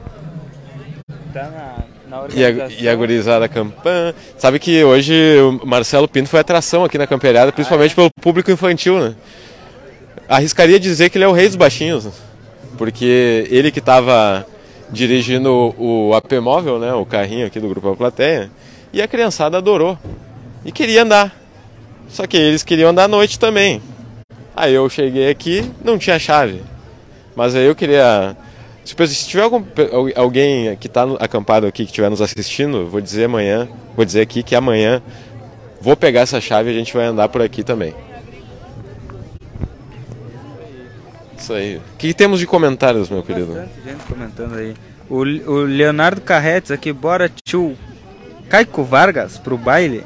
Tá 1.35 1.51
na. 1.51 1.86
E 2.35 2.45
a, 2.45 2.69
e 2.69 2.89
a 2.89 2.95
gurizada 2.95 3.49
campanha. 3.49 4.15
Sabe 4.39 4.59
que 4.59 4.83
hoje 4.85 5.15
o 5.41 5.67
Marcelo 5.67 6.09
Pinto 6.09 6.29
foi 6.29 6.41
atração 6.41 6.85
aqui 6.85 6.99
na 6.99 7.07
campeirada, 7.07 7.53
principalmente 7.53 7.95
pelo 7.95 8.11
público 8.21 8.51
infantil, 8.51 8.99
né? 8.99 9.15
Arriscaria 10.29 10.81
dizer 10.81 11.11
que 11.11 11.19
ele 11.19 11.25
é 11.25 11.29
o 11.29 11.33
rei 11.33 11.47
dos 11.47 11.57
baixinhos, 11.57 12.09
porque 12.77 13.47
ele 13.51 13.71
que 13.71 13.79
estava 13.79 14.45
dirigindo 14.91 15.75
o, 15.79 16.15
AP 16.15 16.33
Móvel, 16.41 16.79
né, 16.79 16.93
o 16.93 17.05
carrinho 17.05 17.47
aqui 17.47 17.61
do 17.61 17.69
Grupo 17.69 17.91
A 17.91 17.97
Plateia, 17.97 18.51
e 18.93 19.03
a 19.03 19.09
criançada 19.09 19.59
adorou 19.59 19.99
e 20.65 20.73
queria 20.73 21.03
andar. 21.03 21.35
Só 22.09 22.27
que 22.27 22.37
eles 22.37 22.63
queriam 22.63 22.91
andar 22.91 23.05
à 23.05 23.09
noite 23.09 23.39
também. 23.39 23.83
Aí 24.55 24.73
eu 24.73 24.89
cheguei 24.89 25.29
aqui, 25.29 25.71
não 25.85 25.99
tinha 25.99 26.19
chave. 26.19 26.63
Mas 27.35 27.55
aí 27.55 27.67
eu 27.67 27.75
queria. 27.75 28.37
Se 28.87 29.27
tiver 29.27 29.43
algum, 29.43 29.65
alguém 30.15 30.77
que 30.77 30.87
está 30.87 31.03
acampado 31.19 31.67
aqui, 31.67 31.85
que 31.85 31.91
estiver 31.91 32.09
nos 32.09 32.23
assistindo, 32.23 32.87
vou 32.87 33.01
dizer 33.01 33.25
amanhã, 33.25 33.69
vou 33.97 34.05
dizer 34.05 34.21
aqui 34.21 34.45
que 34.45 34.55
amanhã 34.55 35.03
vou 35.81 35.97
pegar 35.97 36.21
essa 36.21 36.41
chave 36.41 36.71
e 36.71 36.75
a 36.75 36.79
gente 36.79 36.95
vai 36.95 37.07
andar 37.07 37.29
por 37.29 37.43
aqui 37.43 37.65
também. 37.65 37.93
Isso 41.37 41.53
aí. 41.53 41.77
O 41.77 41.97
que 41.99 42.15
temos 42.15 42.39
de 42.39 42.47
comentários, 42.47 43.11
meu 43.11 43.25
querido? 43.25 43.55
Gente 43.85 44.05
comentando 44.09 44.55
aí. 44.55 44.75
O, 45.11 45.19
o 45.19 45.63
Leonardo 45.63 46.21
Carretes 46.21 46.71
aqui, 46.71 46.93
bora 46.93 47.31
tio 47.45 47.77
Caico 48.49 48.85
Vargas 48.85 49.37
pro 49.37 49.59
baile. 49.59 50.05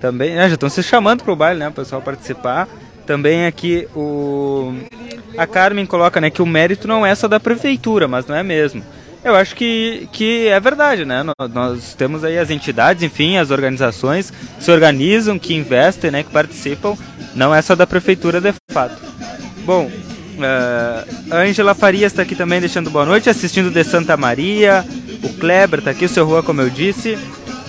Também, 0.00 0.34
né, 0.34 0.48
já 0.48 0.54
estão 0.54 0.68
se 0.68 0.82
chamando 0.82 1.24
pro 1.24 1.36
baile, 1.36 1.60
né, 1.60 1.68
o 1.68 1.72
pessoal 1.72 2.00
participar. 2.00 2.68
Também 3.06 3.46
aqui 3.46 3.86
o 3.94 4.74
a 5.36 5.46
Carmen 5.46 5.86
coloca, 5.86 6.20
né, 6.20 6.30
que 6.30 6.42
o 6.42 6.46
mérito 6.46 6.88
não 6.88 7.04
é 7.04 7.14
só 7.14 7.28
da 7.28 7.40
prefeitura, 7.40 8.08
mas 8.08 8.26
não 8.26 8.36
é 8.36 8.42
mesmo. 8.42 8.82
Eu 9.24 9.34
acho 9.34 9.56
que, 9.56 10.06
que 10.12 10.48
é 10.48 10.60
verdade, 10.60 11.06
né? 11.06 11.22
Nós, 11.22 11.50
nós, 11.50 11.94
temos 11.94 12.22
aí 12.24 12.38
as 12.38 12.50
entidades, 12.50 13.02
enfim, 13.02 13.38
as 13.38 13.50
organizações 13.50 14.30
que 14.30 14.62
se 14.62 14.70
organizam, 14.70 15.38
que 15.38 15.54
investem, 15.54 16.10
né, 16.10 16.22
que 16.22 16.30
participam. 16.30 16.94
Não 17.34 17.54
é 17.54 17.62
só 17.62 17.74
da 17.74 17.86
prefeitura 17.86 18.40
de 18.40 18.52
fato. 18.70 19.00
Bom, 19.64 19.90
Uh, 20.34 21.32
a 21.32 21.36
Angela 21.42 21.74
Farias 21.74 22.12
está 22.12 22.22
aqui 22.22 22.34
também 22.34 22.58
deixando 22.58 22.90
boa 22.90 23.04
noite, 23.04 23.30
assistindo 23.30 23.70
de 23.70 23.84
Santa 23.84 24.16
Maria. 24.16 24.84
O 25.22 25.32
Kleber 25.34 25.78
está 25.78 25.92
aqui, 25.92 26.04
o 26.04 26.08
seu 26.08 26.26
Rua, 26.26 26.42
como 26.42 26.60
eu 26.60 26.68
disse. 26.68 27.16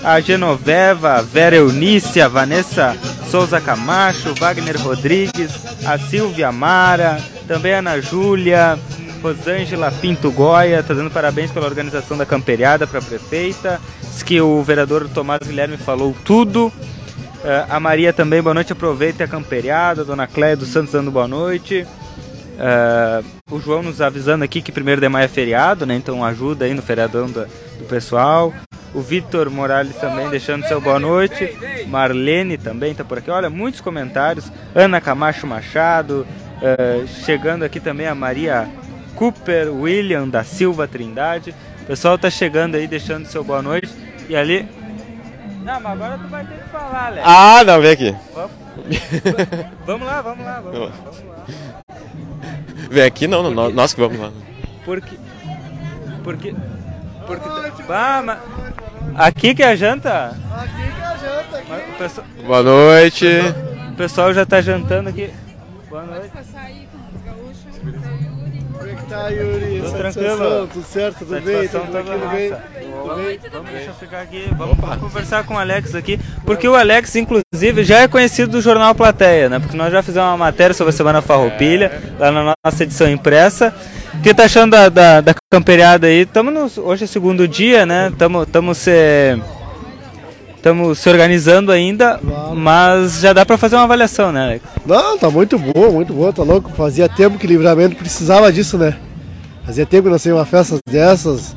A 0.05 0.19
Genoveva, 0.19 1.19
Vera 1.23 1.55
Eunice, 1.55 2.21
a 2.21 2.27
Vanessa 2.27 2.95
Souza 3.31 3.59
Camacho, 3.59 4.35
Wagner 4.35 4.77
Rodrigues, 4.77 5.51
a 5.83 5.97
Silvia 5.97 6.51
Mara, 6.51 7.19
também 7.47 7.73
a 7.73 7.79
Ana 7.79 7.99
Júlia, 7.99 8.77
Rosângela 9.19 9.91
Pinto 9.91 10.29
Goya, 10.29 10.81
está 10.81 10.93
dando 10.93 11.09
parabéns 11.09 11.49
pela 11.49 11.65
organização 11.65 12.15
da 12.15 12.23
camperiada 12.23 12.85
para 12.85 12.99
a 12.99 13.01
prefeita. 13.01 13.81
Diz 13.99 14.21
que 14.21 14.39
o 14.39 14.61
vereador 14.61 15.09
Tomás 15.09 15.39
Guilherme 15.39 15.75
falou 15.75 16.15
tudo. 16.23 16.67
Uh, 16.67 17.65
a 17.67 17.79
Maria 17.79 18.13
também, 18.13 18.43
boa 18.43 18.53
noite, 18.53 18.73
aproveite 18.73 19.23
a 19.23 19.27
camperiada. 19.27 20.05
Dona 20.05 20.27
Cléia 20.27 20.55
dos 20.55 20.69
Santos 20.69 20.91
dando 20.93 21.09
boa 21.09 21.27
noite. 21.27 21.83
Uh, 22.55 23.25
o 23.49 23.59
João 23.59 23.81
nos 23.81 23.99
avisando 24.01 24.43
aqui 24.43 24.61
que 24.61 24.71
1 24.71 24.99
de 24.99 25.09
maio 25.09 25.25
é 25.25 25.27
feriado, 25.27 25.83
né? 25.83 25.95
Então 25.95 26.23
ajuda 26.23 26.65
aí 26.65 26.75
no 26.75 26.83
feriadão 26.83 27.25
do, 27.25 27.47
do 27.77 27.85
pessoal. 27.85 28.53
O 28.93 29.01
Vitor 29.01 29.49
Morales 29.49 29.95
também 29.97 30.29
deixando 30.29 30.65
seu 30.67 30.79
boa 30.79 30.99
noite. 30.99 31.53
Marlene 31.87 32.57
também 32.57 32.91
está 32.91 33.03
por 33.03 33.17
aqui. 33.17 33.29
Olha, 33.29 33.49
muitos 33.49 33.81
comentários. 33.81 34.51
Ana 34.73 35.01
Camacho 35.01 35.45
Machado. 35.45 36.25
Uh, 36.55 37.05
chegando 37.07 37.63
aqui 37.63 37.79
também 37.79 38.07
a 38.07 38.15
Maria 38.15 38.69
Cooper, 39.15 39.73
William 39.73 40.27
da 40.27 40.43
Silva 40.43 40.87
Trindade. 40.87 41.53
O 41.83 41.85
pessoal 41.85 42.17
tá 42.17 42.29
chegando 42.29 42.75
aí, 42.75 42.87
deixando 42.87 43.25
seu 43.25 43.43
boa 43.43 43.61
noite. 43.61 43.89
E 44.29 44.35
ali. 44.35 44.67
Não, 45.63 45.79
mas 45.79 45.91
agora 45.91 46.17
tu 46.17 46.27
vai 46.27 46.45
ter 46.45 46.57
que 46.57 46.69
falar, 46.69 47.09
Léo. 47.09 47.23
Ah, 47.25 47.63
não, 47.65 47.81
vem 47.81 47.91
aqui. 47.91 48.15
Vamos, 48.33 48.51
vamos 49.85 50.07
lá, 50.07 50.21
vamos 50.21 50.45
lá, 50.45 50.61
vamos, 50.61 50.79
vamos 50.79 51.23
lá. 51.27 51.45
Vem 52.89 53.03
aqui 53.03 53.27
não, 53.27 53.49
não 53.49 53.69
nós 53.71 53.93
que 53.93 53.99
vamos 53.99 54.19
lá. 54.19 54.31
Porque. 54.83 55.17
Porque. 56.23 56.55
Porque. 57.25 57.49
Ah, 57.89 58.21
mas... 58.23 58.39
Aqui 59.15 59.55
que 59.55 59.63
é 59.63 59.67
a 59.67 59.75
janta? 59.75 60.27
Aqui 60.27 60.93
que 60.93 61.01
é 61.01 61.05
a 61.05 61.17
janta. 61.17 61.57
Aqui. 61.57 61.91
Pessoal... 61.97 62.27
Boa 62.45 62.63
noite. 62.63 63.27
O 63.89 63.95
pessoal 63.95 64.33
já 64.33 64.45
tá 64.45 64.61
jantando 64.61 65.09
aqui. 65.09 65.31
Boa 65.89 66.03
noite. 66.03 66.29
Como 66.29 66.39
é 66.39 66.71
que 66.71 66.84
tá, 69.15 69.29
Yuri? 69.29 69.81
Tudo 69.81 69.97
tranquilo? 69.97 70.67
Tudo 70.67 70.85
certo, 70.85 71.19
tudo 71.19 71.41
bem? 71.41 71.67
Tudo 71.67 71.91
tranquilo, 71.91 72.29
bem? 72.29 72.53
Vamos, 73.51 73.71
deixa 73.71 73.89
eu 73.89 73.93
ficar 73.93 74.21
aqui, 74.21 74.49
vamos, 74.57 74.77
vamos, 74.77 74.97
conversar 74.97 75.43
com 75.45 75.53
o 75.53 75.57
Alex 75.57 75.95
aqui, 75.95 76.19
porque 76.45 76.67
o 76.67 76.75
Alex, 76.75 77.15
inclusive, 77.15 77.83
já 77.83 77.99
é 77.99 78.07
conhecido 78.07 78.51
do 78.51 78.61
jornal 78.61 78.93
Plateia, 78.93 79.49
né? 79.49 79.59
Porque 79.59 79.77
nós 79.77 79.91
já 79.91 80.01
fizemos 80.01 80.27
uma 80.29 80.37
matéria 80.37 80.73
sobre 80.73 80.89
a 80.89 80.93
Semana 80.93 81.21
Farroupilha, 81.21 81.91
lá 82.19 82.31
na 82.31 82.53
nossa 82.65 82.83
edição 82.83 83.09
impressa. 83.09 83.73
O 84.15 84.21
que 84.21 84.33
tá 84.33 84.45
achando 84.45 84.71
da, 84.71 84.89
da, 84.89 85.21
da 85.21 85.35
camperiada 85.51 86.07
aí? 86.07 86.21
Estamos 86.21 86.77
hoje 86.77 87.03
é 87.03 87.07
segundo 87.07 87.47
dia, 87.47 87.85
né? 87.85 88.11
Estamos 88.11 88.77
se 88.77 89.37
estamos 90.55 90.97
se 90.97 91.07
organizando 91.07 91.71
ainda, 91.71 92.19
mas 92.55 93.19
já 93.19 93.33
dá 93.33 93.45
para 93.45 93.55
fazer 93.55 93.75
uma 93.75 93.83
avaliação, 93.83 94.31
né, 94.31 94.43
Alex? 94.43 94.65
Não, 94.83 95.15
tá 95.15 95.29
muito 95.29 95.59
bom, 95.59 95.91
muito 95.91 96.11
bom, 96.11 96.31
tá 96.31 96.41
louco. 96.41 96.71
Fazia 96.71 97.07
tempo 97.07 97.37
que 97.37 97.45
livramento 97.45 97.95
precisava 97.95 98.51
disso, 98.51 98.75
né? 98.75 98.95
Fazia 99.65 99.85
tempo 99.85 100.03
que 100.03 100.09
não 100.11 100.19
saía 100.19 100.35
uma 100.35 100.45
festa 100.45 100.77
dessas. 100.87 101.55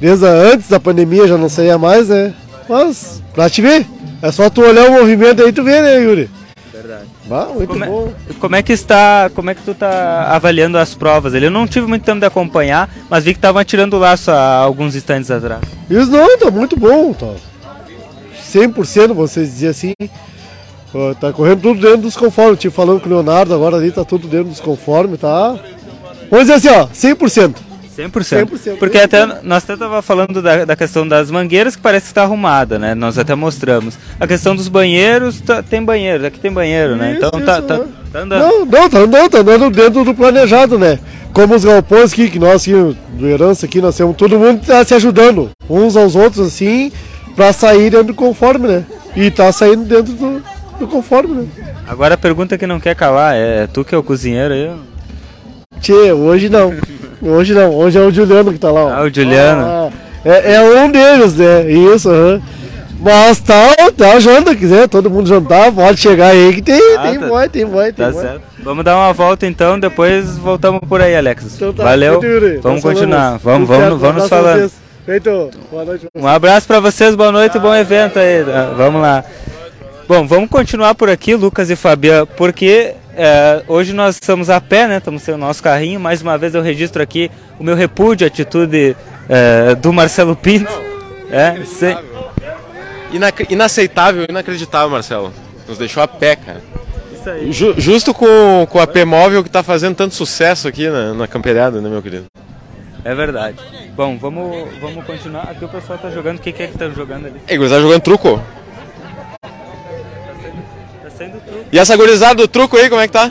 Desde 0.00 0.26
antes 0.26 0.68
da 0.68 0.80
pandemia 0.80 1.26
já 1.26 1.36
não 1.36 1.48
saía 1.48 1.76
mais, 1.76 2.08
né? 2.08 2.32
Mas, 2.68 3.22
pra 3.34 3.50
te 3.50 3.60
ver, 3.60 3.86
é 4.22 4.32
só 4.32 4.48
tu 4.48 4.62
olhar 4.62 4.88
o 4.88 4.92
movimento 4.92 5.42
aí 5.42 5.52
tu 5.52 5.62
vê, 5.62 5.80
né, 5.80 5.98
Yuri? 6.00 6.30
Verdade. 6.72 7.06
Ah, 7.30 7.48
muito 7.54 7.68
como 7.68 7.84
é, 7.84 7.86
bom. 7.86 8.12
Como 8.40 8.56
é 8.56 8.62
que 8.62 8.72
está, 8.72 9.30
como 9.34 9.50
é 9.50 9.54
que 9.54 9.62
tu 9.62 9.74
tá 9.74 10.34
avaliando 10.34 10.78
as 10.78 10.94
provas? 10.94 11.34
Eu 11.34 11.50
não 11.50 11.66
tive 11.66 11.86
muito 11.86 12.04
tempo 12.04 12.20
de 12.20 12.26
acompanhar, 12.26 12.88
mas 13.10 13.24
vi 13.24 13.32
que 13.32 13.38
estavam 13.38 13.60
atirando 13.60 13.98
laço 13.98 14.30
há 14.30 14.56
alguns 14.56 14.94
instantes 14.94 15.30
atrás. 15.30 15.60
Isso 15.90 16.10
não, 16.10 16.38
tá 16.38 16.50
muito 16.50 16.78
bom, 16.78 17.12
tá. 17.12 17.34
100% 18.50 19.12
vocês 19.12 19.50
diziam 19.50 19.70
assim. 19.70 19.92
Tá 21.20 21.32
correndo 21.32 21.60
tudo 21.60 21.80
dentro 21.80 21.98
dos 21.98 22.16
conformes. 22.16 22.58
Tive 22.58 22.74
falando 22.74 23.00
com 23.00 23.06
o 23.06 23.12
Leonardo 23.12 23.52
agora 23.52 23.76
ali, 23.76 23.90
tá 23.90 24.04
tudo 24.04 24.26
dentro 24.26 24.48
dos 24.48 24.60
conformes, 24.60 25.20
tá? 25.20 25.58
Vamos 26.30 26.46
dizer 26.46 26.54
assim, 26.54 26.68
ó, 26.68 26.86
100%. 26.88 27.54
100%. 27.96 28.46
100%. 28.46 28.76
Porque 28.78 28.98
até 28.98 29.26
nós 29.42 29.64
até 29.64 29.76
tava 29.76 30.00
falando 30.02 30.40
da, 30.40 30.64
da 30.64 30.76
questão 30.76 31.06
das 31.06 31.30
mangueiras 31.32 31.74
que 31.74 31.82
parece 31.82 32.04
que 32.06 32.10
está 32.12 32.22
arrumada, 32.22 32.78
né? 32.78 32.94
Nós 32.94 33.18
até 33.18 33.34
mostramos. 33.34 33.98
A 34.20 34.26
questão 34.26 34.54
dos 34.54 34.68
banheiros, 34.68 35.40
tá- 35.40 35.62
tem 35.64 35.82
banheiro, 35.84 36.24
aqui 36.26 36.38
tem 36.38 36.52
banheiro, 36.52 36.94
né? 36.94 37.14
Isso, 37.14 37.18
Então 37.26 37.40
tá, 37.40 37.58
isso, 37.58 37.62
tá, 37.62 37.78
né? 37.78 37.84
tá 38.12 38.18
andando. 38.20 38.40
Não, 38.40 38.64
não, 38.64 38.88
tá 38.88 38.98
andando, 39.00 39.30
tá 39.30 39.38
andando 39.38 39.70
dentro 39.70 40.04
do 40.04 40.14
planejado, 40.14 40.78
né? 40.78 40.98
Como 41.32 41.54
os 41.56 41.64
galpões 41.64 42.12
aqui, 42.12 42.30
que 42.30 42.38
nós 42.38 42.62
aqui, 42.62 42.96
do 43.14 43.26
Herança 43.26 43.66
aqui, 43.66 43.80
nós 43.80 43.96
temos, 43.96 44.16
todo 44.16 44.38
mundo 44.38 44.64
tá 44.64 44.84
se 44.84 44.94
ajudando, 44.94 45.50
uns 45.68 45.96
aos 45.96 46.14
outros, 46.14 46.46
assim, 46.46 46.92
pra 47.34 47.52
sair 47.52 47.90
dentro 47.90 48.06
do 48.08 48.14
conforme, 48.14 48.68
né? 48.68 48.84
E 49.16 49.28
tá 49.30 49.50
saindo 49.50 49.84
dentro 49.84 50.12
do, 50.14 50.42
do 50.78 50.86
conforme, 50.86 51.34
né? 51.42 51.48
Agora 51.86 52.14
a 52.14 52.18
pergunta 52.18 52.56
que 52.56 52.66
não 52.66 52.78
quer 52.78 52.94
calar 52.94 53.34
é 53.34 53.66
tu 53.66 53.84
que 53.84 53.94
é 53.94 53.98
o 53.98 54.02
cozinheiro 54.04 54.54
aí? 54.54 54.70
Tchê, 55.80 56.12
hoje 56.12 56.48
não. 56.48 56.74
Hoje 57.20 57.52
não, 57.54 57.74
hoje 57.74 57.98
é 57.98 58.00
o 58.02 58.10
Juliano 58.12 58.52
que 58.52 58.58
tá 58.58 58.70
lá, 58.70 58.84
ó. 58.84 58.90
Ah, 58.92 59.02
o 59.02 59.10
Juliano. 59.12 59.62
Ah, 59.64 59.90
é, 60.24 60.54
é 60.54 60.60
um 60.60 60.90
deles, 60.90 61.34
né? 61.36 61.70
Isso, 61.70 62.08
aham. 62.08 62.40
Mas 63.00 63.38
tá, 63.40 63.74
tá 63.96 64.18
janta, 64.18 64.56
quiser 64.56 64.88
todo 64.88 65.08
mundo 65.08 65.28
jantar, 65.28 65.70
pode 65.70 66.00
chegar 66.00 66.28
aí 66.30 66.52
que 66.54 66.62
tem, 66.62 66.96
Ah, 66.96 67.02
tem 67.02 67.18
tá- 67.20 67.26
boy, 67.28 67.48
tem 67.48 67.64
boy, 67.66 67.92
tem 67.92 68.06
Tá 68.06 68.10
boy. 68.10 68.22
certo. 68.22 68.40
Vamos 68.60 68.84
dar 68.84 68.96
uma 68.96 69.12
volta 69.12 69.46
então, 69.46 69.78
depois 69.78 70.36
voltamos 70.36 70.80
por 70.88 71.00
aí, 71.00 71.14
Alex. 71.16 71.44
Então 71.54 71.72
tá, 71.72 71.84
Valeu. 71.84 72.20
Vamos 72.60 72.82
Nós 72.82 72.94
continuar. 72.94 73.38
Vamos, 73.38 73.68
vamos, 73.68 73.84
certo, 73.84 73.96
vamos 73.98 74.28
pra 74.28 74.42
falando. 74.42 74.70
Feito. 75.06 75.50
Boa 75.70 75.84
noite. 75.84 76.06
Um 76.14 76.26
abraço 76.26 76.66
pra 76.66 76.80
vocês, 76.80 77.14
boa 77.14 77.30
noite 77.32 77.56
bom 77.58 77.74
evento 77.74 78.18
aí. 78.18 78.42
Ah, 78.52 78.74
Vamos 78.76 79.00
lá. 79.00 79.24
Bom, 80.08 80.26
vamos 80.26 80.50
continuar 80.50 80.94
por 80.96 81.08
aqui, 81.08 81.34
Lucas 81.36 81.70
e 81.70 81.76
Fabiano, 81.76 82.26
porque 82.26 82.94
é, 83.18 83.62
hoje 83.68 83.92
nós 83.92 84.14
estamos 84.14 84.48
a 84.48 84.60
pé, 84.60 84.86
né? 84.86 84.98
Estamos 84.98 85.22
sem 85.22 85.34
o 85.34 85.38
nosso 85.38 85.62
carrinho. 85.62 85.98
Mais 86.00 86.22
uma 86.22 86.38
vez 86.38 86.54
eu 86.54 86.62
registro 86.62 87.02
aqui 87.02 87.30
o 87.58 87.64
meu 87.64 87.74
repúdio, 87.74 88.24
a 88.24 88.28
atitude 88.28 88.96
é, 89.28 89.74
do 89.74 89.92
Marcelo 89.92 90.34
Pinto. 90.36 90.72
É, 91.30 91.62
sem- 91.64 91.98
Inac- 93.12 93.46
inaceitável, 93.50 94.26
inacreditável, 94.28 94.90
Marcelo. 94.90 95.32
Nos 95.66 95.78
deixou 95.78 96.02
a 96.02 96.08
pé, 96.08 96.36
cara. 96.36 96.60
isso 97.12 97.28
aí. 97.30 97.52
Ju- 97.52 97.74
justo 97.78 98.12
com, 98.14 98.66
com 98.70 98.78
a 98.78 98.86
P 98.86 99.04
Móvel 99.04 99.42
que 99.42 99.50
tá 99.50 99.62
fazendo 99.62 99.94
tanto 99.96 100.14
sucesso 100.14 100.68
aqui 100.68 100.88
na, 100.88 101.14
na 101.14 101.26
camperiada, 101.26 101.80
né, 101.80 101.88
meu 101.88 102.02
querido? 102.02 102.26
É 103.04 103.14
verdade. 103.14 103.56
Bom, 103.96 104.18
vamos, 104.18 104.68
vamos 104.80 105.04
continuar. 105.04 105.48
Aqui 105.50 105.64
o 105.64 105.68
pessoal 105.68 105.98
tá 105.98 106.10
jogando. 106.10 106.36
O 106.38 106.40
que, 106.40 106.52
que 106.52 106.62
é 106.62 106.66
que 106.66 106.76
tá 106.78 106.88
jogando 106.90 107.26
ali? 107.26 107.36
Ei, 107.48 107.56
gurizada 107.56 107.80
jogando 107.80 108.00
truco. 108.02 108.42
Saindo 111.18 111.40
truque. 111.40 111.66
E 111.72 111.78
essa 111.78 111.96
gurizada 111.96 112.36
do 112.36 112.46
truco 112.48 112.76
aí, 112.76 112.88
como 112.88 113.00
é 113.00 113.08
que 113.08 113.12
tá? 113.12 113.30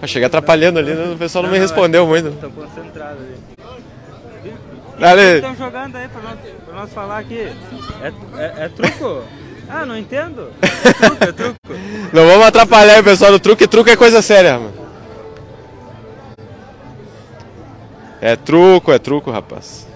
Eu 0.00 0.06
cheguei 0.06 0.26
atrapalhando 0.26 0.78
ali, 0.78 0.94
né? 0.94 1.12
o 1.12 1.18
pessoal 1.18 1.42
não 1.42 1.50
me 1.50 1.58
respondeu 1.58 2.06
muito. 2.06 2.28
Estão 2.28 2.50
concentrados 2.52 3.18
ali. 3.20 4.54
Ali. 5.02 5.36
Estão 5.36 5.56
jogando 5.56 5.96
aí 5.96 6.08
pra 6.08 6.22
nós, 6.22 6.38
pra 6.64 6.74
nós 6.74 6.92
falar 6.92 7.18
aqui. 7.18 7.52
É, 8.00 8.12
é, 8.38 8.64
é 8.64 8.68
truco? 8.68 9.24
Ah, 9.68 9.84
não 9.84 9.96
entendo. 9.98 10.52
É 10.62 10.92
truco, 10.92 11.24
é 11.24 11.32
truco. 11.32 11.58
Não 12.12 12.24
vamos 12.24 12.46
atrapalhar 12.46 13.00
o 13.00 13.04
pessoal 13.04 13.32
do 13.32 13.40
truco, 13.40 13.66
truco 13.66 13.90
é 13.90 13.96
coisa 13.96 14.22
séria, 14.22 14.58
mano. 14.60 14.72
É 18.20 18.36
truco, 18.36 18.92
é 18.92 18.98
truco, 18.98 19.30
rapaz. 19.30 19.86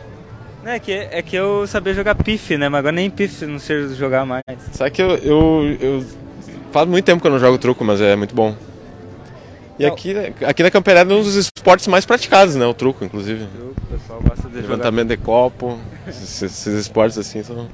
É 0.64 0.78
que, 0.78 0.93
é 0.93 1.22
que 1.22 1.37
eu 1.37 1.66
sabia 1.66 1.95
jogar 1.95 2.14
pif, 2.16 2.57
né? 2.57 2.68
Mas 2.68 2.81
agora 2.81 2.93
nem 2.93 3.09
pif 3.09 3.47
não 3.47 3.59
sei 3.59 3.89
jogar 3.95 4.26
mais. 4.26 4.43
Sabe 4.72 4.91
que 4.91 5.01
eu, 5.01 5.16
eu, 5.16 5.76
eu- 5.81 6.05
Faz 6.73 6.89
muito 6.89 7.05
tempo 7.05 7.21
que 7.21 7.27
eu 7.27 7.33
não 7.33 7.39
jogo 7.39 7.59
truco, 7.59 7.85
mas 7.85 8.01
é 8.01 8.14
muito 8.14 8.35
bom. 8.35 8.55
E 9.79 9.87
Não. 9.87 9.93
aqui, 9.93 10.14
aqui 10.45 10.62
na 10.62 10.71
Campeirada 10.71 11.12
é 11.12 11.16
um 11.16 11.23
dos 11.23 11.35
esportes 11.35 11.87
mais 11.87 12.05
praticados, 12.05 12.55
né? 12.55 12.66
O 12.66 12.75
truco, 12.75 13.05
inclusive. 13.05 13.47
Truco, 13.47 13.81
o 13.83 13.99
pessoal 13.99 14.21
gosta 14.21 14.49
de 14.49 14.57
jogar. 14.57 14.68
Levantamento 14.68 15.09
de 15.09 15.16
copo, 15.16 15.79
esses, 16.07 16.43
esses 16.43 16.75
esportes 16.81 17.16
assim 17.18 17.43
são. 17.43 17.66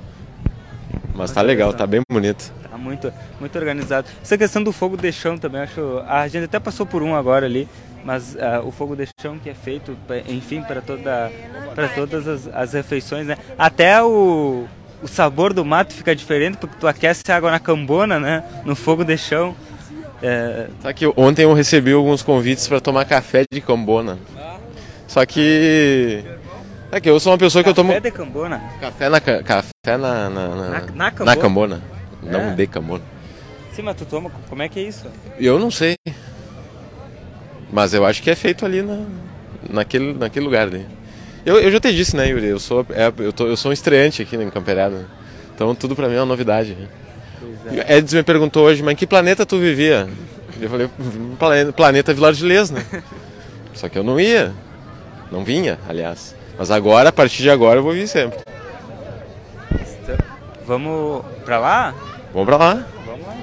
Mas 1.14 1.32
tá 1.32 1.42
legal, 1.42 1.72
tá 1.74 1.86
bem 1.86 2.00
bonito. 2.10 2.52
Tá 2.70 2.78
muito, 2.78 3.12
muito 3.40 3.58
organizado. 3.58 4.06
Essa 4.22 4.38
questão 4.38 4.62
do 4.62 4.72
fogo 4.72 4.96
de 4.96 5.10
chão 5.10 5.36
também, 5.36 5.62
acho. 5.62 6.02
A 6.06 6.28
gente 6.28 6.44
até 6.44 6.60
passou 6.60 6.86
por 6.86 7.02
um 7.02 7.14
agora 7.14 7.44
ali, 7.44 7.68
mas 8.04 8.36
ah, 8.36 8.60
o 8.64 8.70
fogo 8.70 8.94
de 8.94 9.08
chão 9.20 9.38
que 9.38 9.50
é 9.50 9.54
feito, 9.54 9.96
enfim, 10.28 10.62
para 10.62 10.80
toda, 10.80 11.32
para 11.74 11.88
todas 11.88 12.28
as, 12.28 12.46
as 12.54 12.72
refeições, 12.72 13.26
né? 13.26 13.36
Até 13.58 14.00
o, 14.02 14.66
o 15.02 15.08
sabor 15.08 15.52
do 15.52 15.64
mato 15.64 15.92
fica 15.92 16.14
diferente 16.14 16.56
porque 16.56 16.76
tu 16.78 16.86
aquece 16.88 17.22
a 17.30 17.36
água 17.36 17.50
na 17.50 17.58
cambona, 17.60 18.18
né? 18.18 18.42
No 18.64 18.74
fogo 18.74 19.04
de 19.04 19.16
chão. 19.16 19.54
É, 20.22 20.68
Sabe 20.80 20.94
que 20.94 21.06
ontem 21.16 21.42
eu 21.42 21.52
recebi 21.52 21.92
alguns 21.92 22.22
convites 22.22 22.66
para 22.66 22.80
tomar 22.80 23.04
café 23.04 23.44
de 23.52 23.60
cambona. 23.60 24.18
Só 25.06 25.24
que. 25.26 26.24
É 26.90 27.00
que 27.00 27.10
eu 27.10 27.18
sou 27.20 27.32
uma 27.32 27.38
pessoa 27.38 27.62
que 27.62 27.68
eu 27.70 27.74
tomo. 27.74 27.90
café 27.92 28.00
de 28.00 28.10
cambona. 28.10 28.62
Café 28.80 29.08
na, 29.08 29.20
ca- 29.20 29.42
café 29.42 29.70
na, 29.86 30.30
na, 30.30 30.30
na, 30.30 30.56
Na- 30.56 30.80
na 30.94 31.10
cambona? 31.10 31.24
na 31.24 31.36
cambona. 31.36 31.82
Não 32.22 32.40
É. 32.40 32.54
de 32.54 32.66
cambona. 32.66 33.04
Sim, 33.74 33.82
mas 33.82 33.96
tu 33.96 34.04
toma. 34.06 34.30
Como 34.48 34.62
é 34.62 34.68
que 34.68 34.80
é 34.80 34.82
isso? 34.84 35.06
Eu 35.38 35.58
não 35.58 35.70
sei. 35.70 35.96
Mas 37.70 37.92
eu 37.92 38.06
acho 38.06 38.22
que 38.22 38.30
é 38.30 38.34
feito 38.34 38.64
ali 38.64 38.80
na, 38.82 39.04
naquele, 39.68 40.14
naquele 40.14 40.44
lugar 40.44 40.62
ali. 40.68 40.86
Eu, 41.46 41.60
eu 41.60 41.70
já 41.70 41.78
te 41.78 41.94
disse, 41.94 42.16
né, 42.16 42.26
Yuri? 42.28 42.46
Eu 42.48 42.58
sou, 42.58 42.84
é, 42.90 43.12
eu, 43.18 43.32
tô, 43.32 43.46
eu 43.46 43.56
sou 43.56 43.70
um 43.70 43.72
estreante 43.72 44.20
aqui 44.20 44.34
em 44.36 44.50
Camperada. 44.50 45.06
Então 45.54 45.74
tudo 45.74 45.94
pra 45.94 46.08
mim 46.08 46.16
é 46.16 46.18
uma 46.18 46.26
novidade. 46.26 46.76
O 47.70 47.92
Edson 47.92 48.16
me 48.16 48.22
perguntou 48.24 48.64
hoje, 48.66 48.82
mas 48.82 48.92
em 48.92 48.96
que 48.96 49.06
planeta 49.06 49.46
tu 49.46 49.58
vivia? 49.58 50.08
Eu 50.60 50.68
falei, 50.68 50.90
"Um 50.98 51.36
plane- 51.36 51.72
planeta 51.72 52.12
Vilar 52.12 52.32
de 52.32 52.44
Lês, 52.44 52.70
né? 52.70 52.84
Só 53.74 53.88
que 53.88 53.96
eu 53.98 54.02
não 54.02 54.18
ia. 54.18 54.52
Não 55.30 55.44
vinha, 55.44 55.78
aliás. 55.88 56.34
Mas 56.58 56.70
agora, 56.70 57.10
a 57.10 57.12
partir 57.12 57.42
de 57.42 57.50
agora, 57.50 57.78
eu 57.78 57.82
vou 57.82 57.92
vir 57.92 58.08
sempre. 58.08 58.38
Vamos 60.66 61.24
pra 61.44 61.58
lá? 61.58 61.94
Vamos 62.32 62.46
pra 62.46 62.56
lá. 62.56 62.86
Vamos 63.06 63.26
lá. 63.26 63.36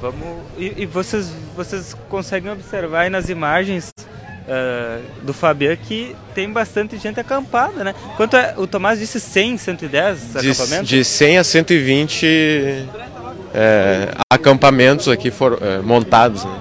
Vamos. 0.00 0.38
E, 0.58 0.82
e 0.82 0.86
vocês, 0.86 1.30
vocês 1.56 1.94
conseguem 2.10 2.50
observar 2.52 3.00
aí 3.00 3.10
nas 3.10 3.28
imagens 3.28 3.90
ah, 4.48 4.98
do 5.22 5.34
Fabian 5.34 5.76
que 5.76 6.16
tem 6.34 6.50
bastante 6.50 6.96
gente 6.96 7.20
acampada, 7.20 7.84
né? 7.84 7.94
Quanto 8.16 8.36
é, 8.36 8.54
o 8.56 8.66
Tomás 8.66 8.98
disse 8.98 9.20
100, 9.20 9.58
110 9.58 10.18
De, 10.40 10.50
acampamentos? 10.50 10.88
de 10.88 11.04
100 11.04 11.38
a 11.38 11.44
120 11.44 12.86
é, 13.54 14.08
acampamentos 14.32 15.08
aqui 15.08 15.30
for, 15.30 15.58
é, 15.60 15.78
montados. 15.78 16.44
Né? 16.44 16.60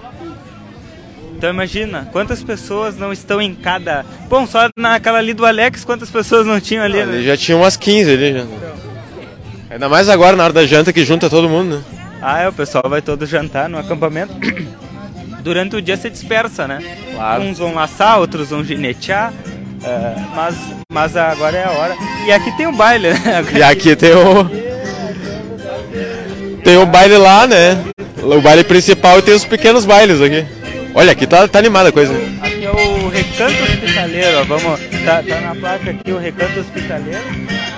Então 1.37 1.49
imagina, 1.49 2.09
quantas 2.11 2.43
pessoas 2.43 2.97
não 2.97 3.13
estão 3.13 3.41
em 3.41 3.53
cada. 3.53 4.03
Bom, 4.27 4.45
só 4.47 4.67
naquela 4.77 5.19
ali 5.19 5.33
do 5.33 5.45
Alex, 5.45 5.85
quantas 5.85 6.09
pessoas 6.09 6.45
não 6.47 6.59
tinham 6.59 6.83
ali, 6.83 6.99
Ali 6.99 7.17
né? 7.17 7.21
já 7.23 7.37
tinha 7.37 7.55
umas 7.55 7.77
15 7.77 8.11
ali. 8.11 8.33
Já. 8.33 8.45
Ainda 9.69 9.87
mais 9.87 10.09
agora 10.09 10.35
na 10.35 10.43
hora 10.43 10.53
da 10.53 10.65
janta 10.65 10.91
que 10.91 11.05
junta 11.05 11.29
todo 11.29 11.47
mundo, 11.47 11.77
né? 11.77 11.83
Ah, 12.21 12.41
é, 12.41 12.49
o 12.49 12.53
pessoal 12.53 12.83
vai 12.89 13.01
todo 13.01 13.25
jantar 13.25 13.69
no 13.69 13.77
acampamento. 13.77 14.33
Durante 15.47 15.77
o 15.77 15.81
dia 15.81 15.95
se 15.95 16.09
dispersa, 16.09 16.67
né? 16.67 16.83
Claro. 17.13 17.41
Uns 17.41 17.57
vão 17.57 17.73
laçar, 17.73 18.19
outros 18.19 18.49
vão 18.49 18.65
ginetear. 18.65 19.31
é, 19.81 20.15
mas, 20.35 20.55
mas 20.91 21.15
agora 21.15 21.55
é 21.55 21.63
a 21.63 21.71
hora. 21.71 21.95
E 22.25 22.31
aqui 22.33 22.51
tem 22.57 22.67
o 22.67 22.73
baile, 22.73 23.11
né? 23.11 23.45
E 23.55 23.63
aqui 23.63 23.95
tem 23.95 24.11
o. 24.11 24.43
Tem 26.61 26.75
o 26.75 26.85
baile 26.85 27.15
lá, 27.15 27.47
né? 27.47 27.81
O 28.21 28.41
baile 28.41 28.65
principal 28.65 29.19
e 29.19 29.21
tem 29.21 29.33
os 29.33 29.45
pequenos 29.45 29.85
bailes 29.85 30.21
aqui. 30.21 30.45
Olha, 30.93 31.13
aqui 31.13 31.25
tá, 31.25 31.47
tá 31.47 31.59
animada 31.59 31.87
a 31.87 31.93
coisa. 31.93 32.13
Aqui 32.41 32.65
é 32.65 32.69
o 32.69 33.07
Recanto 33.07 33.63
Hospitaleiro, 33.63 34.39
ó. 34.41 34.43
Vamos, 34.43 34.81
tá, 35.05 35.23
tá 35.23 35.39
na 35.39 35.55
placa 35.55 35.91
aqui 35.91 36.11
o 36.11 36.19
Recanto 36.19 36.59
Hospitaleiro. 36.59 37.23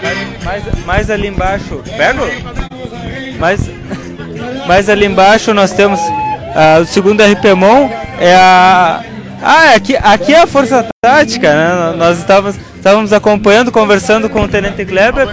Mais, 0.01 0.43
mais, 0.43 0.86
mais 0.88 1.11
ali 1.11 1.28
embaixo. 1.28 1.84
Pego? 1.95 2.22
Mais, 3.38 3.59
mais 4.65 4.89
ali 4.89 5.05
embaixo 5.05 5.53
nós 5.53 5.72
temos 5.72 5.99
ah, 6.56 6.80
o 6.82 6.86
segundo 6.86 7.22
RPMON. 7.24 7.89
É 8.20 8.36
a. 8.36 9.02
Ah, 9.41 9.74
aqui, 9.76 9.95
aqui 9.95 10.34
é 10.34 10.41
a 10.41 10.47
Força 10.47 10.86
Tática, 11.02 11.54
né? 11.54 11.93
Nós 11.97 12.18
estávamos, 12.20 12.58
estávamos 12.76 13.14
acompanhando, 13.14 13.72
conversando 13.72 14.30
com 14.30 14.41
o 14.41 14.47
Tenente 14.50 14.84
Kleber. 14.84 15.30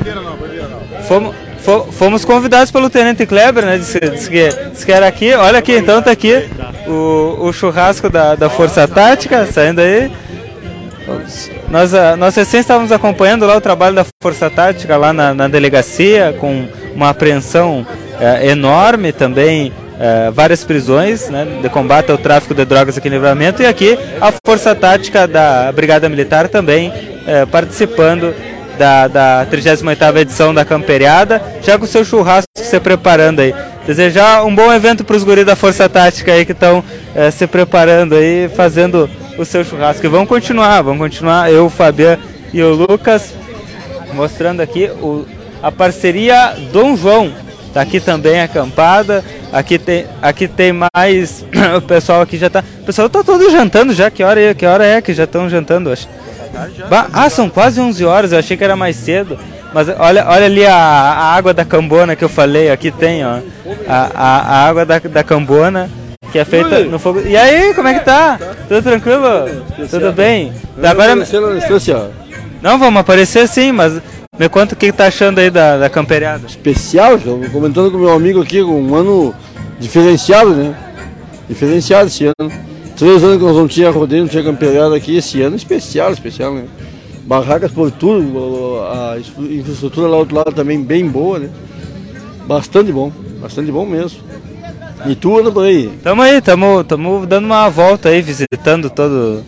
Fomos, 1.08 1.34
fo- 1.58 1.88
fomos 1.90 2.24
convidados 2.24 2.70
pelo 2.70 2.88
Tenente 2.88 3.26
Kleber, 3.26 3.64
né? 3.64 3.78
Disse, 3.78 3.98
disse 3.98 4.30
que, 4.30 4.48
disse 4.70 4.86
que 4.86 4.92
era 4.92 5.08
aqui. 5.08 5.34
Olha 5.34 5.58
aqui, 5.58 5.76
então 5.76 6.00
tá 6.00 6.12
aqui 6.12 6.48
o, 6.86 7.46
o 7.48 7.52
churrasco 7.52 8.08
da, 8.08 8.36
da 8.36 8.48
Força 8.48 8.86
Tática 8.86 9.44
saindo 9.46 9.80
aí. 9.80 10.08
Nós, 11.68 11.94
ah, 11.94 12.16
nós 12.16 12.34
recém 12.34 12.60
estávamos 12.60 12.92
acompanhando 12.92 13.44
lá 13.46 13.56
o 13.56 13.60
trabalho 13.60 13.94
da 13.96 14.04
Força 14.22 14.48
Tática 14.48 14.96
lá 14.96 15.12
na, 15.12 15.34
na 15.34 15.48
delegacia, 15.48 16.34
com 16.40 16.66
uma 16.94 17.10
apreensão 17.10 17.86
eh, 18.20 18.48
enorme 18.50 19.12
também, 19.12 19.72
eh, 19.98 20.30
várias 20.32 20.64
prisões 20.64 21.28
né, 21.28 21.46
de 21.62 21.68
combate 21.68 22.10
ao 22.10 22.18
tráfico 22.18 22.54
de 22.54 22.64
drogas 22.64 22.96
aqui 22.96 23.08
em 23.08 23.12
Livramento. 23.12 23.62
E 23.62 23.66
aqui 23.66 23.98
a 24.20 24.32
Força 24.44 24.74
Tática 24.74 25.26
da 25.26 25.70
Brigada 25.72 26.08
Militar 26.08 26.48
também 26.48 26.92
eh, 27.26 27.46
participando 27.46 28.34
da, 28.78 29.08
da 29.08 29.46
38ª 29.50 30.16
edição 30.18 30.52
da 30.52 30.64
Camperiada, 30.64 31.42
já 31.62 31.78
com 31.78 31.84
o 31.84 31.88
seu 31.88 32.04
churrasco 32.04 32.46
se 32.56 32.80
preparando 32.80 33.40
aí. 33.40 33.54
Desejar 33.86 34.44
um 34.44 34.54
bom 34.54 34.72
evento 34.72 35.04
para 35.04 35.16
os 35.16 35.24
guris 35.24 35.46
da 35.46 35.56
Força 35.56 35.88
Tática 35.88 36.32
aí 36.32 36.44
que 36.44 36.52
estão 36.52 36.82
se 37.32 37.46
preparando 37.46 38.16
aí, 38.16 38.48
fazendo 38.48 39.08
o 39.38 39.44
seu 39.44 39.64
churrasco. 39.64 40.04
E 40.04 40.08
vamos 40.08 40.28
continuar, 40.28 40.82
vamos 40.82 40.98
continuar. 40.98 41.52
Eu, 41.52 41.66
o 41.66 41.70
Fabiano 41.70 42.20
e 42.52 42.60
o 42.62 42.74
Lucas 42.74 43.32
mostrando 44.12 44.60
aqui 44.60 44.90
o, 45.00 45.26
a 45.62 45.70
parceria 45.70 46.56
Dom 46.72 46.96
João. 46.96 47.32
Tá 47.76 47.82
aqui 47.82 48.00
também 48.00 48.40
acampada. 48.40 49.22
Aqui 49.52 49.78
tem, 49.78 50.06
aqui 50.22 50.48
tem 50.48 50.72
mais. 50.72 51.44
o 51.76 51.82
pessoal 51.82 52.22
aqui 52.22 52.38
já 52.38 52.48
tá. 52.48 52.64
O 52.80 52.84
pessoal 52.86 53.06
tá 53.10 53.22
todo 53.22 53.50
jantando 53.50 53.92
já. 53.92 54.10
Que 54.10 54.24
hora 54.24 54.40
é? 54.40 54.54
Que 54.54 54.64
hora 54.64 54.82
é 54.82 55.02
que 55.02 55.12
já 55.12 55.24
estão 55.24 55.46
jantando? 55.46 55.92
Acho. 55.92 56.08
Ah, 57.12 57.28
são 57.28 57.50
quase 57.50 57.78
11 57.78 58.02
horas. 58.02 58.32
Eu 58.32 58.38
achei 58.38 58.56
que 58.56 58.64
era 58.64 58.76
mais 58.76 58.96
cedo. 58.96 59.38
Mas 59.74 59.90
olha, 59.90 60.24
olha 60.26 60.46
ali 60.46 60.64
a, 60.64 60.74
a 60.74 61.34
água 61.34 61.52
da 61.52 61.66
cambona 61.66 62.16
que 62.16 62.24
eu 62.24 62.30
falei. 62.30 62.70
Aqui 62.70 62.90
tem, 62.90 63.26
ó. 63.26 63.40
A, 63.86 64.10
a, 64.14 64.38
a 64.38 64.68
água 64.68 64.86
da, 64.86 64.98
da 64.98 65.22
cambona 65.22 65.90
que 66.32 66.38
é 66.38 66.46
feita 66.46 66.80
no 66.84 66.98
fogo. 66.98 67.20
E 67.26 67.36
aí, 67.36 67.74
como 67.74 67.88
é 67.88 67.92
que 67.92 68.06
tá? 68.06 68.40
Tudo 68.68 68.80
tranquilo? 68.80 69.64
Tudo 69.90 70.14
bem? 70.14 70.50
Agora. 70.82 71.14
Não, 72.62 72.78
vamos 72.78 73.00
aparecer 73.02 73.46
sim, 73.46 73.70
mas 73.70 74.00
me 74.38 74.48
conta 74.48 74.74
o 74.74 74.76
que 74.76 74.92
tá 74.92 75.06
achando 75.06 75.38
aí 75.38 75.50
da, 75.50 75.78
da 75.78 75.90
camperiada. 75.90 76.46
especial, 76.46 77.16
estou 77.16 77.38
comentando 77.50 77.90
com 77.90 77.98
meu 77.98 78.12
amigo 78.12 78.42
aqui, 78.42 78.62
um 78.62 78.94
ano 78.94 79.34
diferenciado, 79.80 80.54
né? 80.54 80.74
Diferenciado 81.48 82.08
esse 82.08 82.24
ano. 82.26 82.52
Três 82.96 83.22
anos 83.22 83.36
que 83.38 83.44
nós 83.44 83.56
não 83.56 83.68
tinha 83.68 83.90
rodeio, 83.90 84.22
não 84.22 84.28
tinha 84.28 84.42
campeonato 84.42 84.94
aqui, 84.94 85.16
esse 85.16 85.40
ano 85.42 85.56
especial, 85.56 86.12
especial, 86.12 86.54
né? 86.54 86.64
Barracas 87.24 87.70
por 87.72 87.90
tudo, 87.90 88.80
a 88.90 89.18
infra- 89.18 89.44
infraestrutura 89.44 90.06
lá 90.08 90.14
do 90.14 90.20
outro 90.20 90.36
lado 90.36 90.52
também 90.52 90.82
bem 90.82 91.06
boa, 91.08 91.38
né? 91.38 91.50
Bastante 92.46 92.92
bom, 92.92 93.12
bastante 93.40 93.70
bom 93.70 93.84
mesmo. 93.84 94.20
E 95.06 95.14
tu 95.14 95.38
anda 95.38 95.50
por 95.52 95.64
aí? 95.64 95.90
Tamo 96.02 96.22
aí, 96.22 96.40
tamo, 96.40 96.82
tamo 96.84 97.26
dando 97.26 97.44
uma 97.44 97.68
volta 97.68 98.08
aí, 98.08 98.22
visitando 98.22 98.88
todo, 98.88 99.42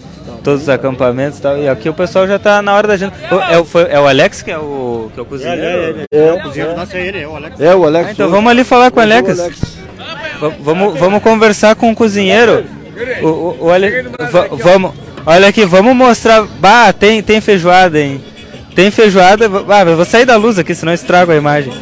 todos 0.49 0.63
os 0.63 0.69
acampamentos 0.71 1.39
e 1.39 1.43
tal. 1.43 1.59
E 1.59 1.69
aqui 1.69 1.89
o 1.91 1.95
pessoal 1.95 2.27
já 2.27 2.39
tá 2.39 2.63
na 2.63 2.75
hora 2.75 2.89
da 2.89 2.97
gente. 2.97 3.13
É, 3.51 3.59
o- 3.59 3.65
foi- 3.67 3.87
é 3.91 4.01
o 4.01 4.07
Alex 4.07 4.41
que 4.41 4.51
é 4.51 4.57
o, 4.59 5.11
que 5.13 5.21
é 5.21 5.23
o 5.23 5.27
cozinheiro? 5.27 5.63
É, 6.11 7.67
é 7.67 7.75
o 7.75 7.85
Alex. 7.85 8.09
Ah, 8.09 8.13
então 8.13 8.31
vamos 8.31 8.51
ali 8.51 8.65
falar 8.65 8.91
com 8.91 8.99
o 8.99 9.03
É 9.03 9.07
o 9.07 9.09
Alex. 9.09 9.29
Va- 10.41 10.53
Vamos, 10.61 10.99
vamos 10.99 11.23
conversar 11.23 11.75
com 11.75 11.91
o 11.91 11.95
cozinheiro. 11.95 12.65
O, 13.23 13.27
o, 13.27 13.57
o 13.67 13.71
Ale- 13.71 14.05
va- 14.31 14.49
vamos, 14.53 14.93
olha 15.27 15.49
aqui, 15.49 15.65
vamos 15.67 15.95
mostrar. 15.95 16.43
Bah, 16.59 16.93
tem, 16.93 17.23
tem 17.23 17.41
feijoada, 17.41 18.01
hein? 18.01 18.23
Tem 18.75 18.91
feijoada. 18.91 19.47
Ah, 19.69 19.85
vou 19.85 20.05
sair 20.05 20.25
da 20.25 20.37
luz 20.37 20.59
aqui, 20.59 20.75
senão 20.75 20.93
eu 20.93 20.95
estrago 20.95 21.31
a 21.33 21.37
imagem. 21.37 21.73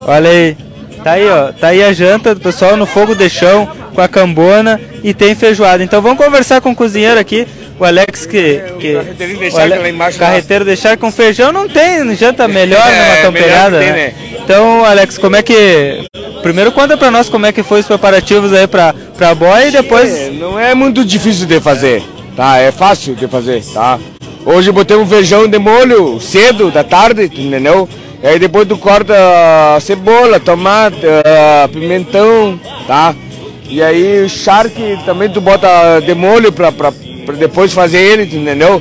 Olha 0.00 0.30
aí. 0.30 0.56
Tá 1.02 1.12
aí, 1.12 1.28
ó. 1.28 1.52
Tá 1.52 1.68
aí 1.68 1.82
a 1.84 1.92
janta 1.92 2.34
do 2.34 2.40
pessoal 2.40 2.76
no 2.76 2.86
fogo 2.86 3.14
de 3.14 3.28
chão 3.28 3.68
com 3.94 4.00
a 4.00 4.08
cambona 4.08 4.80
e 5.02 5.12
tem 5.12 5.34
feijoada. 5.34 5.82
Então 5.84 6.00
vamos 6.00 6.24
conversar 6.24 6.60
com 6.62 6.70
o 6.70 6.76
cozinheiro 6.76 7.20
aqui. 7.20 7.46
O 7.78 7.84
Alex 7.84 8.26
que. 8.26 8.62
que 8.78 8.96
o 8.96 9.50
charque 9.50 9.78
lá 9.78 9.88
embaixo 9.88 10.20
lá. 10.20 10.26
Carreteiro 10.28 10.64
de 10.64 10.76
charque 10.76 10.98
com 10.98 11.10
feijão 11.10 11.52
não 11.52 11.68
tem 11.68 12.14
janta 12.14 12.46
melhor 12.46 12.80
É, 12.80 12.90
numa 12.90 13.02
melhor 13.02 13.22
campeirada, 13.22 13.78
que 13.78 13.84
tem, 13.84 13.92
né? 13.92 14.06
né? 14.06 14.14
Então, 14.44 14.84
Alex, 14.84 15.18
como 15.18 15.36
é 15.36 15.42
que. 15.42 16.04
Primeiro 16.42 16.70
conta 16.72 16.96
pra 16.96 17.10
nós 17.10 17.28
como 17.28 17.46
é 17.46 17.52
que 17.52 17.62
foi 17.62 17.80
os 17.80 17.86
preparativos 17.86 18.52
aí 18.52 18.66
pra, 18.66 18.94
pra 19.16 19.34
boia 19.34 19.66
e 19.68 19.70
depois. 19.70 20.14
É, 20.14 20.30
não 20.30 20.58
é 20.58 20.74
muito 20.74 21.04
difícil 21.04 21.46
de 21.46 21.58
fazer, 21.58 22.02
tá? 22.36 22.58
É 22.58 22.70
fácil 22.70 23.14
de 23.14 23.26
fazer, 23.26 23.64
tá? 23.72 23.98
Hoje 24.44 24.70
botei 24.70 24.96
um 24.96 25.06
feijão 25.06 25.48
de 25.48 25.58
molho 25.58 26.20
cedo, 26.20 26.70
da 26.70 26.84
tarde, 26.84 27.24
entendeu? 27.24 27.88
E 28.22 28.26
aí 28.26 28.38
depois 28.38 28.68
tu 28.68 28.76
corta 28.76 29.14
a 29.76 29.80
cebola, 29.80 30.38
tomate, 30.38 30.98
ah, 31.24 31.68
pimentão, 31.72 32.60
tá? 32.86 33.14
E 33.74 33.82
aí 33.82 34.22
o 34.22 34.28
charque 34.28 34.96
também 35.04 35.28
tu 35.28 35.40
bota 35.40 35.98
de 35.98 36.14
molho 36.14 36.52
pra, 36.52 36.70
pra, 36.70 36.92
pra 37.26 37.34
depois 37.34 37.72
fazer 37.72 37.98
ele, 37.98 38.22
entendeu? 38.22 38.80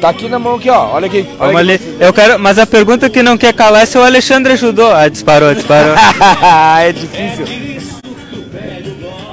Tá 0.00 0.08
aqui 0.08 0.30
na 0.30 0.38
mão 0.38 0.54
aqui, 0.54 0.70
ó. 0.70 0.92
Olha 0.94 1.08
aqui. 1.08 1.28
Olha 1.38 1.74
aqui. 1.74 1.84
ali. 1.84 1.96
Eu 2.00 2.10
quero, 2.10 2.38
mas 2.38 2.58
a 2.58 2.64
pergunta 2.64 3.10
que 3.10 3.22
não 3.22 3.36
quer 3.36 3.52
calar 3.52 3.82
é 3.82 3.86
se 3.86 3.98
o 3.98 4.02
Alexandre 4.02 4.54
ajudou. 4.54 4.90
Ah, 4.90 5.08
disparou, 5.08 5.54
disparou. 5.54 5.94
é 6.80 6.90
difícil. 6.90 7.44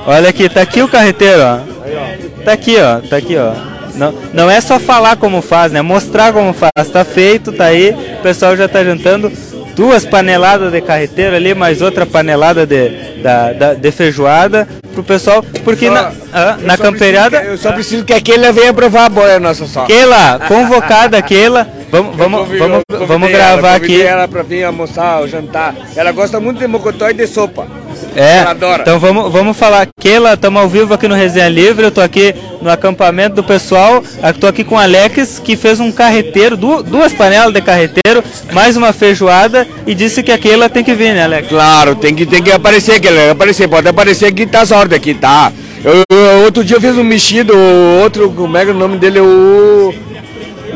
Olha 0.05 0.27
aqui, 0.27 0.49
tá 0.49 0.61
aqui 0.61 0.81
o 0.81 0.89
carreteiro, 0.89 1.41
ó. 1.41 1.59
Tá 2.43 2.51
aqui, 2.51 2.75
ó. 2.77 2.99
Tá 3.07 3.15
aqui, 3.15 3.37
ó. 3.37 3.53
Não, 3.95 4.13
não 4.33 4.51
é 4.51 4.59
só 4.59 4.77
falar 4.77 5.15
como 5.15 5.41
faz, 5.41 5.71
né? 5.71 5.81
Mostrar 5.81 6.33
como 6.33 6.51
faz. 6.51 6.89
Tá 6.91 7.05
feito, 7.05 7.53
tá 7.53 7.67
aí. 7.67 7.91
O 8.19 8.23
pessoal 8.23 8.57
já 8.57 8.67
tá 8.67 8.83
jantando. 8.83 9.31
Duas 9.77 10.03
paneladas 10.05 10.71
de 10.71 10.81
carreteiro 10.81 11.35
ali, 11.35 11.53
mais 11.53 11.81
outra 11.83 12.03
panelada 12.05 12.65
de, 12.65 12.89
da, 13.21 13.53
da- 13.53 13.73
de 13.75 13.91
feijoada 13.91 14.67
pro 14.91 15.03
pessoal. 15.03 15.45
Porque 15.63 15.85
Só- 15.87 15.93
na, 15.93 16.11
ah, 16.33 16.57
na 16.63 16.75
que- 16.75 16.83
Eu 17.45 17.57
só 17.59 17.71
preciso 17.71 18.03
que 18.03 18.11
aquele 18.13 18.51
venha 18.51 18.73
provar 18.73 19.05
a 19.05 19.09
boia 19.09 19.39
nossa 19.39 19.67
só. 19.67 19.85
Keila, 19.85 20.39
convocada 20.47 21.21
Keila. 21.21 21.67
Vamos, 21.89 22.15
vamos, 22.17 22.47
vamos, 22.59 22.83
vamos 23.07 23.29
ela, 23.29 23.37
gravar 23.37 23.79
convidei 23.79 24.01
aqui. 24.01 24.07
ela 24.07 24.27
pra 24.27 24.43
vir 24.43 24.63
almoçar 24.65 25.25
jantar. 25.27 25.73
Ela 25.95 26.11
gosta 26.11 26.39
muito 26.39 26.59
de 26.59 26.67
mocotó 26.67 27.09
e 27.09 27.13
de 27.13 27.25
sopa. 27.25 27.65
É, 28.15 28.39
Ela 28.39 28.51
adora. 28.51 28.81
então 28.81 28.99
vamos, 28.99 29.31
vamos 29.31 29.55
falar. 29.57 29.87
Keila, 29.99 30.33
estamos 30.33 30.61
ao 30.61 30.67
vivo 30.67 30.93
aqui 30.93 31.07
no 31.07 31.15
Resenha 31.15 31.47
Livre. 31.47 31.85
Eu 31.85 31.91
tô 31.91 32.01
aqui 32.01 32.35
no 32.61 32.69
acampamento 32.69 33.35
do 33.37 33.43
pessoal. 33.43 34.03
Estou 34.21 34.49
aqui 34.49 34.63
com 34.63 34.75
o 34.75 34.77
Alex, 34.77 35.39
que 35.43 35.55
fez 35.55 35.79
um 35.79 35.91
carreteiro, 35.91 36.57
du- 36.57 36.83
duas 36.83 37.13
panelas 37.13 37.53
de 37.53 37.61
carreteiro, 37.61 38.23
mais 38.51 38.75
uma 38.75 38.91
feijoada 38.91 39.65
e 39.85 39.95
disse 39.95 40.21
que 40.21 40.31
a 40.31 40.37
Keila 40.37 40.69
tem 40.69 40.83
que 40.83 40.93
vir, 40.93 41.13
né, 41.13 41.23
Alex? 41.23 41.47
Claro, 41.47 41.95
tem 41.95 42.13
que, 42.13 42.25
tem 42.25 42.43
que 42.43 42.51
aparecer 42.51 42.95
aquele, 42.95 43.29
aparecer, 43.29 43.67
pode 43.69 43.87
aparecer 43.87 44.31
que 44.33 44.45
tá 44.45 44.65
sorte 44.65 44.93
aqui, 44.93 45.13
tá? 45.13 45.51
Eu, 45.83 46.01
eu- 46.11 46.43
outro 46.43 46.63
dia 46.63 46.75
eu 46.77 46.81
fiz 46.81 46.97
um 46.97 47.03
mexido, 47.03 47.53
o 47.55 47.99
outro, 48.01 48.29
como 48.31 48.57
é 48.57 48.65
que 48.65 48.71
é 48.71 48.73
o 48.73 48.77
nome 48.77 48.97
dele? 48.97 49.19
O. 49.21 49.93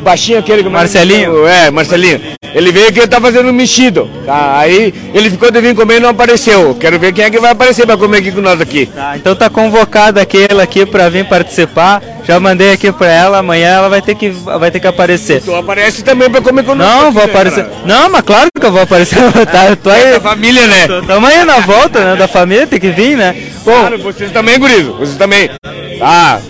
Baixinho 0.02 0.40
aquele. 0.40 0.64
que 0.64 0.70
Marcelinho? 0.70 1.46
É, 1.48 1.70
Marcelinho. 1.72 2.20
Ele 2.54 2.72
veio 2.72 2.90
aqui 2.90 3.00
e 3.00 3.08
tá 3.08 3.20
fazendo 3.22 3.50
um 3.50 3.54
mexido. 3.54 4.10
Tá? 4.26 4.60
Aí 4.60 4.94
ele 5.14 5.30
ficou 5.30 5.50
de 5.50 5.62
vir 5.62 5.74
comer 5.74 5.98
e 5.98 6.00
não 6.02 6.10
apareceu. 6.10 6.76
Quero 6.76 7.00
ver 7.00 7.14
quem 7.14 7.24
é 7.24 7.30
que 7.30 7.40
vai 7.40 7.52
aparecer 7.52 7.86
pra 7.86 7.96
comer 7.96 8.18
aqui 8.18 8.32
com 8.32 8.42
nós 8.42 8.60
aqui. 8.60 8.88
Tá, 8.88 9.14
então 9.16 9.36
tá 9.36 9.50
convocada 9.50 10.22
a 10.22 10.26
Keila 10.26 10.64
aqui 10.64 10.86
para 10.86 11.10
vir 11.10 11.26
participar. 11.26 12.02
Já 12.26 12.40
mandei 12.40 12.74
aqui 12.74 12.92
para 12.92 13.08
ela. 13.08 13.38
Amanhã 13.38 13.70
ela 13.70 13.90
vai 13.90 14.02
ter 14.02 14.16
que, 14.16 14.30
vai 14.30 14.70
ter 14.70 14.80
que 14.80 14.88
aparecer. 14.88 15.42
Tu 15.42 15.56
aparece 15.56 16.04
também 16.04 16.30
pra 16.30 16.42
comer 16.42 16.64
conosco. 16.64 16.92
Não, 16.92 17.04
aqui, 17.06 17.14
vou 17.14 17.24
né, 17.26 17.30
aparecer. 17.32 17.66
Não, 17.86 18.10
mas 18.10 18.22
claro 18.22 18.50
que 18.60 18.66
eu 18.66 18.72
vou 18.72 18.82
aparecer. 18.82 19.18
tá, 19.50 19.70
eu 19.70 19.78
tô 19.78 19.90
aí. 19.90 20.04
É 20.04 20.14
da 20.14 20.20
família, 20.20 20.68
né? 20.68 20.88
Tamo 21.08 21.26
aí 21.28 21.46
na 21.46 21.60
volta, 21.60 22.04
né? 22.04 22.16
Da 22.18 22.28
família, 22.28 22.68
tem 22.68 22.80
que 22.80 22.90
vir, 22.90 23.16
né? 23.18 23.34
Bom, 23.64 23.72
Claro, 23.80 23.98
vocês 24.00 24.32
também, 24.32 24.60
gurizo. 24.60 24.94
Vocês 24.94 25.18
também. 25.18 25.50
Tá. 26.00 26.42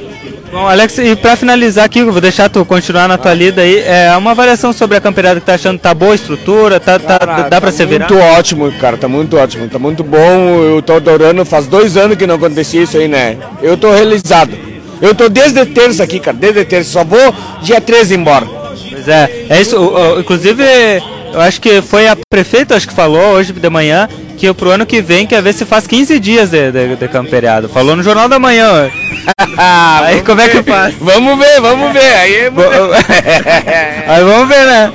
Bom, 0.51 0.67
Alex, 0.67 0.97
e 0.97 1.15
pra 1.15 1.37
finalizar 1.37 1.85
aqui, 1.85 2.03
vou 2.03 2.19
deixar 2.19 2.49
tu 2.49 2.65
continuar 2.65 3.07
na 3.07 3.17
tua 3.17 3.33
lida 3.33 3.61
aí. 3.61 3.79
É 3.79 4.13
uma 4.17 4.31
avaliação 4.31 4.73
sobre 4.73 4.97
a 4.97 5.01
campeonato 5.01 5.39
que 5.39 5.45
tá 5.45 5.53
achando 5.53 5.79
tá 5.79 5.93
boa 5.93 6.11
a 6.11 6.15
estrutura, 6.15 6.77
tá, 6.77 6.99
tá, 6.99 7.19
Cara, 7.19 7.43
dá 7.43 7.61
pra 7.61 7.71
tá 7.71 7.77
ser 7.77 7.87
virar? 7.87 8.09
Muito 8.09 8.21
ótimo, 8.21 8.69
cara, 8.73 8.97
tá 8.97 9.07
muito 9.07 9.37
ótimo, 9.37 9.69
tá 9.69 9.79
muito 9.79 10.03
bom. 10.03 10.61
Eu 10.61 10.81
tô 10.81 10.95
adorando, 10.95 11.45
faz 11.45 11.67
dois 11.67 11.95
anos 11.95 12.17
que 12.17 12.27
não 12.27 12.35
acontecia 12.35 12.83
isso 12.83 12.97
aí, 12.97 13.07
né? 13.07 13.37
Eu 13.61 13.77
tô 13.77 13.91
realizado. 13.91 14.51
Eu 15.01 15.15
tô 15.15 15.29
desde 15.29 15.65
terça 15.67 16.03
aqui, 16.03 16.19
cara, 16.19 16.35
desde 16.35 16.65
terça. 16.65 16.91
Só 16.91 17.05
vou 17.05 17.33
dia 17.61 17.79
13 17.79 18.15
embora. 18.15 18.45
Pois 18.45 19.07
é, 19.07 19.45
é 19.49 19.61
isso. 19.61 19.77
inclusive, 20.19 20.63
eu 21.33 21.41
acho 21.41 21.61
que 21.61 21.81
foi 21.81 22.07
a 22.07 22.17
prefeita, 22.29 22.75
acho 22.75 22.87
que 22.87 22.93
falou 22.93 23.33
hoje 23.33 23.53
de 23.53 23.69
manhã, 23.69 24.07
que 24.37 24.51
pro 24.53 24.71
ano 24.71 24.85
que 24.85 25.01
vem 25.01 25.25
quer 25.25 25.41
ver 25.41 25.53
se 25.53 25.65
faz 25.65 25.87
15 25.87 26.19
dias 26.19 26.49
de, 26.49 26.71
de, 26.71 26.95
de 26.95 27.07
camperiado. 27.07 27.69
Falou 27.69 27.95
no 27.95 28.03
Jornal 28.03 28.27
da 28.27 28.39
Manhã. 28.39 28.89
Aí 29.57 30.15
Vamos 30.15 30.27
como 30.27 30.41
é 30.41 30.47
que 30.49 30.61
ver. 30.61 30.71
faz? 30.71 30.95
Vamos 30.99 31.37
ver, 31.37 31.61
vamos 31.61 31.93
ver. 31.93 32.13
Aí 32.15 32.35
é 32.35 32.51
Aí 34.07 34.23
vamos 34.23 34.47
ver, 34.47 34.65
né? 34.65 34.93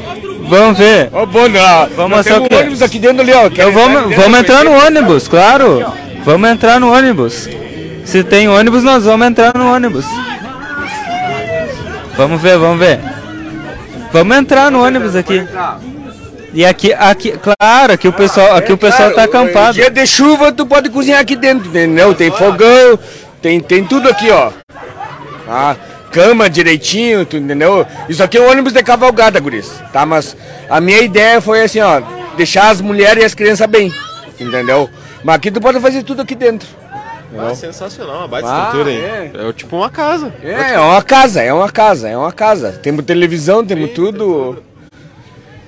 Vamos 0.49 0.79
ver. 0.79 1.11
Ô, 1.13 1.27
bom, 1.27 1.49
não. 1.49 1.89
Vamos 1.97 2.27
quê? 2.27 2.33
um 2.33 2.59
ônibus 2.59 2.83
aqui 2.83 2.99
dentro 2.99 3.23
ali, 3.23 3.33
ó. 3.33 3.47
Então 3.47 3.73
vamos, 3.73 4.15
vamos 4.15 4.39
entrar 4.39 4.65
no 4.65 4.73
ônibus, 4.73 5.29
claro. 5.29 5.85
Vamos 6.25 6.51
entrar 6.51 6.81
no 6.81 6.93
ônibus. 6.93 7.49
Se 8.05 8.23
tem 8.23 8.49
ônibus, 8.49 8.83
nós 8.83 9.05
vamos 9.05 9.27
entrar 9.27 9.57
no 9.57 9.73
ônibus. 9.73 10.05
Vamos 12.17 12.41
ver, 12.41 12.59
vamos 12.59 12.79
ver. 12.79 13.01
Vamos 14.13 14.37
entrar 14.37 14.71
no 14.71 14.85
ônibus 14.85 15.15
aqui. 15.17 15.47
E 16.57 16.65
aqui, 16.65 16.91
aqui, 16.95 17.33
claro, 17.33 17.93
aqui 17.93 18.09
o 18.09 18.13
pessoal, 18.15 18.57
aqui 18.57 18.73
o 18.73 18.79
pessoal 18.79 19.13
tá 19.13 19.25
acampado. 19.25 19.75
Dia 19.75 19.91
de 19.91 20.07
chuva, 20.07 20.51
tu 20.51 20.65
pode 20.65 20.89
cozinhar 20.89 21.21
aqui 21.21 21.37
dentro, 21.37 21.69
entendeu? 21.69 22.15
Tem 22.15 22.31
fogão, 22.31 22.99
tem, 23.43 23.61
tem 23.61 23.85
tudo 23.85 24.09
aqui, 24.09 24.31
ó. 24.31 24.51
Tá? 25.45 25.77
Cama 26.11 26.49
direitinho, 26.49 27.27
tu 27.27 27.37
entendeu? 27.37 27.87
Isso 28.09 28.23
aqui 28.23 28.39
é 28.39 28.41
um 28.41 28.51
ônibus 28.51 28.73
de 28.73 28.83
cavalgada, 28.83 29.39
guris, 29.39 29.71
tá? 29.93 30.07
Mas 30.07 30.35
a 30.71 30.81
minha 30.81 31.01
ideia 31.01 31.43
foi 31.43 31.63
assim, 31.63 31.81
ó, 31.81 32.01
deixar 32.39 32.71
as 32.71 32.81
mulheres 32.81 33.23
e 33.23 33.27
as 33.27 33.35
crianças 33.35 33.67
bem, 33.69 33.93
entendeu? 34.41 34.89
Mas 35.23 35.37
aqui 35.37 35.51
tu 35.51 35.61
pode 35.61 35.79
fazer 35.79 36.05
tudo 36.05 36.23
aqui 36.23 36.35
dentro. 36.35 36.67
Ah, 37.39 37.55
sensacional, 37.55 38.21
uma 38.21 38.29
baita 38.29 38.49
Ah, 38.51 38.63
estrutura, 38.63 38.91
hein? 38.91 39.31
é. 39.35 39.47
É. 39.47 39.53
tipo 39.53 39.77
uma 39.77 39.91
casa. 39.91 40.33
É, 40.43 40.73
é 40.73 40.81
uma 40.81 41.03
casa, 41.03 41.43
é 41.43 41.53
uma 41.53 41.69
casa, 41.69 42.09
é 42.09 42.17
uma 42.17 42.33
casa. 42.33 42.73
Temos 42.83 43.05
televisão, 43.05 43.63
temos 43.63 43.91
tudo. 43.91 44.63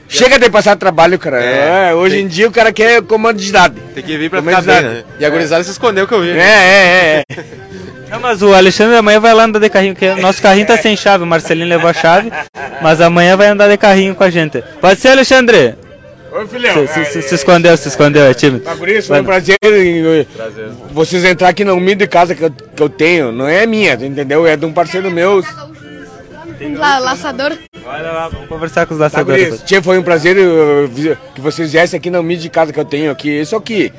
Chega 0.09 0.39
de 0.39 0.49
passar 0.51 0.75
trabalho, 0.77 1.19
cara. 1.19 1.43
É, 1.43 1.91
É, 1.91 1.95
hoje 1.95 2.17
tem- 2.17 2.25
em 2.25 2.29
dia 2.29 2.49
o 2.49 2.51
cara 2.51 2.73
quer 2.73 3.03
comando 3.03 3.37
de 3.39 3.49
idade. 3.49 3.75
Tem 3.95 4.03
que 4.03 4.17
vir 4.17 4.31
pra 4.31 4.39
é 4.39 4.43
ficar 4.43 4.63
bem, 4.63 4.83
né? 4.83 5.05
E 5.21 5.25
a 5.25 5.31
gurizada 5.31 5.63
se 5.63 5.71
escondeu 5.71 6.07
que 6.09 6.15
eu 6.15 6.21
vi. 6.23 6.31
É, 6.31 6.35
né? 6.35 6.43
é, 6.43 7.25
é. 7.29 7.35
é. 7.41 7.45
Não, 8.11 8.19
mas 8.21 8.41
o 8.41 8.55
Alexandre 8.55 8.97
amanhã 8.97 9.21
vai 9.21 9.35
lá 9.35 9.45
andar 9.45 9.59
de 9.59 9.69
carrinho, 9.69 9.93
porque 9.95 10.15
nosso 10.15 10.41
carrinho 10.41 10.67
tá 10.67 10.79
sem 10.79 10.97
chave, 10.97 11.25
o 11.25 11.27
Marcelinho 11.27 11.69
levou 11.69 11.91
a 11.91 11.93
chave, 11.93 12.33
mas 12.81 13.03
amanhã 13.03 13.37
vai 13.37 13.49
andar 13.49 13.69
de 13.69 13.77
carrinho 13.77 14.15
com 14.15 14.25
a 14.25 14.31
gente. 14.31 14.65
Pode 14.81 14.99
ser, 14.99 15.09
Alexandre? 15.09 15.75
Ô, 16.33 16.47
filhão. 16.47 16.87
Se, 16.87 17.05
se- 17.05 17.05
se- 17.13 17.23
se 17.29 17.35
escondeu, 17.35 17.77
se 17.77 17.89
escondeu, 17.89 18.25
é 18.25 18.33
time. 18.33 18.61
Tá, 18.61 18.75
por 18.75 18.89
isso, 18.89 19.09
foi 19.09 19.21
um 19.21 19.25
prazer 19.25 19.57
em, 19.63 20.27
vocês 20.91 21.23
entrar 21.23 21.49
aqui 21.49 21.65
na 21.65 21.75
humilde 21.75 22.07
casa 22.07 22.35
que 22.35 22.43
eu, 22.45 22.51
que 22.51 22.83
eu 22.83 22.89
tenho. 22.89 23.31
Não 23.31 23.47
é 23.47 23.67
minha, 23.67 23.93
entendeu? 23.95 24.47
É 24.47 24.57
de 24.57 24.65
um 24.65 24.73
parceiro 24.73 25.11
meu. 25.11 25.43
Um 26.61 26.77
la- 26.79 26.99
laçador. 26.99 27.57
Olha 27.85 28.13
lá, 28.13 28.29
vamos 28.29 28.49
conversar 28.49 28.87
com 28.87 28.95
os 28.95 28.99
Tá, 28.99 29.05
laçadores. 29.05 29.63
Tchê, 29.63 29.81
foi 29.83 29.99
um 29.99 30.03
prazer 30.03 30.37
que 31.35 31.41
vocês 31.41 31.73
viessem 31.73 31.99
aqui 31.99 32.11
na 32.11 32.21
humilde 32.21 32.49
casa 32.51 32.73
que 32.73 32.81
eu 32.81 32.85
tenho 32.85 33.11
aqui. 33.11 33.29
Isso 33.41 33.55
aqui 33.57 33.93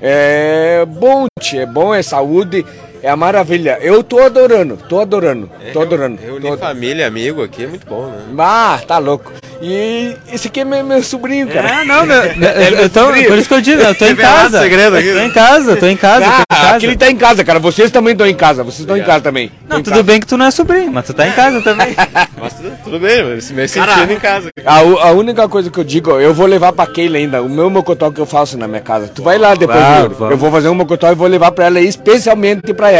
é 0.00 0.84
bom, 0.86 1.26
tchê, 1.40 1.58
é 1.58 1.66
bom, 1.66 1.94
é 1.94 2.02
saúde, 2.02 2.64
é 3.04 3.10
a 3.10 3.16
maravilha. 3.16 3.78
Eu 3.82 4.02
tô 4.02 4.18
adorando, 4.20 4.78
tô 4.88 4.98
adorando, 4.98 5.50
tô 5.74 5.82
adorando. 5.82 6.18
Reunir 6.22 6.48
Tô... 6.52 6.56
família, 6.56 7.06
amigo 7.06 7.42
aqui 7.42 7.64
é 7.64 7.66
muito 7.66 7.86
bom, 7.86 8.06
né? 8.06 8.22
Ah, 8.38 8.80
tá 8.86 8.96
louco. 8.98 9.30
E 9.60 10.16
esse 10.32 10.48
aqui 10.48 10.60
é 10.60 10.64
meu, 10.64 10.84
meu 10.84 11.02
sobrinho, 11.02 11.46
cara. 11.48 11.82
É, 11.82 11.84
não, 11.84 12.04
meu, 12.04 12.16
eu, 12.16 12.78
eu 12.84 12.90
tô, 12.90 13.06
por 13.06 13.38
isso 13.38 13.48
que 13.48 13.54
eu 13.54 13.60
digo, 13.60 13.80
eu 13.82 13.94
tô 13.94 14.04
em 14.06 14.16
casa. 14.16 14.60
segredo 14.60 14.96
aqui. 14.96 15.12
Tô 15.12 15.18
em 15.20 15.30
casa, 15.30 15.76
tô 15.76 15.86
em 15.86 15.96
casa, 15.96 16.24
tô 16.24 16.30
em 16.30 16.42
Ah, 16.50 16.54
casa. 16.56 16.76
aquele 16.76 16.96
tá 16.96 17.10
em 17.10 17.16
casa, 17.16 17.44
cara. 17.44 17.58
Vocês 17.58 17.90
também 17.90 18.12
estão 18.12 18.26
em 18.26 18.34
casa. 18.34 18.62
Vocês 18.64 18.80
estão 18.80 18.96
em 18.96 19.02
casa 19.02 19.20
também. 19.22 19.50
Não, 19.68 19.78
tudo 19.78 19.90
casa. 19.90 20.02
bem 20.02 20.20
que 20.20 20.26
tu 20.26 20.36
não 20.36 20.46
é 20.46 20.50
sobrinho, 20.50 20.92
mas 20.92 21.06
tu 21.06 21.14
tá 21.14 21.26
em 21.28 21.32
casa 21.32 21.60
também. 21.62 21.94
Mas 22.36 22.52
tudo, 22.54 22.72
tudo 22.84 23.00
bem, 23.00 23.24
mas 23.24 23.50
me 23.52 23.66
sentindo 23.66 24.12
em 24.12 24.18
casa. 24.20 24.50
A, 24.66 24.78
a 24.80 25.12
única 25.12 25.48
coisa 25.48 25.70
que 25.70 25.78
eu 25.78 25.84
digo, 25.84 26.10
eu 26.20 26.34
vou 26.34 26.44
levar 26.46 26.74
pra 26.74 26.86
Keila 26.86 27.16
ainda, 27.16 27.40
o 27.40 27.48
meu 27.48 27.70
mocotó 27.70 28.10
que 28.10 28.20
eu 28.20 28.26
faço 28.26 28.58
na 28.58 28.68
minha 28.68 28.82
casa. 28.82 29.08
Tu 29.08 29.22
vai 29.22 29.38
lá 29.38 29.54
depois, 29.54 29.78
vamos. 29.78 30.30
eu 30.32 30.36
vou 30.36 30.50
fazer 30.50 30.68
um 30.68 30.74
mocotó 30.74 31.10
e 31.10 31.14
vou 31.14 31.26
levar 31.26 31.52
pra 31.52 31.66
ela, 31.66 31.80
especialmente 31.80 32.74
pra 32.74 32.90
ela. 32.90 32.93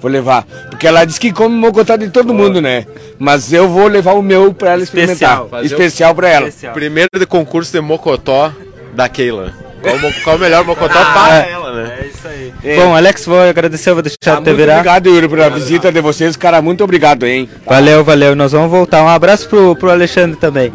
Vou 0.00 0.10
levar. 0.10 0.44
Porque 0.70 0.86
ela 0.86 1.04
diz 1.04 1.18
que 1.18 1.32
come 1.32 1.56
mocotó 1.56 1.96
de 1.96 2.08
todo 2.10 2.32
mundo, 2.32 2.60
né? 2.60 2.86
Mas 3.18 3.52
eu 3.52 3.68
vou 3.68 3.88
levar 3.88 4.12
o 4.12 4.22
meu 4.22 4.54
pra 4.54 4.72
ela 4.72 4.82
Especial. 4.82 5.12
experimentar. 5.46 5.60
O- 5.60 5.64
Especial 5.64 6.14
pra 6.14 6.28
ela. 6.28 6.48
Especial. 6.48 6.72
Primeiro 6.74 7.10
de 7.18 7.26
concurso 7.26 7.72
de 7.72 7.80
Mocotó 7.80 8.52
da 8.94 9.08
Keila. 9.08 9.52
Qual, 9.82 9.94
o 9.96 10.12
qual 10.22 10.36
o 10.36 10.38
melhor 10.38 10.64
Mocotó 10.64 10.98
Ah, 10.98 11.04
para 11.14 11.46
é. 11.46 11.50
ela, 11.52 11.72
né? 11.72 11.98
É 12.00 12.06
isso 12.06 12.28
aí. 12.28 12.52
É. 12.64 12.76
Bom, 12.76 12.94
Alex, 12.94 13.26
vou 13.26 13.40
agradecer, 13.40 13.92
vou 13.92 14.02
deixar 14.02 14.16
Tá, 14.20 14.30
de 14.36 14.36
te 14.42 14.44
muito 14.46 14.56
virar. 14.56 14.74
obrigado, 14.74 15.08
Yuri, 15.08 15.28
pela 15.28 15.50
visita 15.50 15.90
de 15.90 16.00
vocês. 16.00 16.36
Cara, 16.36 16.60
muito 16.62 16.82
obrigado, 16.84 17.26
hein? 17.26 17.48
Valeu, 17.66 18.04
valeu. 18.04 18.36
Nós 18.36 18.52
vamos 18.52 18.70
voltar. 18.70 19.02
Um 19.02 19.08
abraço 19.08 19.48
pro, 19.48 19.74
pro 19.76 19.90
Alexandre 19.90 20.36
também. 20.36 20.72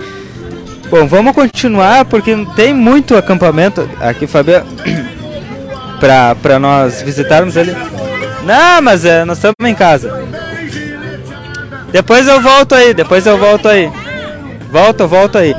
Bom, 0.89 1.07
vamos 1.07 1.33
continuar 1.33 2.05
porque 2.05 2.35
tem 2.55 2.73
muito 2.73 3.15
acampamento 3.15 3.89
aqui, 4.01 4.27
Fabiano, 4.27 4.65
pra, 5.99 6.35
pra 6.35 6.59
nós 6.59 7.01
visitarmos 7.01 7.55
ele. 7.55 7.75
Não, 8.45 8.81
mas 8.81 9.05
é, 9.05 9.23
nós 9.25 9.37
estamos 9.37 9.55
em 9.61 9.75
casa. 9.75 10.11
Depois 11.91 12.27
eu 12.27 12.41
volto 12.41 12.73
aí, 12.75 12.93
depois 12.93 13.25
eu 13.25 13.37
volto 13.37 13.67
aí. 13.67 13.89
Volto, 14.71 15.07
volto 15.07 15.37
aí. 15.37 15.53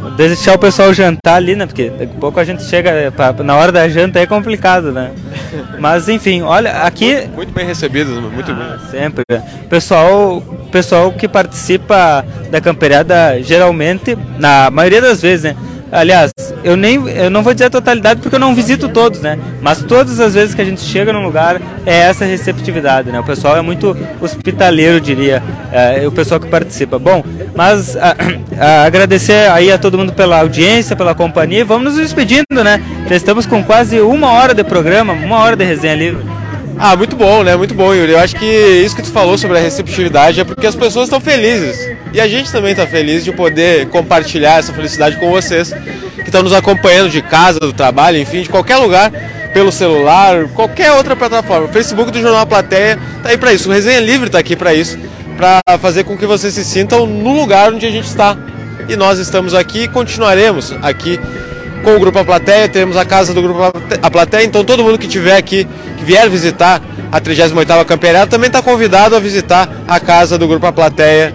Vou 0.00 0.10
Deixar 0.12 0.54
o 0.54 0.58
pessoal 0.58 0.94
jantar 0.94 1.34
ali, 1.36 1.54
né? 1.56 1.66
Porque 1.66 1.90
daqui 1.90 2.12
a 2.16 2.20
pouco 2.20 2.40
a 2.40 2.44
gente 2.44 2.62
chega, 2.64 2.90
é, 2.90 3.10
pra- 3.10 3.32
na 3.32 3.56
hora 3.56 3.70
da 3.72 3.88
janta 3.88 4.18
é 4.18 4.26
complicado, 4.26 4.92
né? 4.92 5.10
Mas 5.78 6.08
enfim, 6.08 6.42
olha, 6.42 6.70
aqui 6.82 7.28
Muito 7.34 7.52
bem 7.52 7.66
recebidos, 7.66 8.14
muito 8.22 8.54
bem. 8.54 8.64
ah, 8.64 8.78
sempre. 8.90 9.24
Pessoal, 9.68 10.40
pessoal 10.70 11.10
que 11.12 11.26
participa 11.28 12.24
da 12.50 12.60
camperiada 12.60 13.42
geralmente, 13.42 14.16
na 14.38 14.70
maioria 14.70 15.00
das 15.00 15.20
vezes, 15.20 15.44
né? 15.44 15.56
Aliás, 15.92 16.30
eu 16.62 16.76
nem 16.76 17.04
eu 17.08 17.30
não 17.30 17.42
vou 17.42 17.52
dizer 17.52 17.66
a 17.66 17.70
totalidade 17.70 18.20
porque 18.20 18.36
eu 18.36 18.40
não 18.40 18.54
visito 18.54 18.88
todos, 18.88 19.20
né? 19.20 19.38
Mas 19.60 19.82
todas 19.82 20.20
as 20.20 20.34
vezes 20.34 20.54
que 20.54 20.62
a 20.62 20.64
gente 20.64 20.80
chega 20.82 21.12
num 21.12 21.22
lugar 21.24 21.60
é 21.84 21.96
essa 22.00 22.24
receptividade, 22.24 23.10
né? 23.10 23.18
O 23.18 23.24
pessoal 23.24 23.56
é 23.56 23.60
muito 23.62 23.96
hospitaleiro, 24.20 25.00
diria, 25.00 25.42
é, 25.72 26.06
o 26.06 26.12
pessoal 26.12 26.38
que 26.38 26.46
participa. 26.46 26.98
Bom, 26.98 27.24
mas 27.56 27.96
a- 27.96 28.14
a- 28.58 28.84
agradecer 28.84 29.50
aí 29.50 29.72
a 29.72 29.78
todo 29.78 29.98
mundo 29.98 30.12
pela 30.12 30.38
audiência, 30.40 30.94
pela 30.94 31.14
companhia. 31.14 31.64
Vamos 31.64 31.92
nos 31.94 31.96
despedindo, 32.02 32.62
né? 32.62 32.80
Já 33.08 33.16
estamos 33.16 33.44
com 33.46 33.62
quase 33.64 34.00
uma 34.00 34.30
hora 34.32 34.54
de 34.54 34.62
programa, 34.62 35.12
uma 35.12 35.38
hora 35.38 35.56
de 35.56 35.64
resenha 35.64 35.94
livre. 35.96 36.29
Ah, 36.82 36.96
muito 36.96 37.14
bom, 37.14 37.42
né? 37.42 37.54
Muito 37.56 37.74
bom, 37.74 37.94
Yuri. 37.94 38.12
Eu 38.12 38.18
acho 38.18 38.34
que 38.36 38.46
isso 38.46 38.96
que 38.96 39.02
tu 39.02 39.10
falou 39.10 39.36
sobre 39.36 39.58
a 39.58 39.60
receptividade 39.60 40.40
é 40.40 40.44
porque 40.44 40.66
as 40.66 40.74
pessoas 40.74 41.04
estão 41.04 41.20
felizes. 41.20 41.94
E 42.10 42.18
a 42.18 42.26
gente 42.26 42.50
também 42.50 42.70
está 42.70 42.86
feliz 42.86 43.22
de 43.22 43.30
poder 43.32 43.86
compartilhar 43.88 44.60
essa 44.60 44.72
felicidade 44.72 45.16
com 45.16 45.30
vocês 45.30 45.74
que 46.14 46.22
estão 46.22 46.42
nos 46.42 46.54
acompanhando 46.54 47.10
de 47.10 47.20
casa, 47.20 47.60
do 47.60 47.70
trabalho, 47.74 48.16
enfim, 48.16 48.40
de 48.40 48.48
qualquer 48.48 48.78
lugar, 48.78 49.12
pelo 49.52 49.70
celular, 49.70 50.48
qualquer 50.54 50.92
outra 50.92 51.14
plataforma. 51.14 51.66
O 51.66 51.68
Facebook 51.68 52.10
do 52.10 52.18
Jornal 52.18 52.46
Plateia 52.46 52.98
tá 53.22 53.28
aí 53.28 53.36
para 53.36 53.52
isso. 53.52 53.68
O 53.68 53.72
Resenha 53.72 54.00
Livre 54.00 54.30
tá 54.30 54.38
aqui 54.38 54.56
para 54.56 54.72
isso, 54.72 54.98
para 55.36 55.60
fazer 55.76 56.04
com 56.04 56.16
que 56.16 56.24
vocês 56.24 56.54
se 56.54 56.64
sintam 56.64 57.04
no 57.06 57.38
lugar 57.38 57.74
onde 57.74 57.84
a 57.84 57.90
gente 57.90 58.06
está. 58.06 58.38
E 58.88 58.96
nós 58.96 59.18
estamos 59.18 59.52
aqui 59.52 59.82
e 59.82 59.88
continuaremos 59.88 60.72
aqui 60.80 61.20
com 61.82 61.96
o 61.96 62.00
Grupo 62.00 62.18
A 62.18 62.24
Plateia, 62.24 62.68
temos 62.68 62.96
a 62.96 63.04
casa 63.04 63.32
do 63.32 63.42
Grupo 63.42 63.60
A 64.02 64.10
Plateia, 64.10 64.44
então 64.44 64.64
todo 64.64 64.82
mundo 64.82 64.98
que 64.98 65.08
tiver 65.08 65.36
aqui, 65.36 65.66
que 65.96 66.04
vier 66.04 66.28
visitar 66.28 66.80
a 67.10 67.20
38ª 67.20 67.84
Campeonato, 67.84 68.30
também 68.30 68.46
está 68.46 68.62
convidado 68.62 69.16
a 69.16 69.18
visitar 69.18 69.68
a 69.86 69.98
casa 69.98 70.38
do 70.38 70.46
Grupo 70.46 70.66
A 70.66 70.72
Plateia 70.72 71.34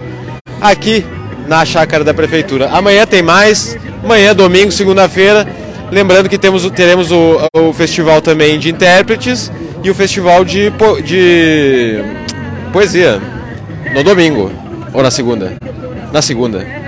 aqui 0.60 1.04
na 1.46 1.64
chácara 1.64 2.02
da 2.02 2.14
Prefeitura. 2.14 2.68
Amanhã 2.72 3.06
tem 3.06 3.22
mais, 3.22 3.76
amanhã, 4.02 4.34
domingo, 4.34 4.72
segunda-feira, 4.72 5.46
lembrando 5.90 6.28
que 6.28 6.38
temos, 6.38 6.68
teremos 6.70 7.10
o, 7.12 7.38
o 7.52 7.72
festival 7.72 8.20
também 8.20 8.58
de 8.58 8.70
intérpretes 8.70 9.50
e 9.82 9.90
o 9.90 9.94
festival 9.94 10.44
de, 10.44 10.72
de 11.04 12.02
poesia 12.72 13.20
no 13.94 14.02
domingo, 14.02 14.50
ou 14.92 15.02
na 15.02 15.10
segunda? 15.10 15.56
Na 16.12 16.22
segunda 16.22 16.86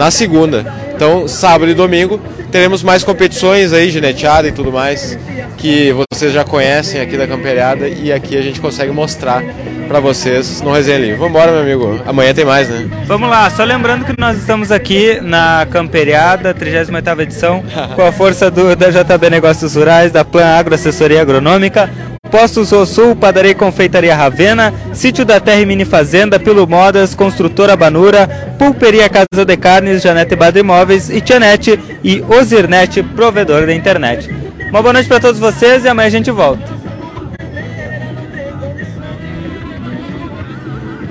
na 0.00 0.10
segunda. 0.10 0.64
Então, 0.94 1.28
sábado 1.28 1.70
e 1.70 1.74
domingo, 1.74 2.18
teremos 2.50 2.82
mais 2.82 3.04
competições 3.04 3.72
aí, 3.72 3.90
gineteada 3.90 4.48
e 4.48 4.52
tudo 4.52 4.72
mais, 4.72 5.18
que 5.56 5.94
vocês 6.12 6.32
já 6.32 6.44
conhecem 6.44 7.00
aqui 7.00 7.16
da 7.16 7.26
Camperiada 7.26 7.88
e 7.88 8.12
aqui 8.12 8.36
a 8.36 8.42
gente 8.42 8.60
consegue 8.60 8.90
mostrar 8.92 9.42
pra 9.88 10.00
vocês 10.00 10.60
no 10.60 10.72
Resenha 10.72 10.98
Livre. 10.98 11.16
Vambora, 11.16 11.50
meu 11.50 11.60
amigo. 11.60 12.00
Amanhã 12.06 12.32
tem 12.32 12.44
mais, 12.44 12.68
né? 12.68 12.88
Vamos 13.06 13.28
lá, 13.28 13.48
só 13.50 13.64
lembrando 13.64 14.04
que 14.04 14.18
nós 14.18 14.38
estamos 14.38 14.70
aqui 14.70 15.20
na 15.20 15.66
Camperiada, 15.70 16.54
38ª 16.54 17.20
edição, 17.20 17.64
com 17.94 18.02
a 18.02 18.12
força 18.12 18.50
do, 18.50 18.76
da 18.76 18.90
JB 18.90 19.30
Negócios 19.30 19.74
Rurais, 19.74 20.12
da 20.12 20.24
Plan 20.24 20.46
Agro 20.46 20.74
Assessoria 20.74 21.22
Agronômica, 21.22 21.90
Postos 22.30 22.68
Sul, 22.88 23.16
Padaria 23.16 23.50
e 23.50 23.54
Confeitaria 23.54 24.14
Ravena, 24.14 24.72
Sítio 24.92 25.24
da 25.24 25.40
Terra 25.40 25.60
e 25.60 25.66
Mini 25.66 25.84
Fazenda, 25.84 26.38
Pilo 26.38 26.66
Modas, 26.66 27.14
Construtora 27.14 27.76
Banura, 27.76 28.54
Pulperia 28.58 29.08
Casa 29.08 29.44
de 29.44 29.56
Carnes, 29.56 30.02
Janete 30.02 30.36
Badre 30.36 30.60
Imóveis 30.60 31.10
e 31.10 31.20
Tianete 31.20 31.78
e 32.04 32.22
Ozirnet, 32.28 33.02
provedor 33.02 33.66
da 33.66 33.74
internet. 33.74 34.30
Uma 34.70 34.80
boa 34.80 34.92
noite 34.92 35.08
para 35.08 35.20
todos 35.20 35.40
vocês 35.40 35.84
e 35.84 35.88
amanhã 35.88 36.06
a 36.06 36.10
gente 36.10 36.30
volta. 36.30 36.89